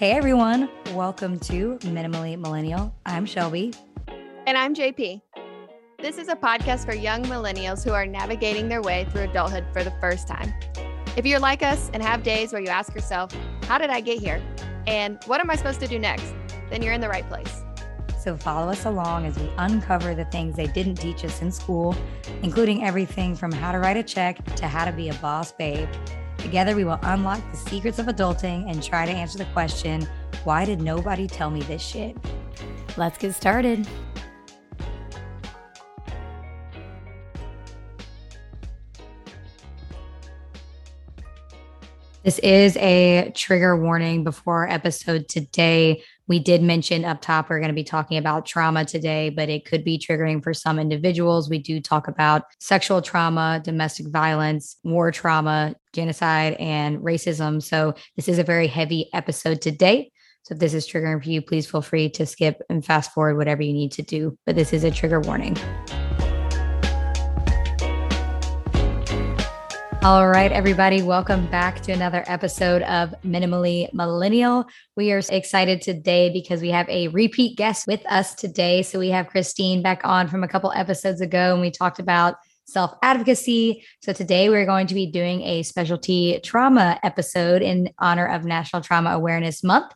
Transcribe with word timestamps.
Hey 0.00 0.12
everyone, 0.12 0.70
welcome 0.94 1.38
to 1.40 1.76
Minimally 1.80 2.38
Millennial. 2.38 2.94
I'm 3.04 3.26
Shelby. 3.26 3.74
And 4.46 4.56
I'm 4.56 4.74
JP. 4.74 5.20
This 5.98 6.16
is 6.16 6.28
a 6.28 6.36
podcast 6.36 6.86
for 6.86 6.94
young 6.94 7.22
millennials 7.24 7.84
who 7.84 7.92
are 7.92 8.06
navigating 8.06 8.66
their 8.66 8.80
way 8.80 9.06
through 9.10 9.24
adulthood 9.24 9.66
for 9.74 9.84
the 9.84 9.90
first 10.00 10.26
time. 10.26 10.54
If 11.18 11.26
you're 11.26 11.38
like 11.38 11.62
us 11.62 11.90
and 11.92 12.02
have 12.02 12.22
days 12.22 12.50
where 12.50 12.62
you 12.62 12.68
ask 12.68 12.94
yourself, 12.94 13.30
How 13.64 13.76
did 13.76 13.90
I 13.90 14.00
get 14.00 14.18
here? 14.18 14.42
And 14.86 15.22
what 15.26 15.38
am 15.38 15.50
I 15.50 15.56
supposed 15.56 15.80
to 15.80 15.86
do 15.86 15.98
next? 15.98 16.32
Then 16.70 16.80
you're 16.80 16.94
in 16.94 17.02
the 17.02 17.10
right 17.10 17.28
place. 17.28 17.62
So 18.18 18.38
follow 18.38 18.72
us 18.72 18.86
along 18.86 19.26
as 19.26 19.38
we 19.38 19.50
uncover 19.58 20.14
the 20.14 20.24
things 20.24 20.56
they 20.56 20.68
didn't 20.68 20.94
teach 20.94 21.26
us 21.26 21.42
in 21.42 21.52
school, 21.52 21.94
including 22.42 22.84
everything 22.84 23.36
from 23.36 23.52
how 23.52 23.70
to 23.70 23.78
write 23.78 23.98
a 23.98 24.02
check 24.02 24.42
to 24.56 24.66
how 24.66 24.86
to 24.86 24.92
be 24.92 25.10
a 25.10 25.14
boss 25.16 25.52
babe. 25.52 25.90
Together, 26.42 26.74
we 26.74 26.84
will 26.84 26.98
unlock 27.02 27.40
the 27.50 27.56
secrets 27.56 27.98
of 27.98 28.06
adulting 28.06 28.70
and 28.70 28.82
try 28.82 29.06
to 29.06 29.12
answer 29.12 29.38
the 29.38 29.44
question 29.46 30.08
why 30.44 30.64
did 30.64 30.80
nobody 30.80 31.26
tell 31.26 31.50
me 31.50 31.60
this 31.62 31.82
shit? 31.82 32.16
Let's 32.96 33.18
get 33.18 33.34
started. 33.34 33.86
This 42.22 42.38
is 42.40 42.76
a 42.76 43.32
trigger 43.34 43.76
warning 43.76 44.24
before 44.24 44.66
our 44.66 44.68
episode 44.68 45.28
today. 45.28 46.02
We 46.30 46.38
did 46.38 46.62
mention 46.62 47.04
up 47.04 47.20
top 47.20 47.50
we're 47.50 47.58
going 47.58 47.70
to 47.70 47.74
be 47.74 47.82
talking 47.82 48.16
about 48.16 48.46
trauma 48.46 48.84
today, 48.84 49.30
but 49.30 49.48
it 49.48 49.64
could 49.64 49.82
be 49.82 49.98
triggering 49.98 50.40
for 50.40 50.54
some 50.54 50.78
individuals. 50.78 51.50
We 51.50 51.58
do 51.58 51.80
talk 51.80 52.06
about 52.06 52.44
sexual 52.60 53.02
trauma, 53.02 53.60
domestic 53.64 54.06
violence, 54.06 54.76
war 54.84 55.10
trauma, 55.10 55.74
genocide, 55.92 56.52
and 56.60 56.98
racism. 56.98 57.60
So 57.60 57.94
this 58.14 58.28
is 58.28 58.38
a 58.38 58.44
very 58.44 58.68
heavy 58.68 59.10
episode 59.12 59.60
today. 59.60 60.12
So 60.44 60.54
if 60.54 60.60
this 60.60 60.72
is 60.72 60.88
triggering 60.88 61.20
for 61.20 61.28
you, 61.28 61.42
please 61.42 61.68
feel 61.68 61.82
free 61.82 62.08
to 62.10 62.24
skip 62.26 62.62
and 62.70 62.84
fast 62.84 63.10
forward 63.10 63.36
whatever 63.36 63.62
you 63.62 63.72
need 63.72 63.90
to 63.92 64.02
do. 64.02 64.38
But 64.46 64.54
this 64.54 64.72
is 64.72 64.84
a 64.84 64.90
trigger 64.92 65.18
warning. 65.18 65.56
All 70.02 70.26
right, 70.26 70.50
everybody, 70.50 71.02
welcome 71.02 71.46
back 71.48 71.82
to 71.82 71.92
another 71.92 72.24
episode 72.26 72.80
of 72.84 73.14
Minimally 73.22 73.92
Millennial. 73.92 74.64
We 74.96 75.12
are 75.12 75.20
excited 75.28 75.82
today 75.82 76.30
because 76.32 76.62
we 76.62 76.70
have 76.70 76.88
a 76.88 77.08
repeat 77.08 77.58
guest 77.58 77.86
with 77.86 78.00
us 78.10 78.34
today. 78.34 78.80
So 78.80 78.98
we 78.98 79.10
have 79.10 79.26
Christine 79.26 79.82
back 79.82 80.00
on 80.04 80.26
from 80.26 80.42
a 80.42 80.48
couple 80.48 80.72
episodes 80.72 81.20
ago, 81.20 81.52
and 81.52 81.60
we 81.60 81.70
talked 81.70 81.98
about 81.98 82.36
self 82.64 82.94
advocacy. 83.02 83.84
So 84.00 84.14
today 84.14 84.48
we're 84.48 84.64
going 84.64 84.86
to 84.86 84.94
be 84.94 85.04
doing 85.04 85.42
a 85.42 85.62
specialty 85.64 86.40
trauma 86.42 86.98
episode 87.02 87.60
in 87.60 87.90
honor 87.98 88.26
of 88.26 88.46
National 88.46 88.80
Trauma 88.80 89.10
Awareness 89.10 89.62
Month. 89.62 89.92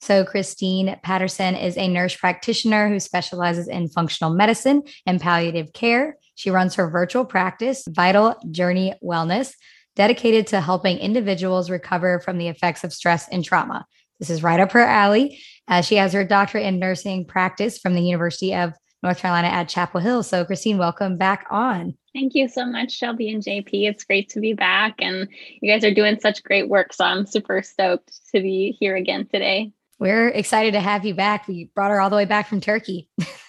So, 0.00 0.24
Christine 0.24 1.00
Patterson 1.02 1.56
is 1.56 1.76
a 1.76 1.88
nurse 1.88 2.14
practitioner 2.14 2.88
who 2.88 3.00
specializes 3.00 3.66
in 3.66 3.88
functional 3.88 4.32
medicine 4.32 4.84
and 5.04 5.20
palliative 5.20 5.72
care. 5.72 6.16
She 6.38 6.52
runs 6.52 6.76
her 6.76 6.88
virtual 6.88 7.24
practice, 7.24 7.82
Vital 7.88 8.36
Journey 8.52 8.94
Wellness, 9.02 9.54
dedicated 9.96 10.46
to 10.46 10.60
helping 10.60 10.96
individuals 10.98 11.68
recover 11.68 12.20
from 12.20 12.38
the 12.38 12.46
effects 12.46 12.84
of 12.84 12.92
stress 12.92 13.28
and 13.28 13.44
trauma. 13.44 13.84
This 14.20 14.30
is 14.30 14.40
right 14.40 14.60
up 14.60 14.70
her 14.70 14.84
alley. 14.84 15.40
Uh, 15.66 15.82
she 15.82 15.96
has 15.96 16.12
her 16.12 16.24
doctorate 16.24 16.64
in 16.64 16.78
nursing 16.78 17.24
practice 17.24 17.78
from 17.78 17.94
the 17.94 18.02
University 18.02 18.54
of 18.54 18.72
North 19.02 19.18
Carolina 19.18 19.48
at 19.48 19.68
Chapel 19.68 19.98
Hill. 19.98 20.22
So, 20.22 20.44
Christine, 20.44 20.78
welcome 20.78 21.16
back 21.16 21.44
on. 21.50 21.96
Thank 22.14 22.36
you 22.36 22.46
so 22.46 22.64
much, 22.64 22.92
Shelby 22.92 23.30
and 23.30 23.42
JP. 23.42 23.70
It's 23.72 24.04
great 24.04 24.28
to 24.28 24.40
be 24.40 24.52
back, 24.52 24.94
and 25.00 25.26
you 25.60 25.72
guys 25.72 25.82
are 25.82 25.92
doing 25.92 26.20
such 26.20 26.44
great 26.44 26.68
work. 26.68 26.92
So, 26.92 27.04
I'm 27.04 27.26
super 27.26 27.62
stoked 27.62 28.12
to 28.32 28.40
be 28.40 28.76
here 28.78 28.94
again 28.94 29.26
today. 29.26 29.72
We're 29.98 30.28
excited 30.28 30.74
to 30.74 30.80
have 30.80 31.04
you 31.04 31.14
back. 31.14 31.48
We 31.48 31.72
brought 31.74 31.90
her 31.90 32.00
all 32.00 32.10
the 32.10 32.16
way 32.16 32.26
back 32.26 32.46
from 32.46 32.60
Turkey. 32.60 33.08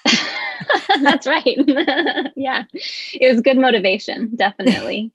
That's 1.02 1.28
right. 1.28 1.58
yeah, 2.36 2.64
it 2.74 3.34
was 3.34 3.42
good 3.42 3.58
motivation, 3.58 4.36
definitely. 4.36 5.12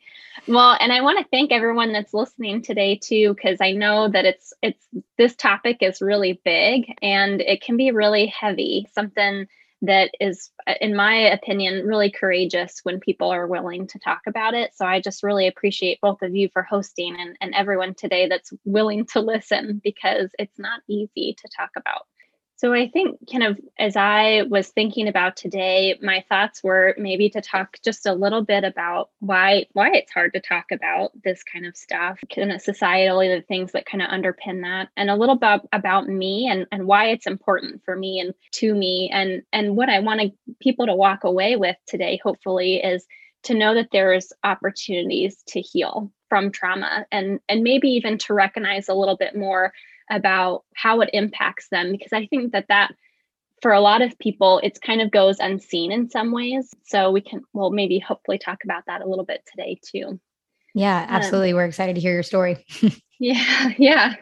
well, 0.48 0.76
and 0.78 0.92
I 0.92 1.00
want 1.00 1.18
to 1.18 1.28
thank 1.30 1.52
everyone 1.52 1.92
that's 1.92 2.14
listening 2.14 2.62
today 2.62 2.96
too, 2.96 3.34
because 3.34 3.58
I 3.60 3.72
know 3.72 4.08
that 4.08 4.24
it's 4.24 4.52
it's 4.62 4.86
this 5.18 5.34
topic 5.36 5.78
is 5.80 6.02
really 6.02 6.40
big 6.44 6.94
and 7.02 7.40
it 7.40 7.62
can 7.62 7.76
be 7.76 7.90
really 7.90 8.26
heavy. 8.26 8.88
Something 8.94 9.46
that 9.86 10.10
is, 10.20 10.50
in 10.80 10.96
my 10.96 11.14
opinion, 11.14 11.86
really 11.86 12.10
courageous 12.10 12.80
when 12.84 13.00
people 13.00 13.30
are 13.30 13.46
willing 13.46 13.86
to 13.88 13.98
talk 13.98 14.22
about 14.26 14.54
it. 14.54 14.74
So 14.74 14.86
I 14.86 15.00
just 15.00 15.22
really 15.22 15.46
appreciate 15.46 16.00
both 16.00 16.22
of 16.22 16.34
you 16.34 16.48
for 16.52 16.62
hosting 16.62 17.16
and, 17.18 17.36
and 17.40 17.54
everyone 17.54 17.94
today 17.94 18.28
that's 18.28 18.52
willing 18.64 19.06
to 19.06 19.20
listen 19.20 19.80
because 19.82 20.30
it's 20.38 20.58
not 20.58 20.80
easy 20.88 21.36
to 21.38 21.48
talk 21.56 21.70
about. 21.76 22.06
So 22.56 22.72
I 22.72 22.88
think 22.88 23.18
kind 23.30 23.42
of 23.42 23.58
as 23.78 23.96
I 23.96 24.42
was 24.48 24.68
thinking 24.68 25.08
about 25.08 25.36
today, 25.36 25.98
my 26.00 26.24
thoughts 26.28 26.62
were 26.62 26.94
maybe 26.96 27.28
to 27.30 27.40
talk 27.40 27.76
just 27.84 28.06
a 28.06 28.14
little 28.14 28.44
bit 28.44 28.62
about 28.62 29.10
why 29.18 29.66
why 29.72 29.90
it's 29.92 30.12
hard 30.12 30.32
to 30.34 30.40
talk 30.40 30.66
about 30.70 31.10
this 31.24 31.42
kind 31.42 31.66
of 31.66 31.76
stuff, 31.76 32.20
kind 32.32 32.52
of 32.52 32.62
societally 32.62 33.36
the 33.36 33.42
things 33.42 33.72
that 33.72 33.86
kind 33.86 34.02
of 34.02 34.08
underpin 34.08 34.62
that, 34.62 34.88
and 34.96 35.10
a 35.10 35.16
little 35.16 35.36
bit 35.36 35.62
about 35.72 36.08
me 36.08 36.48
and, 36.48 36.66
and 36.70 36.86
why 36.86 37.06
it's 37.06 37.26
important 37.26 37.82
for 37.84 37.96
me 37.96 38.20
and 38.20 38.34
to 38.52 38.72
me. 38.72 39.10
And 39.12 39.42
and 39.52 39.76
what 39.76 39.88
I 39.88 39.98
want 39.98 40.32
people 40.60 40.86
to 40.86 40.94
walk 40.94 41.24
away 41.24 41.56
with 41.56 41.76
today, 41.88 42.20
hopefully, 42.22 42.76
is 42.76 43.04
to 43.44 43.54
know 43.54 43.74
that 43.74 43.88
there's 43.90 44.32
opportunities 44.44 45.42
to 45.48 45.60
heal 45.60 46.12
from 46.28 46.52
trauma 46.52 47.04
and 47.10 47.40
and 47.48 47.62
maybe 47.62 47.88
even 47.88 48.16
to 48.18 48.32
recognize 48.32 48.88
a 48.88 48.94
little 48.94 49.16
bit 49.16 49.36
more 49.36 49.72
about 50.10 50.64
how 50.74 51.00
it 51.00 51.10
impacts 51.12 51.68
them 51.70 51.92
because 51.92 52.12
I 52.12 52.26
think 52.26 52.52
that 52.52 52.66
that 52.68 52.94
for 53.62 53.72
a 53.72 53.80
lot 53.80 54.02
of 54.02 54.18
people 54.18 54.60
it's 54.62 54.78
kind 54.78 55.00
of 55.00 55.10
goes 55.10 55.38
unseen 55.38 55.92
in 55.92 56.10
some 56.10 56.32
ways. 56.32 56.70
So 56.84 57.10
we 57.10 57.20
can 57.20 57.42
well 57.52 57.70
maybe 57.70 57.98
hopefully 57.98 58.38
talk 58.38 58.64
about 58.64 58.84
that 58.86 59.02
a 59.02 59.08
little 59.08 59.24
bit 59.24 59.42
today 59.50 59.78
too. 59.82 60.20
Yeah, 60.74 61.02
um, 61.02 61.08
absolutely. 61.08 61.52
Um, 61.52 61.56
We're 61.56 61.64
excited 61.66 61.94
to 61.94 62.00
hear 62.00 62.12
your 62.12 62.22
story. 62.22 62.64
yeah, 63.18 63.70
yeah. 63.78 64.14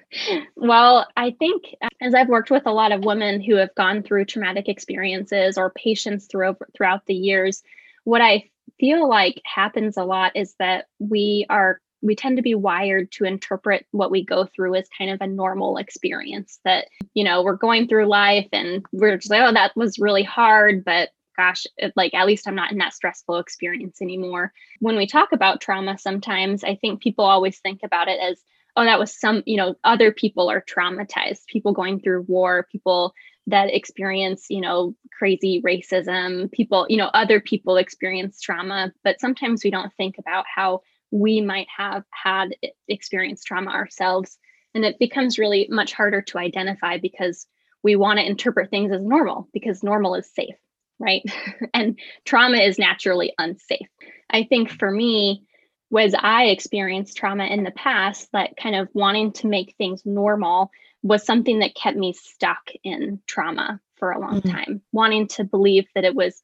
Well, 0.55 1.07
I 1.17 1.35
think 1.39 1.65
as 2.01 2.15
I've 2.15 2.29
worked 2.29 2.51
with 2.51 2.67
a 2.67 2.73
lot 2.73 2.93
of 2.93 3.05
women 3.05 3.41
who 3.41 3.57
have 3.57 3.75
gone 3.75 4.03
through 4.03 4.27
traumatic 4.27 4.69
experiences 4.69 5.59
or 5.59 5.71
patients 5.71 6.27
through, 6.27 6.57
throughout 6.77 7.07
the 7.07 7.15
years, 7.15 7.63
what 8.05 8.21
I 8.21 8.51
feel 8.79 9.09
like 9.09 9.41
happens 9.45 9.97
a 9.97 10.05
lot 10.05 10.33
is 10.37 10.55
that 10.59 10.87
we 10.99 11.47
are 11.49 11.81
we 12.03 12.17
tend 12.17 12.37
to 12.37 12.43
be 12.43 12.55
wired 12.55 13.11
to 13.13 13.25
interpret 13.25 13.87
what 13.93 14.11
we 14.11 14.25
go 14.25 14.45
through 14.45 14.75
as 14.75 14.89
kind 14.97 15.11
of 15.11 15.21
a 15.21 15.27
normal 15.27 15.77
experience 15.77 16.59
that 16.65 16.89
you 17.15 17.25
know 17.25 17.43
we're 17.43 17.57
going 17.57 17.87
through 17.87 18.07
life 18.07 18.49
and 18.53 18.85
we're 18.93 19.17
just 19.17 19.31
like 19.31 19.43
oh 19.43 19.53
that 19.53 19.77
was 19.77 19.99
really 19.99 20.23
hard 20.23 20.85
but 20.85 21.11
gosh 21.37 21.65
it, 21.79 21.93
like 21.97 22.13
at 22.13 22.27
least 22.27 22.47
i'm 22.47 22.55
not 22.55 22.73
in 22.73 22.79
that 22.79 22.93
stressful 22.93 23.39
experience 23.39 24.03
anymore. 24.03 24.53
When 24.81 24.97
we 24.97 25.07
talk 25.07 25.33
about 25.33 25.61
trauma 25.61 25.97
sometimes 25.99 26.65
i 26.65 26.75
think 26.75 27.01
people 27.01 27.25
always 27.25 27.59
think 27.61 27.81
about 27.85 28.09
it 28.09 28.21
as 28.21 28.43
oh 28.77 28.85
that 28.85 28.99
was 28.99 29.19
some 29.19 29.43
you 29.47 29.57
know 29.57 29.75
other 29.85 30.13
people 30.13 30.51
are 30.51 30.63
traumatized 30.63 31.47
people 31.47 31.73
going 31.73 32.01
through 32.01 32.23
war 32.23 32.67
people 32.71 33.15
that 33.47 33.75
experience 33.75 34.47
you 34.51 34.61
know 34.61 34.95
crazy 35.19 35.61
racism 35.63 36.51
people 36.53 36.87
you 36.89 36.97
know 36.97 37.11
other 37.15 37.41
people 37.41 37.77
experience 37.77 38.41
trauma. 38.41 38.93
But 39.05 39.21
sometimes 39.21 39.65
we 39.65 39.71
don't 39.71 39.93
think 39.95 40.17
about 40.19 40.45
how 40.53 40.83
we 41.13 41.41
might 41.41 41.69
have 41.77 42.03
had 42.11 42.57
experienced 42.89 43.47
trauma 43.47 43.71
ourselves. 43.71 44.39
And 44.75 44.85
it 44.85 44.99
becomes 44.99 45.39
really 45.39 45.69
much 45.71 45.93
harder 45.93 46.23
to 46.23 46.39
identify 46.39 46.99
because 46.99 47.47
we 47.85 47.95
want 47.95 48.19
to 48.19 48.27
interpret 48.27 48.71
things 48.71 48.91
as 48.91 49.03
normal 49.03 49.49
because 49.53 49.83
normal 49.83 50.15
is 50.15 50.29
safe, 50.35 50.57
right? 50.99 51.23
and 51.75 51.99
trauma 52.25 52.59
is 52.59 52.79
naturally 52.79 53.33
unsafe. 53.39 53.89
I 54.31 54.45
think 54.45 54.71
for 54.71 54.91
me, 54.91 55.45
was 55.91 56.15
I 56.19 56.45
experienced 56.45 57.19
trauma 57.19 57.45
in 57.45 57.65
the 57.65 57.71
past, 57.71 58.33
that 58.33 58.57
kind 58.57 58.75
of 58.75 58.89
wanting 58.95 59.33
to 59.33 59.47
make 59.47 59.75
things 59.77 60.07
normal 60.07 60.71
was 61.03 61.23
something 61.23 61.59
that 61.59 61.75
kept 61.75 61.99
me 61.99 62.15
stuck 62.15 62.71
in 62.83 63.21
trauma 63.27 63.79
for 63.97 64.11
a 64.11 64.19
long 64.19 64.41
mm-hmm. 64.41 64.49
time, 64.49 64.81
wanting 64.91 65.29
to 65.29 65.45
believe 65.45 65.87
that 65.95 66.05
it 66.05 66.15
was 66.15 66.43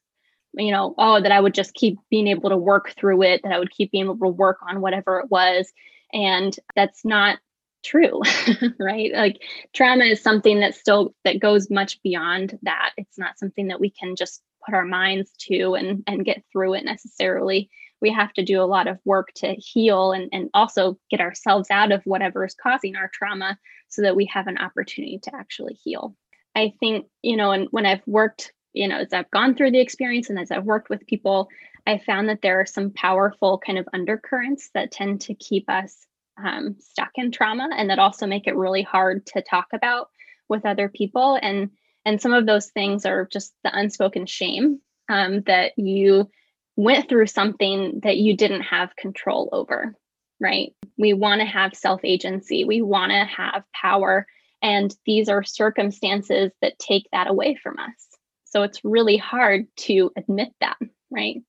you 0.53 0.71
know, 0.71 0.95
oh, 0.97 1.21
that 1.21 1.31
I 1.31 1.39
would 1.39 1.53
just 1.53 1.73
keep 1.73 1.97
being 2.09 2.27
able 2.27 2.49
to 2.49 2.57
work 2.57 2.93
through 2.97 3.23
it, 3.23 3.41
that 3.43 3.51
I 3.51 3.59
would 3.59 3.71
keep 3.71 3.91
being 3.91 4.05
able 4.05 4.17
to 4.17 4.27
work 4.27 4.57
on 4.67 4.81
whatever 4.81 5.19
it 5.19 5.29
was. 5.29 5.71
And 6.13 6.55
that's 6.75 7.05
not 7.05 7.39
true, 7.83 8.21
right? 8.79 9.11
Like 9.13 9.41
trauma 9.73 10.05
is 10.05 10.21
something 10.21 10.59
that 10.59 10.75
still 10.75 11.13
that 11.23 11.39
goes 11.39 11.69
much 11.69 12.01
beyond 12.01 12.57
that. 12.63 12.91
It's 12.97 13.17
not 13.17 13.37
something 13.39 13.67
that 13.67 13.79
we 13.79 13.89
can 13.89 14.15
just 14.15 14.41
put 14.65 14.75
our 14.75 14.85
minds 14.85 15.31
to 15.47 15.75
and 15.75 16.03
and 16.07 16.25
get 16.25 16.43
through 16.51 16.73
it 16.75 16.85
necessarily. 16.85 17.69
We 18.01 18.11
have 18.13 18.33
to 18.33 18.43
do 18.43 18.61
a 18.61 18.63
lot 18.63 18.87
of 18.87 18.97
work 19.03 19.33
to 19.35 19.53
heal 19.55 20.13
and, 20.13 20.29
and 20.31 20.49
also 20.53 20.97
get 21.09 21.19
ourselves 21.19 21.69
out 21.69 21.91
of 21.91 22.01
whatever 22.05 22.45
is 22.45 22.55
causing 22.55 22.95
our 22.95 23.09
trauma 23.13 23.57
so 23.89 24.01
that 24.03 24.15
we 24.15 24.25
have 24.25 24.47
an 24.47 24.57
opportunity 24.57 25.19
to 25.23 25.35
actually 25.35 25.77
heal. 25.83 26.15
I 26.55 26.73
think, 26.79 27.07
you 27.21 27.35
know, 27.35 27.51
and 27.51 27.67
when 27.71 27.85
I've 27.85 28.05
worked 28.07 28.53
you 28.73 28.87
know, 28.87 28.97
as 28.99 29.13
I've 29.13 29.31
gone 29.31 29.55
through 29.55 29.71
the 29.71 29.79
experience 29.79 30.29
and 30.29 30.39
as 30.39 30.51
I've 30.51 30.65
worked 30.65 30.89
with 30.89 31.07
people, 31.07 31.49
I 31.87 31.97
found 31.97 32.29
that 32.29 32.41
there 32.41 32.59
are 32.59 32.65
some 32.65 32.91
powerful 32.91 33.57
kind 33.57 33.77
of 33.77 33.87
undercurrents 33.93 34.69
that 34.73 34.91
tend 34.91 35.21
to 35.21 35.33
keep 35.33 35.69
us 35.69 36.05
um, 36.43 36.75
stuck 36.79 37.11
in 37.15 37.31
trauma 37.31 37.69
and 37.75 37.89
that 37.89 37.99
also 37.99 38.27
make 38.27 38.47
it 38.47 38.55
really 38.55 38.83
hard 38.83 39.25
to 39.27 39.41
talk 39.41 39.67
about. 39.73 40.09
with 40.47 40.65
other 40.65 40.89
people. 40.89 41.37
And 41.41 41.69
and 42.05 42.21
some 42.21 42.33
of 42.33 42.45
those 42.45 42.67
things 42.67 43.05
are 43.05 43.27
just 43.31 43.53
the 43.63 43.77
unspoken 43.77 44.25
shame 44.25 44.79
um, 45.09 45.41
that 45.41 45.73
you 45.77 46.29
went 46.75 47.09
through 47.09 47.27
something 47.27 47.99
that 48.03 48.17
you 48.17 48.35
didn't 48.35 48.61
have 48.61 48.95
control 48.95 49.49
over 49.51 49.95
right? 50.39 50.73
We 50.97 51.13
want 51.13 51.41
to 51.41 51.45
have 51.45 51.75
self 51.75 52.01
agency 52.03 52.63
we 52.63 52.81
want 52.81 53.11
to 53.11 53.25
have 53.25 53.63
power. 53.73 54.25
And 54.61 54.93
these 55.05 55.29
are 55.29 55.43
circumstances 55.43 56.51
that 56.61 56.79
take 56.79 57.07
that 57.11 57.29
away 57.29 57.57
from 57.61 57.79
us 57.79 58.08
so 58.49 58.63
it's 58.63 58.83
really 58.83 59.17
hard 59.17 59.67
to 59.77 60.11
admit 60.15 60.49
that 60.61 60.77
right? 61.11 61.41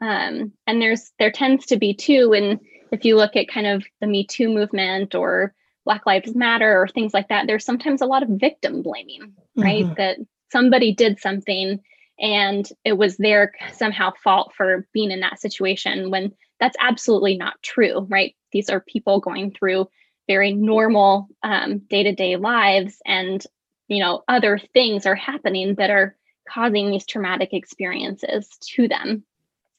Um, 0.00 0.52
and 0.66 0.80
there's 0.80 1.10
there 1.18 1.32
tends 1.32 1.66
to 1.66 1.76
be 1.76 1.94
too 1.94 2.32
and 2.32 2.60
if 2.92 3.04
you 3.04 3.16
look 3.16 3.36
at 3.36 3.48
kind 3.48 3.66
of 3.66 3.84
the 4.00 4.06
me 4.06 4.24
too 4.24 4.48
movement 4.48 5.14
or 5.14 5.54
black 5.84 6.06
lives 6.06 6.34
matter 6.34 6.80
or 6.80 6.86
things 6.86 7.12
like 7.14 7.28
that 7.28 7.46
there's 7.46 7.64
sometimes 7.64 8.02
a 8.02 8.06
lot 8.06 8.22
of 8.22 8.28
victim 8.28 8.82
blaming 8.82 9.32
right? 9.56 9.84
Mm-hmm. 9.84 9.94
that 9.94 10.18
somebody 10.52 10.94
did 10.94 11.18
something 11.18 11.80
and 12.20 12.68
it 12.84 12.92
was 12.92 13.16
their 13.16 13.52
somehow 13.72 14.12
fault 14.22 14.52
for 14.56 14.86
being 14.92 15.10
in 15.10 15.20
that 15.20 15.40
situation 15.40 16.10
when 16.10 16.32
that's 16.60 16.76
absolutely 16.80 17.36
not 17.36 17.60
true 17.62 18.06
right? 18.08 18.36
These 18.52 18.70
are 18.70 18.80
people 18.80 19.20
going 19.20 19.52
through 19.52 19.88
very 20.28 20.52
normal 20.52 21.28
um, 21.42 21.78
day-to-day 21.78 22.36
lives 22.36 22.98
and 23.04 23.44
you 23.88 23.98
know 23.98 24.22
other 24.28 24.60
things 24.74 25.06
are 25.06 25.16
happening 25.16 25.74
that 25.76 25.90
are 25.90 26.17
causing 26.48 26.90
these 26.90 27.06
traumatic 27.06 27.50
experiences 27.52 28.48
to 28.60 28.88
them 28.88 29.24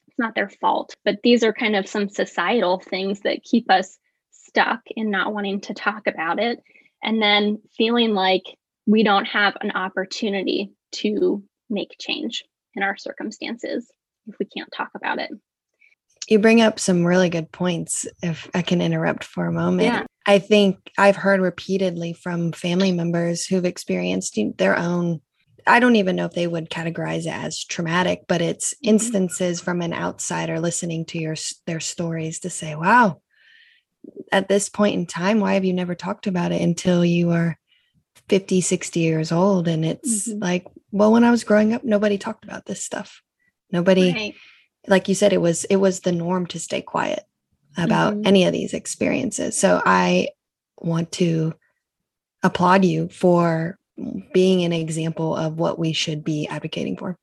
it's 0.08 0.18
not 0.18 0.34
their 0.34 0.48
fault 0.48 0.94
but 1.04 1.16
these 1.22 1.42
are 1.42 1.52
kind 1.52 1.76
of 1.76 1.88
some 1.88 2.08
societal 2.08 2.78
things 2.78 3.20
that 3.20 3.42
keep 3.42 3.70
us 3.70 3.98
stuck 4.30 4.80
in 4.88 5.10
not 5.10 5.32
wanting 5.32 5.60
to 5.60 5.74
talk 5.74 6.06
about 6.06 6.38
it 6.38 6.62
and 7.02 7.20
then 7.22 7.58
feeling 7.76 8.14
like 8.14 8.42
we 8.86 9.02
don't 9.02 9.26
have 9.26 9.56
an 9.60 9.70
opportunity 9.72 10.72
to 10.92 11.42
make 11.68 11.96
change 11.98 12.44
in 12.74 12.82
our 12.82 12.96
circumstances 12.96 13.90
if 14.26 14.36
we 14.38 14.46
can't 14.46 14.70
talk 14.72 14.90
about 14.94 15.18
it. 15.18 15.30
You 16.28 16.38
bring 16.38 16.60
up 16.60 16.78
some 16.78 17.04
really 17.04 17.28
good 17.28 17.50
points, 17.50 18.06
if 18.22 18.48
I 18.54 18.62
can 18.62 18.80
interrupt 18.80 19.24
for 19.24 19.46
a 19.46 19.52
moment. 19.52 19.82
Yeah. 19.82 20.04
I 20.26 20.38
think 20.38 20.78
I've 20.98 21.16
heard 21.16 21.40
repeatedly 21.40 22.12
from 22.12 22.52
family 22.52 22.92
members 22.92 23.46
who've 23.46 23.64
experienced 23.64 24.38
their 24.58 24.78
own, 24.78 25.20
I 25.66 25.80
don't 25.80 25.96
even 25.96 26.16
know 26.16 26.26
if 26.26 26.32
they 26.32 26.46
would 26.46 26.70
categorize 26.70 27.26
it 27.26 27.34
as 27.34 27.64
traumatic, 27.64 28.24
but 28.28 28.42
it's 28.42 28.74
mm-hmm. 28.74 28.90
instances 28.90 29.60
from 29.60 29.80
an 29.82 29.92
outsider 29.92 30.60
listening 30.60 31.04
to 31.06 31.18
your 31.18 31.36
their 31.66 31.80
stories 31.80 32.40
to 32.40 32.50
say, 32.50 32.74
wow, 32.74 33.20
at 34.32 34.48
this 34.48 34.68
point 34.68 34.94
in 34.94 35.06
time, 35.06 35.40
why 35.40 35.54
have 35.54 35.64
you 35.64 35.72
never 35.72 35.94
talked 35.94 36.26
about 36.26 36.52
it 36.52 36.62
until 36.62 37.04
you 37.04 37.30
are 37.32 37.58
50, 38.28 38.60
60 38.60 39.00
years 39.00 39.32
old? 39.32 39.68
And 39.68 39.84
it's 39.84 40.28
mm-hmm. 40.28 40.42
like, 40.42 40.66
well 40.92 41.12
when 41.12 41.24
i 41.24 41.30
was 41.30 41.44
growing 41.44 41.72
up 41.72 41.84
nobody 41.84 42.18
talked 42.18 42.44
about 42.44 42.66
this 42.66 42.84
stuff 42.84 43.22
nobody 43.70 44.12
right. 44.12 44.34
like 44.86 45.08
you 45.08 45.14
said 45.14 45.32
it 45.32 45.40
was 45.40 45.64
it 45.64 45.76
was 45.76 46.00
the 46.00 46.12
norm 46.12 46.46
to 46.46 46.58
stay 46.58 46.82
quiet 46.82 47.22
about 47.76 48.14
mm-hmm. 48.14 48.26
any 48.26 48.44
of 48.44 48.52
these 48.52 48.74
experiences 48.74 49.58
so 49.58 49.80
i 49.84 50.28
want 50.78 51.10
to 51.12 51.54
applaud 52.42 52.84
you 52.84 53.08
for 53.08 53.78
being 54.32 54.64
an 54.64 54.72
example 54.72 55.36
of 55.36 55.58
what 55.58 55.78
we 55.78 55.92
should 55.92 56.24
be 56.24 56.46
advocating 56.48 56.96
for 56.96 57.16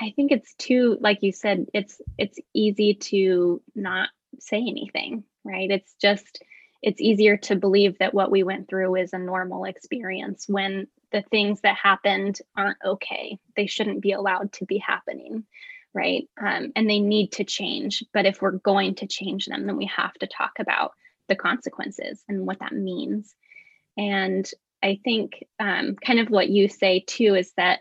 i 0.00 0.12
think 0.16 0.32
it's 0.32 0.54
too 0.54 0.96
like 1.00 1.22
you 1.22 1.32
said 1.32 1.66
it's 1.74 2.00
it's 2.18 2.38
easy 2.54 2.94
to 2.94 3.60
not 3.74 4.08
say 4.38 4.58
anything 4.58 5.24
right 5.44 5.70
it's 5.70 5.94
just 6.00 6.42
it's 6.82 7.00
easier 7.00 7.36
to 7.36 7.56
believe 7.56 7.98
that 7.98 8.14
what 8.14 8.30
we 8.30 8.42
went 8.42 8.68
through 8.68 8.96
is 8.96 9.12
a 9.12 9.18
normal 9.18 9.64
experience 9.64 10.46
when 10.48 10.86
the 11.12 11.22
things 11.30 11.60
that 11.62 11.76
happened 11.76 12.40
aren't 12.56 12.78
okay. 12.84 13.38
They 13.56 13.66
shouldn't 13.66 14.02
be 14.02 14.12
allowed 14.12 14.52
to 14.54 14.66
be 14.66 14.78
happening, 14.78 15.44
right? 15.94 16.28
Um, 16.40 16.72
and 16.76 16.88
they 16.88 17.00
need 17.00 17.32
to 17.32 17.44
change. 17.44 18.04
But 18.12 18.26
if 18.26 18.42
we're 18.42 18.52
going 18.52 18.96
to 18.96 19.06
change 19.06 19.46
them, 19.46 19.66
then 19.66 19.76
we 19.76 19.86
have 19.86 20.14
to 20.14 20.26
talk 20.26 20.52
about 20.58 20.92
the 21.28 21.36
consequences 21.36 22.22
and 22.28 22.46
what 22.46 22.60
that 22.60 22.72
means. 22.72 23.34
And 23.96 24.48
I 24.86 25.00
think 25.02 25.44
um, 25.58 25.96
kind 25.96 26.20
of 26.20 26.30
what 26.30 26.48
you 26.48 26.68
say 26.68 27.04
too 27.06 27.34
is 27.34 27.52
that 27.56 27.80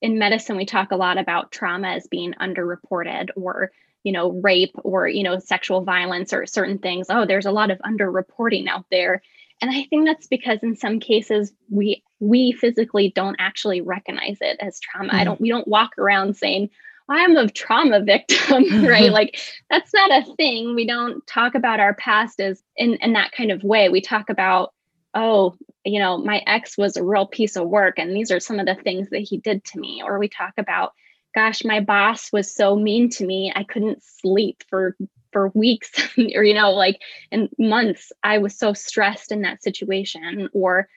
in 0.00 0.18
medicine, 0.18 0.56
we 0.56 0.66
talk 0.66 0.92
a 0.92 0.96
lot 0.96 1.18
about 1.18 1.50
trauma 1.50 1.88
as 1.88 2.06
being 2.06 2.34
underreported 2.40 3.30
or 3.34 3.72
you 4.04 4.12
know 4.12 4.40
rape 4.42 4.74
or 4.84 5.08
you 5.08 5.24
know 5.24 5.38
sexual 5.40 5.82
violence 5.82 6.32
or 6.32 6.46
certain 6.46 6.78
things. 6.78 7.08
Oh 7.10 7.26
there's 7.26 7.46
a 7.46 7.50
lot 7.50 7.70
of 7.70 7.78
underreporting 7.78 8.68
out 8.68 8.84
there. 8.90 9.22
And 9.62 9.70
i 9.70 9.84
think 9.88 10.06
that's 10.06 10.26
because 10.26 10.58
in 10.62 10.76
some 10.76 11.00
cases 11.00 11.52
we 11.70 12.02
we 12.20 12.52
physically 12.52 13.10
don't 13.14 13.36
actually 13.38 13.80
recognize 13.80 14.36
it 14.40 14.58
as 14.60 14.78
trauma. 14.80 15.08
Mm-hmm. 15.08 15.16
i 15.16 15.24
don't 15.24 15.40
we 15.40 15.48
don't 15.48 15.66
walk 15.66 15.92
around 15.98 16.36
saying 16.36 16.68
i'm 17.08 17.36
a 17.36 17.48
trauma 17.48 18.00
victim 18.00 18.84
right? 18.84 19.10
Like 19.10 19.40
that's 19.70 19.92
not 19.94 20.10
a 20.10 20.34
thing. 20.36 20.74
We 20.74 20.86
don't 20.86 21.26
talk 21.26 21.54
about 21.54 21.80
our 21.80 21.94
past 21.94 22.40
as 22.40 22.62
in 22.76 22.94
in 22.96 23.12
that 23.14 23.32
kind 23.32 23.50
of 23.50 23.62
way. 23.64 23.88
We 23.88 24.00
talk 24.00 24.30
about 24.30 24.72
oh 25.16 25.56
you 25.84 25.98
know 25.98 26.18
my 26.18 26.42
ex 26.46 26.76
was 26.78 26.96
a 26.96 27.02
real 27.02 27.26
piece 27.26 27.56
of 27.56 27.66
work 27.66 27.98
and 27.98 28.14
these 28.14 28.30
are 28.30 28.38
some 28.38 28.60
of 28.60 28.66
the 28.66 28.76
things 28.76 29.08
that 29.10 29.20
he 29.20 29.38
did 29.38 29.64
to 29.64 29.80
me. 29.80 30.02
Or 30.04 30.18
we 30.18 30.28
talk 30.28 30.52
about 30.58 30.92
gosh 31.34 31.64
my 31.64 31.80
boss 31.80 32.32
was 32.32 32.54
so 32.54 32.76
mean 32.76 33.10
to 33.10 33.26
me 33.26 33.52
i 33.54 33.64
couldn't 33.64 34.02
sleep 34.02 34.62
for 34.68 34.96
for 35.32 35.48
weeks 35.54 35.90
or 36.34 36.44
you 36.44 36.54
know 36.54 36.72
like 36.72 37.00
in 37.32 37.48
months 37.58 38.12
i 38.22 38.38
was 38.38 38.56
so 38.56 38.72
stressed 38.72 39.32
in 39.32 39.42
that 39.42 39.62
situation. 39.62 40.48
Or 40.52 40.88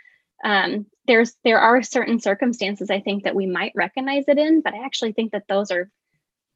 um, 0.43 0.85
there's 1.07 1.35
there 1.43 1.59
are 1.59 1.81
certain 1.81 2.19
circumstances 2.19 2.89
i 2.89 2.99
think 2.99 3.23
that 3.23 3.35
we 3.35 3.45
might 3.47 3.73
recognize 3.75 4.25
it 4.27 4.37
in 4.37 4.61
but 4.61 4.73
i 4.73 4.85
actually 4.85 5.13
think 5.13 5.31
that 5.31 5.47
those 5.49 5.71
are 5.71 5.89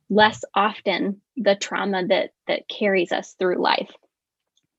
less 0.09 0.43
often 0.53 1.21
the 1.37 1.55
trauma 1.55 2.05
that 2.07 2.31
that 2.47 2.67
carries 2.67 3.11
us 3.11 3.35
through 3.39 3.61
life 3.61 3.91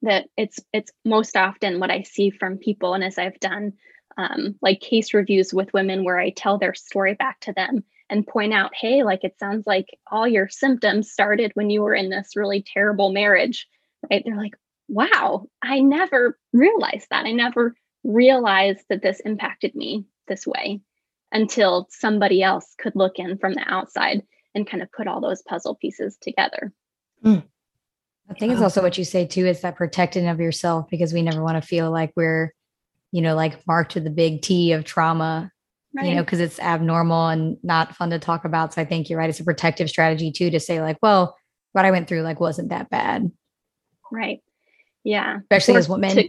that 0.04 0.28
it's 0.36 0.60
it's 0.72 0.92
most 1.04 1.36
often 1.36 1.80
what 1.80 1.90
i 1.90 2.02
see 2.02 2.30
from 2.30 2.56
people 2.58 2.94
and 2.94 3.04
as 3.04 3.18
i've 3.18 3.38
done 3.40 3.72
um, 4.16 4.54
like 4.62 4.80
case 4.80 5.12
reviews 5.12 5.52
with 5.52 5.72
women 5.74 6.04
where 6.04 6.18
i 6.18 6.30
tell 6.30 6.58
their 6.58 6.74
story 6.74 7.14
back 7.14 7.40
to 7.40 7.52
them 7.52 7.82
and 8.10 8.26
point 8.26 8.52
out, 8.52 8.72
hey, 8.74 9.02
like 9.02 9.24
it 9.24 9.38
sounds 9.38 9.66
like 9.66 9.86
all 10.10 10.28
your 10.28 10.48
symptoms 10.48 11.10
started 11.10 11.52
when 11.54 11.70
you 11.70 11.82
were 11.82 11.94
in 11.94 12.10
this 12.10 12.36
really 12.36 12.62
terrible 12.62 13.12
marriage, 13.12 13.66
right? 14.10 14.22
They're 14.24 14.36
like, 14.36 14.54
wow, 14.88 15.46
I 15.62 15.80
never 15.80 16.38
realized 16.52 17.06
that. 17.10 17.24
I 17.24 17.32
never 17.32 17.74
realized 18.02 18.84
that 18.90 19.02
this 19.02 19.20
impacted 19.20 19.74
me 19.74 20.04
this 20.28 20.46
way 20.46 20.80
until 21.32 21.88
somebody 21.90 22.42
else 22.42 22.74
could 22.78 22.94
look 22.94 23.18
in 23.18 23.38
from 23.38 23.54
the 23.54 23.64
outside 23.66 24.22
and 24.54 24.66
kind 24.66 24.82
of 24.82 24.92
put 24.92 25.08
all 25.08 25.20
those 25.20 25.42
puzzle 25.42 25.74
pieces 25.74 26.16
together. 26.20 26.72
Mm. 27.24 27.44
I 28.30 28.34
think 28.34 28.52
it's 28.52 28.62
also 28.62 28.82
what 28.82 28.96
you 28.96 29.04
say 29.04 29.26
too 29.26 29.46
is 29.46 29.60
that 29.60 29.76
protecting 29.76 30.28
of 30.28 30.40
yourself 30.40 30.88
because 30.90 31.12
we 31.12 31.22
never 31.22 31.42
want 31.42 31.60
to 31.62 31.66
feel 31.66 31.90
like 31.90 32.12
we're, 32.16 32.52
you 33.12 33.20
know, 33.20 33.34
like 33.34 33.66
marked 33.66 33.94
with 33.94 34.04
the 34.04 34.10
big 34.10 34.42
T 34.42 34.72
of 34.72 34.84
trauma 34.84 35.50
right. 35.94 36.06
you 36.06 36.14
know, 36.14 36.22
because 36.22 36.40
it's 36.40 36.60
abnormal 36.60 37.28
and 37.28 37.56
not 37.62 37.94
fun 37.96 38.10
to 38.10 38.18
talk 38.18 38.44
about. 38.44 38.74
So 38.74 38.82
I 38.82 38.84
think 38.84 39.08
you're 39.08 39.18
right. 39.18 39.30
It's 39.30 39.40
a 39.40 39.44
protective 39.44 39.88
strategy 39.88 40.30
too 40.32 40.50
to 40.50 40.60
say, 40.60 40.80
like, 40.80 40.98
well, 41.00 41.36
what 41.72 41.84
I 41.84 41.90
went 41.90 42.08
through 42.08 42.22
like 42.22 42.40
wasn't 42.40 42.70
that 42.70 42.90
bad. 42.90 43.30
Right. 44.10 44.42
Yeah. 45.04 45.38
Especially 45.38 45.74
or 45.74 45.78
as 45.78 45.88
women. 45.88 46.16
To, 46.16 46.28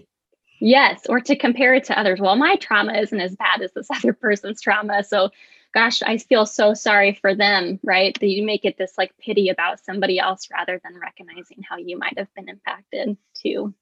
yes. 0.60 1.06
Or 1.10 1.20
to 1.20 1.36
compare 1.36 1.74
it 1.74 1.86
to 1.86 2.00
others. 2.00 2.20
Well, 2.20 2.36
my 2.36 2.56
trauma 2.58 2.94
isn't 2.94 3.20
as 3.20 3.36
bad 3.36 3.62
as 3.62 3.72
this 3.74 3.88
other 3.96 4.14
person's 4.14 4.62
trauma. 4.62 5.04
So 5.04 5.30
gosh, 5.75 6.01
I 6.01 6.17
feel 6.17 6.46
so 6.46 6.74
sorry 6.74 7.20
for 7.22 7.36
them, 7.36 7.79
right? 7.84 8.17
That 8.20 8.29
you 8.29 8.44
make 8.46 8.63
it 8.63 8.77
this 8.77 8.94
like 8.98 9.12
pity 9.20 9.50
about 9.50 9.84
somebody 9.84 10.17
else 10.17 10.48
rather 10.51 10.79
than 10.82 10.98
recognizing 10.98 11.63
how 11.70 11.75
you 11.75 12.00
might 12.00 12.17
have 12.17 12.34
been 12.34 12.48
impacted 12.50 13.17
too. 13.36 13.75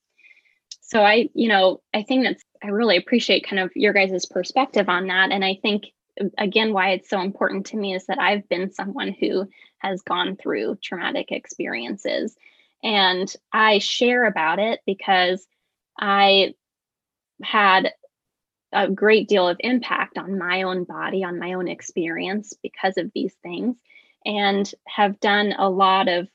So 0.82 1.02
i 1.02 1.30
you 1.34 1.48
know 1.48 1.82
i 1.94 2.04
think 2.04 2.24
that's 2.24 2.44
i 2.64 2.68
really 2.68 2.98
appreciate 2.98 3.48
kind 3.48 3.60
of 3.60 3.72
your 3.76 3.94
guys' 3.94 4.26
perspective 4.26 4.90
on 4.90 5.08
that. 5.08 5.32
And 5.32 5.46
i 5.46 5.58
think 5.62 5.86
again 6.38 6.74
why 6.74 6.92
it's 6.92 7.10
so 7.10 7.22
important 7.22 7.68
to 7.68 7.78
me 7.78 7.96
is 7.96 8.06
that 8.08 8.20
i've 8.20 8.48
been 8.50 8.72
someone 8.72 9.16
who 9.20 9.48
has 9.80 10.02
gone 10.02 10.36
through 10.36 10.78
traumatic 10.84 11.32
experiences. 11.32 12.36
And 12.84 13.34
i 13.52 13.80
share 13.80 14.26
about 14.26 14.60
it 14.60 14.82
because 14.86 15.48
i 16.00 16.54
had 17.44 17.92
a 18.74 18.90
great 18.90 19.28
deal 19.28 19.48
of 19.48 19.58
impact 19.60 20.18
on 20.18 20.38
my 20.38 20.64
own 20.64 20.84
body 20.84 21.24
on 21.24 21.40
my 21.40 21.54
own 21.54 21.68
experience 21.68 22.54
because 22.62 22.98
of 22.98 23.12
these 23.14 23.34
things 23.44 23.76
and 24.26 24.74
have 24.88 25.20
done 25.20 25.54
a 25.58 25.70
lot 25.70 26.08
of 26.08 26.28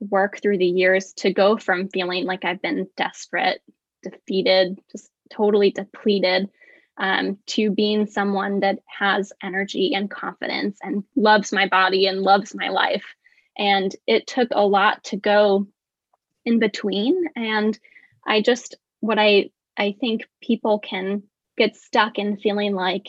work 0.00 0.40
through 0.40 0.58
the 0.58 0.66
years 0.66 1.12
to 1.14 1.32
go 1.32 1.56
from 1.56 1.88
feeling 1.88 2.24
like 2.24 2.44
I've 2.44 2.62
been 2.62 2.88
desperate 2.96 3.60
defeated, 4.02 4.78
just 4.92 5.10
totally 5.30 5.70
depleted, 5.70 6.48
um, 6.98 7.38
to 7.46 7.70
being 7.70 8.06
someone 8.06 8.60
that 8.60 8.78
has 8.86 9.32
energy 9.42 9.92
and 9.94 10.10
confidence 10.10 10.78
and 10.82 11.04
loves 11.14 11.52
my 11.52 11.68
body 11.68 12.06
and 12.06 12.22
loves 12.22 12.54
my 12.54 12.68
life. 12.68 13.04
And 13.58 13.94
it 14.06 14.26
took 14.26 14.48
a 14.52 14.66
lot 14.66 15.04
to 15.04 15.16
go 15.16 15.66
in 16.44 16.58
between. 16.58 17.26
And 17.34 17.78
I 18.26 18.40
just, 18.40 18.76
what 19.00 19.18
I, 19.18 19.50
I 19.76 19.94
think 20.00 20.26
people 20.40 20.78
can 20.78 21.24
get 21.56 21.76
stuck 21.76 22.18
in 22.18 22.36
feeling 22.36 22.74
like 22.74 23.08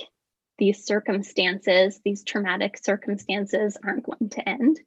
these 0.58 0.86
circumstances, 0.86 2.00
these 2.04 2.24
traumatic 2.24 2.78
circumstances, 2.78 3.78
aren't 3.84 4.06
going 4.06 4.30
to 4.30 4.48
end 4.48 4.80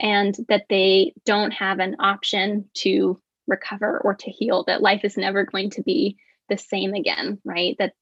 and 0.00 0.36
that 0.48 0.66
they 0.68 1.14
don't 1.24 1.52
have 1.52 1.78
an 1.78 1.96
option 2.00 2.68
to 2.74 3.20
recover 3.46 4.00
or 4.02 4.14
to 4.14 4.30
heal, 4.30 4.64
that 4.64 4.82
life 4.82 5.04
is 5.04 5.16
never 5.16 5.44
going 5.44 5.70
to 5.70 5.82
be 5.82 6.16
the 6.48 6.58
same 6.58 6.94
again, 6.94 7.38
right? 7.44 7.76
That 7.78 7.92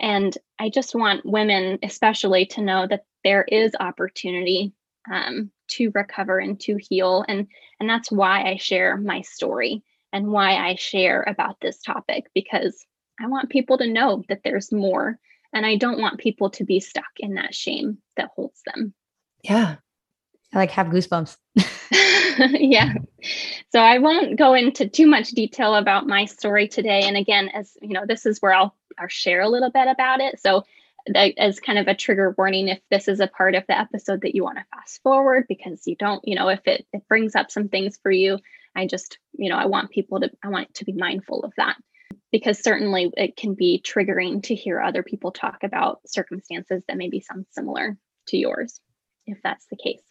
and 0.00 0.36
I 0.58 0.68
just 0.68 0.94
want 0.94 1.24
women, 1.24 1.78
especially, 1.82 2.46
to 2.46 2.60
know 2.60 2.86
that 2.88 3.04
there 3.22 3.44
is 3.44 3.72
opportunity 3.78 4.72
um, 5.12 5.50
to 5.68 5.92
recover 5.94 6.38
and 6.38 6.58
to 6.60 6.76
heal, 6.76 7.24
and 7.28 7.46
and 7.78 7.88
that's 7.88 8.10
why 8.10 8.42
I 8.42 8.56
share 8.56 8.96
my 8.96 9.22
story 9.22 9.82
and 10.12 10.28
why 10.28 10.56
I 10.56 10.74
share 10.74 11.22
about 11.22 11.60
this 11.60 11.78
topic 11.78 12.24
because 12.34 12.84
I 13.20 13.26
want 13.26 13.50
people 13.50 13.78
to 13.78 13.86
know 13.86 14.24
that 14.28 14.40
there's 14.44 14.72
more, 14.72 15.18
and 15.52 15.66
I 15.66 15.76
don't 15.76 16.00
want 16.00 16.20
people 16.20 16.50
to 16.50 16.64
be 16.64 16.80
stuck 16.80 17.04
in 17.18 17.34
that 17.34 17.54
shame 17.54 17.98
that 18.16 18.30
holds 18.34 18.62
them. 18.66 18.94
Yeah, 19.42 19.76
I 20.52 20.58
like 20.58 20.70
have 20.70 20.88
goosebumps. 20.88 21.36
yeah. 22.52 22.94
So 23.70 23.80
I 23.80 23.98
won't 23.98 24.38
go 24.38 24.54
into 24.54 24.88
too 24.88 25.06
much 25.06 25.30
detail 25.30 25.74
about 25.74 26.06
my 26.06 26.24
story 26.24 26.68
today. 26.68 27.02
And 27.02 27.16
again, 27.16 27.48
as 27.48 27.76
you 27.80 27.90
know, 27.90 28.06
this 28.06 28.26
is 28.26 28.40
where 28.40 28.54
I'll, 28.54 28.74
I'll 28.98 29.08
share 29.08 29.40
a 29.40 29.48
little 29.48 29.70
bit 29.70 29.88
about 29.88 30.20
it. 30.20 30.40
So 30.40 30.64
that 31.06 31.36
as 31.36 31.58
kind 31.58 31.78
of 31.78 31.88
a 31.88 31.94
trigger 31.94 32.34
warning 32.38 32.68
if 32.68 32.80
this 32.90 33.08
is 33.08 33.20
a 33.20 33.26
part 33.26 33.54
of 33.54 33.64
the 33.66 33.78
episode 33.78 34.20
that 34.22 34.34
you 34.34 34.44
want 34.44 34.58
to 34.58 34.64
fast 34.72 35.02
forward 35.02 35.46
because 35.48 35.86
you 35.86 35.96
don't, 35.96 36.26
you 36.26 36.36
know, 36.36 36.48
if 36.48 36.60
it, 36.66 36.86
it 36.92 37.06
brings 37.08 37.34
up 37.34 37.50
some 37.50 37.68
things 37.68 37.98
for 38.02 38.10
you, 38.10 38.38
I 38.76 38.86
just, 38.86 39.18
you 39.32 39.50
know, 39.50 39.56
I 39.56 39.66
want 39.66 39.90
people 39.90 40.20
to 40.20 40.30
I 40.42 40.48
want 40.48 40.72
to 40.74 40.84
be 40.84 40.92
mindful 40.92 41.42
of 41.42 41.52
that 41.56 41.76
because 42.30 42.62
certainly 42.62 43.10
it 43.16 43.36
can 43.36 43.54
be 43.54 43.82
triggering 43.84 44.42
to 44.44 44.54
hear 44.54 44.80
other 44.80 45.02
people 45.02 45.30
talk 45.30 45.62
about 45.62 46.00
circumstances 46.06 46.82
that 46.86 46.96
maybe 46.96 47.20
sound 47.20 47.46
similar 47.50 47.96
to 48.28 48.36
yours 48.36 48.80
if 49.26 49.38
that's 49.42 49.66
the 49.66 49.76
case. 49.76 50.02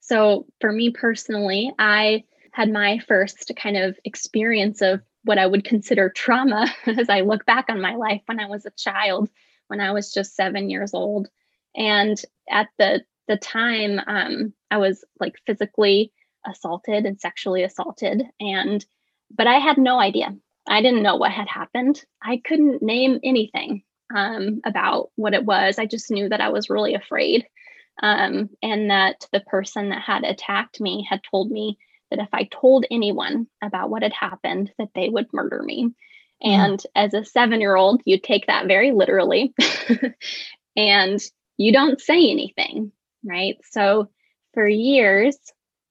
So, 0.00 0.46
for 0.60 0.72
me 0.72 0.90
personally, 0.90 1.72
I 1.78 2.24
had 2.52 2.72
my 2.72 2.98
first 3.06 3.52
kind 3.56 3.76
of 3.76 3.98
experience 4.04 4.80
of 4.80 5.00
what 5.24 5.38
I 5.38 5.46
would 5.46 5.64
consider 5.64 6.08
trauma 6.08 6.72
as 6.86 7.08
I 7.08 7.20
look 7.20 7.44
back 7.46 7.66
on 7.68 7.80
my 7.80 7.94
life 7.94 8.22
when 8.26 8.40
I 8.40 8.46
was 8.46 8.66
a 8.66 8.70
child, 8.70 9.28
when 9.68 9.80
I 9.80 9.92
was 9.92 10.12
just 10.12 10.34
seven 10.34 10.70
years 10.70 10.94
old. 10.94 11.28
And 11.76 12.20
at 12.50 12.68
the 12.78 13.02
the 13.28 13.36
time, 13.36 14.00
um, 14.06 14.54
I 14.70 14.78
was 14.78 15.04
like 15.20 15.34
physically 15.46 16.12
assaulted 16.46 17.04
and 17.04 17.20
sexually 17.20 17.62
assaulted, 17.62 18.22
and 18.40 18.84
but 19.30 19.46
I 19.46 19.58
had 19.58 19.76
no 19.76 20.00
idea. 20.00 20.34
I 20.68 20.82
didn't 20.82 21.02
know 21.02 21.16
what 21.16 21.32
had 21.32 21.48
happened. 21.48 22.04
I 22.22 22.40
couldn't 22.44 22.82
name 22.82 23.18
anything 23.22 23.82
um, 24.14 24.60
about 24.64 25.10
what 25.16 25.34
it 25.34 25.44
was. 25.44 25.78
I 25.78 25.86
just 25.86 26.10
knew 26.10 26.28
that 26.28 26.40
I 26.40 26.50
was 26.50 26.70
really 26.70 26.94
afraid 26.94 27.46
um, 28.02 28.50
and 28.62 28.90
that 28.90 29.26
the 29.32 29.40
person 29.40 29.90
that 29.90 30.02
had 30.02 30.24
attacked 30.24 30.80
me 30.80 31.06
had 31.08 31.20
told 31.30 31.50
me 31.50 31.78
that 32.10 32.20
if 32.20 32.28
I 32.32 32.48
told 32.50 32.86
anyone 32.90 33.46
about 33.62 33.90
what 33.90 34.02
had 34.02 34.12
happened, 34.12 34.72
that 34.78 34.88
they 34.94 35.08
would 35.08 35.32
murder 35.32 35.62
me. 35.62 35.90
Mm. 36.44 36.48
And 36.50 36.82
as 36.94 37.14
a 37.14 37.24
seven 37.24 37.60
year 37.60 37.76
old, 37.76 38.00
you 38.04 38.18
take 38.18 38.46
that 38.46 38.66
very 38.66 38.92
literally 38.92 39.54
and 40.76 41.20
you 41.56 41.72
don't 41.72 42.00
say 42.00 42.30
anything, 42.30 42.92
right? 43.24 43.56
So 43.70 44.08
for 44.54 44.66
years, 44.66 45.36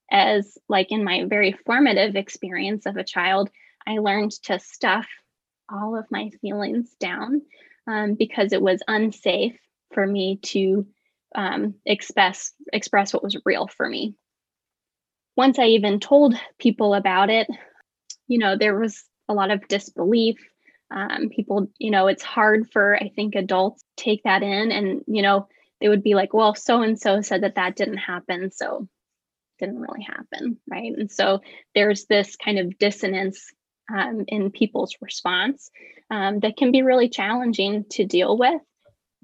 as 0.10 0.58
like 0.70 0.92
in 0.92 1.04
my 1.04 1.26
very 1.26 1.56
formative 1.66 2.16
experience 2.16 2.86
of 2.86 2.96
a 2.96 3.04
child, 3.04 3.50
I 3.88 4.00
learned 4.00 4.32
to 4.44 4.60
stuff 4.60 5.08
all 5.72 5.98
of 5.98 6.06
my 6.12 6.30
feelings 6.42 6.94
down 7.00 7.42
um, 7.88 8.16
because 8.16 8.52
it 8.52 8.62
was 8.62 8.84
unsafe 8.88 9.58
for 9.94 10.06
me 10.06 10.40
to 10.44 10.86
um, 11.34 11.76
express 11.86 12.52
express 12.74 13.14
what 13.14 13.24
was 13.24 13.38
real 13.46 13.68
for 13.68 13.88
me. 13.88 14.16
Once 15.38 15.58
I 15.58 15.68
even 15.68 16.00
told 16.00 16.36
people 16.60 16.94
about 16.94 17.30
it, 17.30 17.48
you 18.28 18.40
know, 18.40 18.58
there 18.58 18.78
was 18.78 19.04
a 19.30 19.34
lot 19.34 19.52
of 19.52 19.68
disbelief. 19.68 20.38
Um, 20.90 21.30
people, 21.30 21.68
you 21.78 21.92
know, 21.92 22.08
it's 22.08 22.24
hard 22.24 22.70
for 22.72 22.96
I 22.96 23.12
think 23.16 23.36
adults 23.36 23.84
take 23.96 24.24
that 24.24 24.44
in, 24.44 24.72
and 24.72 25.02
you 25.08 25.22
know, 25.22 25.48
they 25.80 25.90
would 25.90 26.04
be 26.04 26.16
like, 26.16 26.34
"Well, 26.34 26.56
so 26.56 26.82
and 26.82 27.00
so 27.00 27.22
said 27.22 27.44
that 27.44 27.56
that 27.56 27.76
didn't 27.76 27.98
happen, 27.98 28.52
so 28.52 28.88
didn't 29.60 29.80
really 29.80 30.04
happen, 30.04 30.60
right?" 30.70 30.94
And 30.98 31.12
so 31.12 31.42
there's 31.76 32.06
this 32.06 32.36
kind 32.38 32.58
of 32.58 32.78
dissonance 32.78 33.52
um, 33.94 34.26
in 34.28 34.52
people's 34.52 34.96
response 35.02 35.70
um, 36.10 36.40
that 36.40 36.58
can 36.58 36.72
be 36.72 36.82
really 36.82 37.10
challenging 37.10 37.86
to 37.92 38.06
deal 38.06 38.38
with 38.38 38.62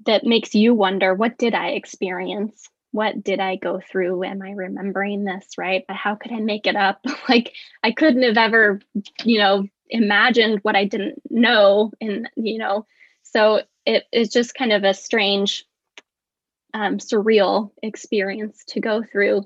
that 0.06 0.24
makes 0.24 0.54
you 0.54 0.74
wonder 0.74 1.14
what 1.14 1.38
did 1.38 1.54
I 1.54 1.70
experience? 1.70 2.68
What 2.92 3.22
did 3.24 3.40
I 3.40 3.56
go 3.56 3.80
through? 3.80 4.24
Am 4.24 4.42
I 4.42 4.52
remembering 4.52 5.24
this 5.24 5.46
right? 5.58 5.84
But 5.86 5.96
how 5.96 6.14
could 6.14 6.32
I 6.32 6.40
make 6.40 6.66
it 6.66 6.76
up? 6.76 7.00
like 7.28 7.52
I 7.82 7.92
couldn't 7.92 8.22
have 8.22 8.36
ever, 8.36 8.80
you 9.24 9.38
know, 9.38 9.66
imagined 9.88 10.60
what 10.62 10.76
I 10.76 10.84
didn't 10.84 11.20
know. 11.30 11.92
And, 12.00 12.28
you 12.36 12.58
know, 12.58 12.86
so 13.22 13.62
it 13.86 14.04
is 14.12 14.28
just 14.30 14.54
kind 14.54 14.72
of 14.72 14.84
a 14.84 14.94
strange, 14.94 15.64
um, 16.72 16.98
surreal 16.98 17.70
experience 17.82 18.64
to 18.68 18.80
go 18.80 19.02
through. 19.02 19.44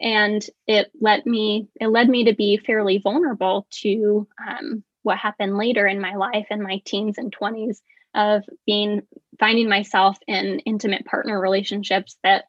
And 0.00 0.44
it 0.66 0.90
let 1.00 1.26
me, 1.26 1.68
it 1.80 1.88
led 1.88 2.08
me 2.08 2.24
to 2.24 2.34
be 2.34 2.56
fairly 2.56 2.98
vulnerable 2.98 3.66
to 3.82 4.26
um, 4.46 4.82
what 5.02 5.18
happened 5.18 5.56
later 5.56 5.86
in 5.86 6.00
my 6.00 6.14
life 6.14 6.46
in 6.50 6.62
my 6.62 6.80
teens 6.84 7.18
and 7.18 7.34
20s 7.34 7.78
of 8.14 8.44
being 8.66 9.02
finding 9.38 9.68
myself 9.68 10.18
in 10.26 10.60
intimate 10.60 11.04
partner 11.04 11.40
relationships 11.40 12.16
that 12.22 12.44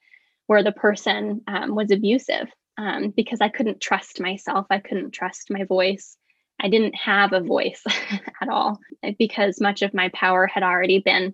where 0.47 0.63
the 0.63 0.71
person 0.71 1.41
um, 1.47 1.75
was 1.75 1.91
abusive 1.91 2.47
um, 2.77 3.13
because 3.15 3.41
I 3.41 3.49
couldn't 3.49 3.79
trust 3.79 4.19
myself. 4.19 4.65
I 4.69 4.79
couldn't 4.79 5.11
trust 5.11 5.51
my 5.51 5.63
voice. 5.65 6.17
I 6.59 6.69
didn't 6.69 6.95
have 6.95 7.33
a 7.33 7.41
voice 7.41 7.83
at 8.41 8.49
all 8.49 8.79
because 9.17 9.61
much 9.61 9.81
of 9.81 9.93
my 9.93 10.09
power 10.13 10.47
had 10.47 10.63
already 10.63 10.99
been. 10.99 11.33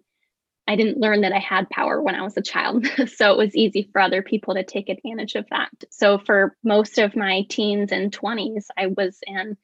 I 0.68 0.76
didn't 0.76 1.00
learn 1.00 1.22
that 1.22 1.32
I 1.32 1.40
had 1.40 1.70
power 1.70 2.02
when 2.02 2.16
I 2.16 2.24
was 2.24 2.36
a 2.38 2.42
child. 2.42 2.86
so 3.16 3.32
it 3.32 3.38
was 3.38 3.56
easy 3.56 3.90
for 3.92 4.02
other 4.02 4.22
people 4.22 4.56
to 4.56 4.64
take 4.64 4.90
advantage 4.90 5.36
of 5.36 5.46
that. 5.50 5.70
So 5.90 6.18
for 6.18 6.56
most 6.64 6.98
of 6.98 7.16
my 7.16 7.46
teens 7.50 7.92
and 7.92 8.12
20s, 8.12 8.66
I 8.78 8.88
was 8.88 9.18
in 9.26 9.58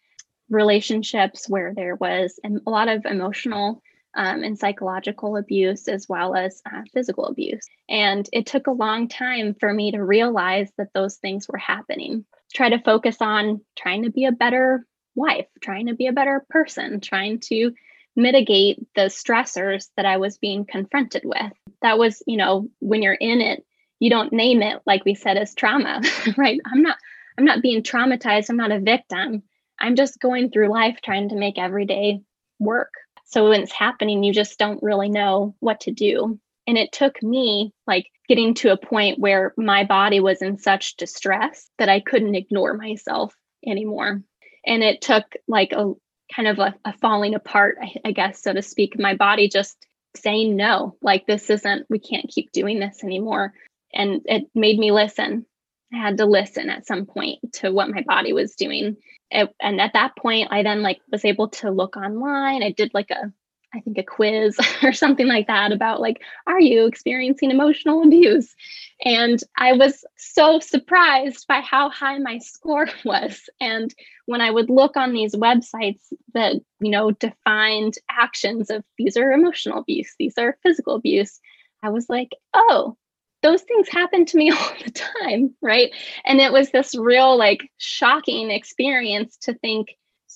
relationships 0.50 1.50
where 1.50 1.74
there 1.76 1.96
was 1.96 2.40
a 2.46 2.70
lot 2.70 2.88
of 2.88 3.06
emotional 3.06 3.82
um, 4.16 4.44
and 4.44 4.58
psychological 4.58 5.38
abuse 5.38 5.88
as 5.88 6.08
well 6.08 6.36
as 6.36 6.62
uh, 6.72 6.82
physical 6.94 7.26
abuse. 7.26 7.68
And 7.90 8.28
it 8.32 8.46
took 8.46 8.68
a 8.68 8.72
long 8.72 9.08
time 9.08 9.56
for 9.60 9.74
me 9.74 9.92
to 9.92 10.04
realize 10.04 10.70
that 10.78 10.94
those 10.94 11.18
things 11.18 11.48
were 11.50 11.58
happening. 11.58 12.26
Try 12.54 12.70
to 12.70 12.80
focus 12.80 13.18
on 13.22 13.62
trying 13.76 14.04
to 14.04 14.12
be 14.12 14.26
a 14.26 14.32
better 14.32 14.86
wife, 15.16 15.48
trying 15.62 15.88
to 15.88 15.96
be 15.96 16.08
a 16.08 16.14
better 16.14 16.46
person, 16.50 17.02
trying 17.02 17.40
to 17.46 17.74
mitigate 18.16 18.80
the 18.96 19.04
stressors 19.04 19.90
that 19.98 20.06
I 20.06 20.18
was 20.18 20.38
being 20.38 20.66
confronted 20.66 21.24
with. 21.26 21.52
That 21.82 21.98
was, 21.98 22.22
you 22.28 22.38
know, 22.38 22.70
when 22.80 23.02
you're 23.02 23.14
in 23.14 23.42
it, 23.42 23.66
you 24.00 24.10
don't 24.10 24.34
name 24.34 24.62
it 24.62 24.82
like 24.86 25.06
we 25.06 25.16
said 25.16 25.38
as 25.38 25.56
trauma, 25.56 26.02
right? 26.38 26.60
I'm 26.66 26.82
not 26.82 26.98
I'm 27.38 27.46
not 27.46 27.62
being 27.64 27.82
traumatized, 27.82 28.50
I'm 28.50 28.58
not 28.58 28.72
a 28.72 28.80
victim. 28.80 29.44
I'm 29.80 29.96
just 29.96 30.20
going 30.20 30.52
through 30.52 30.72
life 30.72 31.00
trying 31.04 31.30
to 31.30 31.36
make 31.36 31.58
every 31.58 31.86
day 31.86 32.22
work 32.60 32.94
so 33.34 33.50
when 33.50 33.64
it's 33.64 33.72
happening, 33.72 34.22
you 34.22 34.32
just 34.32 34.60
don't 34.60 34.84
really 34.84 35.10
know 35.10 35.56
what 35.60 35.82
to 35.82 35.92
do. 35.92 36.40
And 36.68 36.78
it 36.78 36.92
took 36.92 37.22
me 37.24 37.74
like 37.88 38.06
getting 38.30 38.54
to 38.56 38.72
a 38.72 38.78
point 38.78 39.18
where 39.18 39.56
my 39.58 39.86
body 39.86 40.20
was 40.20 40.44
in 40.44 40.60
such 40.60 40.98
distress 40.98 41.68
that 41.80 41.90
I 41.90 42.00
couldn't 42.00 42.36
ignore 42.36 42.76
myself 42.76 43.36
anymore. 43.66 44.22
And 44.68 44.84
it 44.84 45.02
took 45.02 45.26
like 45.48 45.72
a 45.72 45.94
kind 46.34 46.48
of 46.48 46.60
a, 46.60 46.74
a 46.86 46.94
falling 46.98 47.36
apart, 47.36 47.78
I, 47.82 47.94
I 48.06 48.12
guess, 48.12 48.42
so 48.42 48.54
to 48.54 48.62
speak. 48.62 49.00
My 49.00 49.16
body 49.16 49.48
just 49.50 49.86
saying 50.16 50.56
no, 50.56 50.96
like 51.02 51.26
this 51.26 51.50
isn't, 51.50 51.86
we 51.90 52.00
can't 52.00 52.30
keep 52.30 52.52
doing 52.52 52.80
this 52.80 53.04
anymore. 53.04 53.54
And 53.94 54.22
it 54.26 54.44
made 54.56 54.80
me 54.80 54.92
listen. 54.92 55.46
I 55.94 55.98
had 55.98 56.18
to 56.18 56.26
listen 56.26 56.70
at 56.70 56.88
some 56.88 57.06
point 57.06 57.40
to 57.54 57.72
what 57.72 57.90
my 57.90 58.02
body 58.02 58.34
was 58.34 58.56
doing 58.56 58.98
it, 59.34 59.54
and 59.60 59.82
at 59.82 59.94
that 59.94 60.16
point 60.16 60.50
i 60.52 60.64
then 60.64 60.82
like 60.82 61.00
was 61.12 61.26
able 61.26 61.50
to 61.50 61.72
look 61.72 61.98
online 61.98 62.64
i 62.64 62.72
did 62.72 62.92
like 62.94 63.10
a 63.10 63.32
i 63.74 63.80
think 63.80 63.98
a 63.98 64.04
quiz 64.04 64.58
or 64.84 64.94
something 64.94 65.28
like 65.28 65.48
that 65.48 65.72
about 65.72 66.02
like 66.02 66.22
are 66.48 66.60
you 66.60 66.86
experiencing 66.86 67.52
emotional 67.52 68.04
abuse 68.04 68.56
and 69.04 69.40
i 69.58 69.74
was 69.74 70.04
so 70.18 70.60
surprised 70.60 71.46
by 71.48 71.60
how 71.60 71.90
high 71.90 72.18
my 72.18 72.38
score 72.38 72.88
was 73.06 73.50
and 73.60 73.94
when 74.26 74.42
i 74.42 74.50
would 74.50 74.70
look 74.70 74.98
on 74.98 75.14
these 75.14 75.36
websites 75.36 76.02
that 76.34 76.56
you 76.80 76.92
know 76.92 77.12
defined 77.12 77.96
actions 78.10 78.70
of 78.70 78.84
these 78.98 79.18
are 79.18 79.32
emotional 79.32 79.80
abuse 79.80 80.14
these 80.20 80.38
are 80.38 80.58
physical 80.64 80.96
abuse 80.96 81.40
i 81.82 81.90
was 81.90 82.08
like 82.10 82.30
oh 82.54 82.96
those 83.44 83.62
things 83.62 83.88
happen 83.90 84.26
to 84.26 84.38
me 84.38 84.50
all 84.52 84.72
the 84.84 84.92
time, 84.92 85.54
right? 85.62 85.92
And 86.26 86.40
it 86.40 86.52
was 86.52 86.72
this 86.72 86.96
real, 86.96 87.38
like, 87.38 87.70
shocking 87.78 88.50
experience 88.50 89.38
to 89.42 89.54
think 89.54 89.90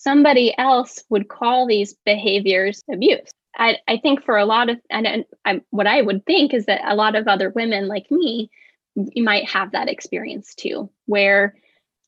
somebody 0.03 0.53
else 0.57 1.03
would 1.09 1.27
call 1.27 1.65
these 1.65 1.95
behaviors 2.05 2.83
abuse. 2.91 3.31
I, 3.57 3.77
I 3.87 3.97
think 3.97 4.23
for 4.23 4.37
a 4.37 4.45
lot 4.45 4.69
of 4.69 4.77
and, 4.89 5.07
and 5.07 5.25
I, 5.43 5.61
what 5.71 5.87
I 5.87 6.01
would 6.01 6.25
think 6.25 6.53
is 6.53 6.67
that 6.67 6.81
a 6.85 6.95
lot 6.95 7.15
of 7.15 7.27
other 7.27 7.49
women 7.49 7.87
like 7.87 8.09
me, 8.11 8.51
you 8.95 9.23
might 9.23 9.49
have 9.49 9.71
that 9.71 9.89
experience 9.89 10.53
too, 10.53 10.89
where 11.05 11.55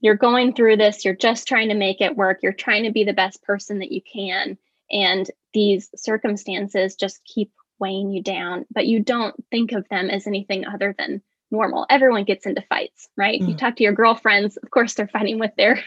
you're 0.01 0.15
going 0.15 0.53
through 0.53 0.77
this, 0.77 1.03
you're 1.03 1.15
just 1.15 1.47
trying 1.47 1.69
to 1.69 1.75
make 1.75 2.01
it 2.01 2.15
work, 2.15 2.39
you're 2.43 2.53
trying 2.53 2.83
to 2.83 2.91
be 2.91 3.03
the 3.03 3.13
best 3.13 3.41
person 3.43 3.79
that 3.79 3.91
you 3.91 4.01
can, 4.01 4.57
and 4.91 5.29
these 5.53 5.89
circumstances 5.95 6.95
just 6.95 7.23
keep 7.25 7.51
weighing 7.79 8.11
you 8.11 8.21
down, 8.21 8.65
but 8.71 8.85
you 8.85 8.99
don't 8.99 9.35
think 9.49 9.71
of 9.71 9.87
them 9.89 10.09
as 10.09 10.27
anything 10.27 10.65
other 10.65 10.95
than 10.97 11.21
normal. 11.49 11.85
Everyone 11.89 12.25
gets 12.25 12.45
into 12.45 12.61
fights, 12.69 13.09
right? 13.17 13.41
Mm. 13.41 13.49
You 13.49 13.55
talk 13.55 13.75
to 13.77 13.83
your 13.83 13.93
girlfriends, 13.93 14.57
of 14.57 14.69
course 14.69 14.93
they're 14.93 15.07
fighting 15.07 15.39
with 15.39 15.55
their 15.57 15.83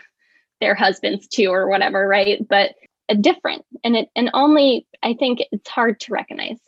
their 0.62 0.74
husbands 0.74 1.26
too 1.26 1.48
or 1.48 1.68
whatever, 1.68 2.06
right? 2.08 2.38
But 2.48 2.74
a 3.08 3.14
different 3.14 3.64
and 3.84 3.96
it 3.96 4.08
and 4.16 4.30
only 4.32 4.86
I 5.02 5.14
think 5.14 5.40
it's 5.50 5.68
hard 5.68 6.00
to 6.00 6.12
recognize. 6.12 6.58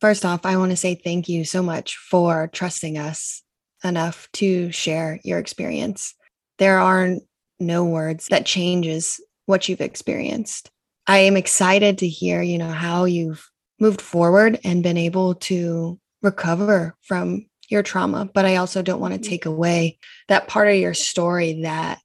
First 0.00 0.24
off, 0.24 0.44
I 0.44 0.56
want 0.56 0.72
to 0.72 0.76
say 0.76 0.94
thank 0.96 1.28
you 1.28 1.44
so 1.44 1.62
much 1.62 1.96
for 1.96 2.50
trusting 2.52 2.98
us 2.98 3.42
enough 3.82 4.28
to 4.34 4.70
share 4.72 5.20
your 5.24 5.38
experience. 5.38 6.14
There 6.58 6.78
are 6.78 7.14
no 7.60 7.84
words 7.84 8.26
that 8.26 8.44
changes 8.44 9.20
what 9.46 9.68
you've 9.68 9.80
experienced. 9.80 10.70
I 11.06 11.18
am 11.18 11.36
excited 11.36 11.98
to 11.98 12.08
hear, 12.08 12.42
you 12.42 12.58
know, 12.58 12.70
how 12.70 13.04
you've 13.04 13.48
moved 13.78 14.00
forward 14.00 14.58
and 14.64 14.82
been 14.82 14.96
able 14.98 15.36
to 15.36 15.98
recover 16.22 16.96
from 17.02 17.46
your 17.68 17.82
trauma, 17.82 18.28
but 18.32 18.44
I 18.44 18.56
also 18.56 18.82
don't 18.82 19.00
want 19.00 19.14
to 19.14 19.20
mm-hmm. 19.20 19.30
take 19.30 19.46
away 19.46 19.98
that 20.28 20.48
part 20.48 20.68
of 20.68 20.76
your 20.76 20.94
story 20.94 21.62
that 21.62 22.00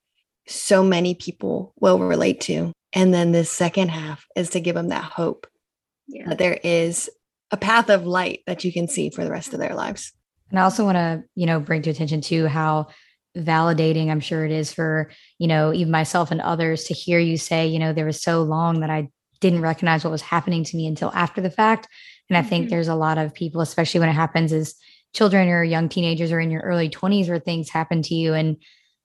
so 0.50 0.84
many 0.84 1.16
people 1.16 1.74
will 1.80 2.00
relate 2.00 2.42
to. 2.42 2.72
And 2.94 3.14
then 3.14 3.32
the 3.32 3.46
second 3.46 3.90
half 3.90 4.26
is 4.36 4.50
to 4.52 4.60
give 4.60 4.76
them 4.76 4.90
that 4.90 5.04
hope 5.04 5.48
yeah. 6.08 6.30
that 6.30 6.38
there 6.38 6.60
is 6.64 7.10
a 7.52 7.58
path 7.58 7.90
of 7.90 8.06
light 8.06 8.42
that 8.48 8.64
you 8.64 8.74
can 8.74 8.88
see 8.88 9.10
for 9.10 9.24
the 9.24 9.32
rest 9.32 9.54
of 9.54 9.60
their 9.60 9.76
lives. 9.76 10.12
And 10.50 10.60
I 10.60 10.64
also 10.64 10.84
want 10.84 10.96
to, 10.96 11.24
you 11.36 11.46
know, 11.46 11.60
bring 11.60 11.84
to 11.84 11.90
attention 11.92 12.22
to 12.22 12.48
how 12.48 12.88
validating 13.38 14.10
I'm 14.10 14.20
sure 14.20 14.44
it 14.46 14.52
is 14.52 14.74
for, 14.74 15.12
you 15.38 15.48
know, 15.48 15.72
even 15.72 15.92
myself 15.92 16.32
and 16.32 16.42
others 16.42 16.86
to 16.86 16.94
hear 16.94 17.20
you 17.20 17.38
say, 17.38 17.68
you 17.68 17.78
know, 17.78 17.94
there 17.94 18.06
was 18.06 18.22
so 18.22 18.42
long 18.42 18.80
that 18.80 18.90
I 18.90 19.10
didn't 19.40 19.62
recognize 19.62 20.04
what 20.04 20.12
was 20.12 20.22
happening 20.22 20.64
to 20.64 20.78
me 20.78 20.88
until 20.88 21.12
after 21.14 21.42
the 21.42 21.52
fact. 21.52 21.88
And 22.30 22.38
I 22.38 22.42
think 22.42 22.66
mm-hmm. 22.66 22.72
there's 22.72 22.88
a 22.88 22.96
lot 22.96 23.18
of 23.18 23.34
people, 23.34 23.62
especially 23.62 24.00
when 24.00 24.10
it 24.10 24.14
happens 24.14 24.52
as 24.52 24.76
children 25.14 25.48
or 25.50 25.64
young 25.64 25.90
teenagers 25.90 26.32
or 26.32 26.40
in 26.40 26.52
your 26.52 26.62
early 26.62 26.90
20s 26.90 27.30
where 27.30 27.40
things 27.40 27.70
happen 27.70 28.02
to 28.04 28.16
you. 28.16 28.34
And, 28.34 28.58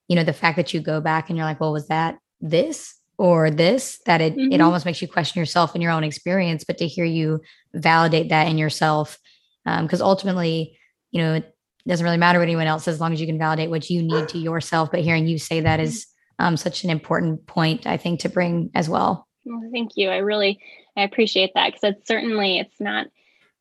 you 0.08 0.16
know, 0.16 0.24
the 0.24 0.32
fact 0.32 0.56
that 0.56 0.74
you 0.74 0.80
go 0.80 1.00
back 1.00 1.28
and 1.28 1.36
you're 1.36 1.46
like, 1.46 1.60
well, 1.60 1.72
was 1.72 1.88
that 1.88 2.18
this 2.40 2.94
or 3.16 3.50
this? 3.50 4.00
That 4.06 4.20
it 4.20 4.36
mm-hmm. 4.36 4.52
it 4.52 4.60
almost 4.60 4.84
makes 4.84 5.00
you 5.00 5.08
question 5.08 5.38
yourself 5.38 5.74
and 5.74 5.82
your 5.82 5.92
own 5.92 6.04
experience. 6.04 6.64
But 6.64 6.78
to 6.78 6.86
hear 6.86 7.04
you 7.04 7.40
validate 7.72 8.28
that 8.28 8.48
in 8.48 8.58
yourself, 8.58 9.18
because 9.64 10.00
um, 10.00 10.06
ultimately, 10.06 10.78
you 11.10 11.22
know, 11.22 11.34
it 11.34 11.54
doesn't 11.86 12.04
really 12.04 12.18
matter 12.18 12.38
what 12.38 12.48
anyone 12.48 12.66
else 12.66 12.84
says 12.84 12.94
as 12.94 13.00
long 13.00 13.12
as 13.12 13.20
you 13.20 13.26
can 13.26 13.38
validate 13.38 13.70
what 13.70 13.88
you 13.90 14.02
need 14.02 14.28
to 14.28 14.38
yourself. 14.38 14.90
But 14.90 15.00
hearing 15.00 15.26
you 15.26 15.38
say 15.38 15.60
that 15.60 15.80
is 15.80 16.06
um, 16.38 16.56
such 16.56 16.84
an 16.84 16.90
important 16.90 17.46
point, 17.46 17.86
I 17.86 17.96
think, 17.96 18.20
to 18.20 18.28
bring 18.28 18.70
as 18.74 18.88
well. 18.88 19.26
Well, 19.44 19.70
thank 19.72 19.96
you. 19.96 20.08
I 20.10 20.18
really 20.18 20.58
I 20.96 21.02
appreciate 21.02 21.52
that 21.54 21.68
because 21.68 21.96
it's 21.96 22.08
certainly 22.08 22.58
it's 22.58 22.80
not 22.80 23.06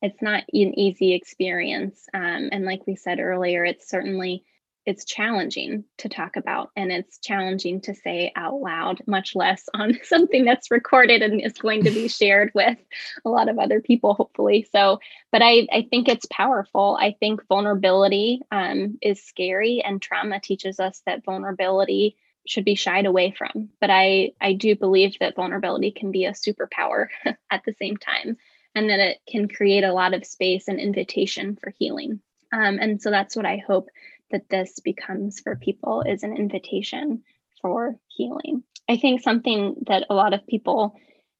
it's 0.02 0.20
not 0.20 0.44
an 0.52 0.78
easy 0.78 1.14
experience, 1.14 2.06
um, 2.12 2.50
and 2.52 2.66
like 2.66 2.86
we 2.86 2.94
said 2.94 3.20
earlier, 3.20 3.64
it's 3.64 3.88
certainly 3.88 4.44
it's 4.86 5.04
challenging 5.04 5.84
to 5.98 6.08
talk 6.08 6.36
about 6.36 6.70
and 6.76 6.92
it's 6.92 7.18
challenging 7.18 7.80
to 7.80 7.94
say 7.94 8.32
out 8.36 8.54
loud 8.54 9.00
much 9.06 9.34
less 9.34 9.64
on 9.74 9.98
something 10.04 10.44
that's 10.44 10.70
recorded 10.70 11.22
and 11.22 11.40
is 11.40 11.54
going 11.54 11.82
to 11.84 11.90
be 11.90 12.08
shared 12.20 12.50
with 12.54 12.78
a 13.24 13.28
lot 13.28 13.48
of 13.48 13.58
other 13.58 13.80
people 13.80 14.14
hopefully 14.14 14.66
so 14.72 14.98
but 15.32 15.42
i 15.42 15.66
i 15.72 15.86
think 15.90 16.08
it's 16.08 16.26
powerful 16.30 16.98
i 17.00 17.14
think 17.20 17.46
vulnerability 17.48 18.40
um, 18.50 18.98
is 19.02 19.22
scary 19.22 19.82
and 19.84 20.02
trauma 20.02 20.40
teaches 20.40 20.80
us 20.80 21.02
that 21.06 21.24
vulnerability 21.24 22.16
should 22.46 22.64
be 22.64 22.74
shied 22.74 23.06
away 23.06 23.34
from. 23.36 23.70
But 23.80 23.90
I, 23.90 24.32
I 24.40 24.52
do 24.52 24.76
believe 24.76 25.16
that 25.20 25.36
vulnerability 25.36 25.90
can 25.90 26.10
be 26.10 26.26
a 26.26 26.32
superpower 26.32 27.08
at 27.50 27.62
the 27.64 27.74
same 27.80 27.96
time, 27.96 28.36
and 28.74 28.90
that 28.90 29.00
it 29.00 29.18
can 29.28 29.48
create 29.48 29.84
a 29.84 29.92
lot 29.92 30.14
of 30.14 30.26
space 30.26 30.68
and 30.68 30.78
invitation 30.78 31.56
for 31.56 31.72
healing. 31.78 32.20
Um, 32.52 32.78
and 32.80 33.00
so 33.00 33.10
that's 33.10 33.34
what 33.34 33.46
I 33.46 33.62
hope 33.66 33.88
that 34.30 34.48
this 34.50 34.80
becomes 34.80 35.40
for 35.40 35.56
people 35.56 36.02
is 36.02 36.22
an 36.22 36.36
invitation 36.36 37.22
for 37.60 37.96
healing. 38.08 38.62
I 38.88 38.96
think 38.96 39.22
something 39.22 39.76
that 39.86 40.06
a 40.10 40.14
lot 40.14 40.34
of 40.34 40.46
people 40.46 40.96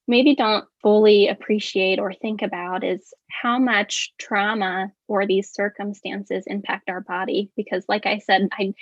maybe 0.06 0.34
don't 0.34 0.66
fully 0.82 1.28
appreciate 1.28 1.98
or 1.98 2.12
think 2.12 2.42
about 2.42 2.84
is 2.84 3.12
how 3.30 3.58
much 3.58 4.12
trauma 4.18 4.92
or 5.08 5.26
these 5.26 5.50
circumstances 5.50 6.44
impact 6.46 6.90
our 6.90 7.00
body 7.00 7.50
because 7.56 7.86
like 7.88 8.04
i 8.04 8.18
said 8.18 8.46
i 8.52 8.74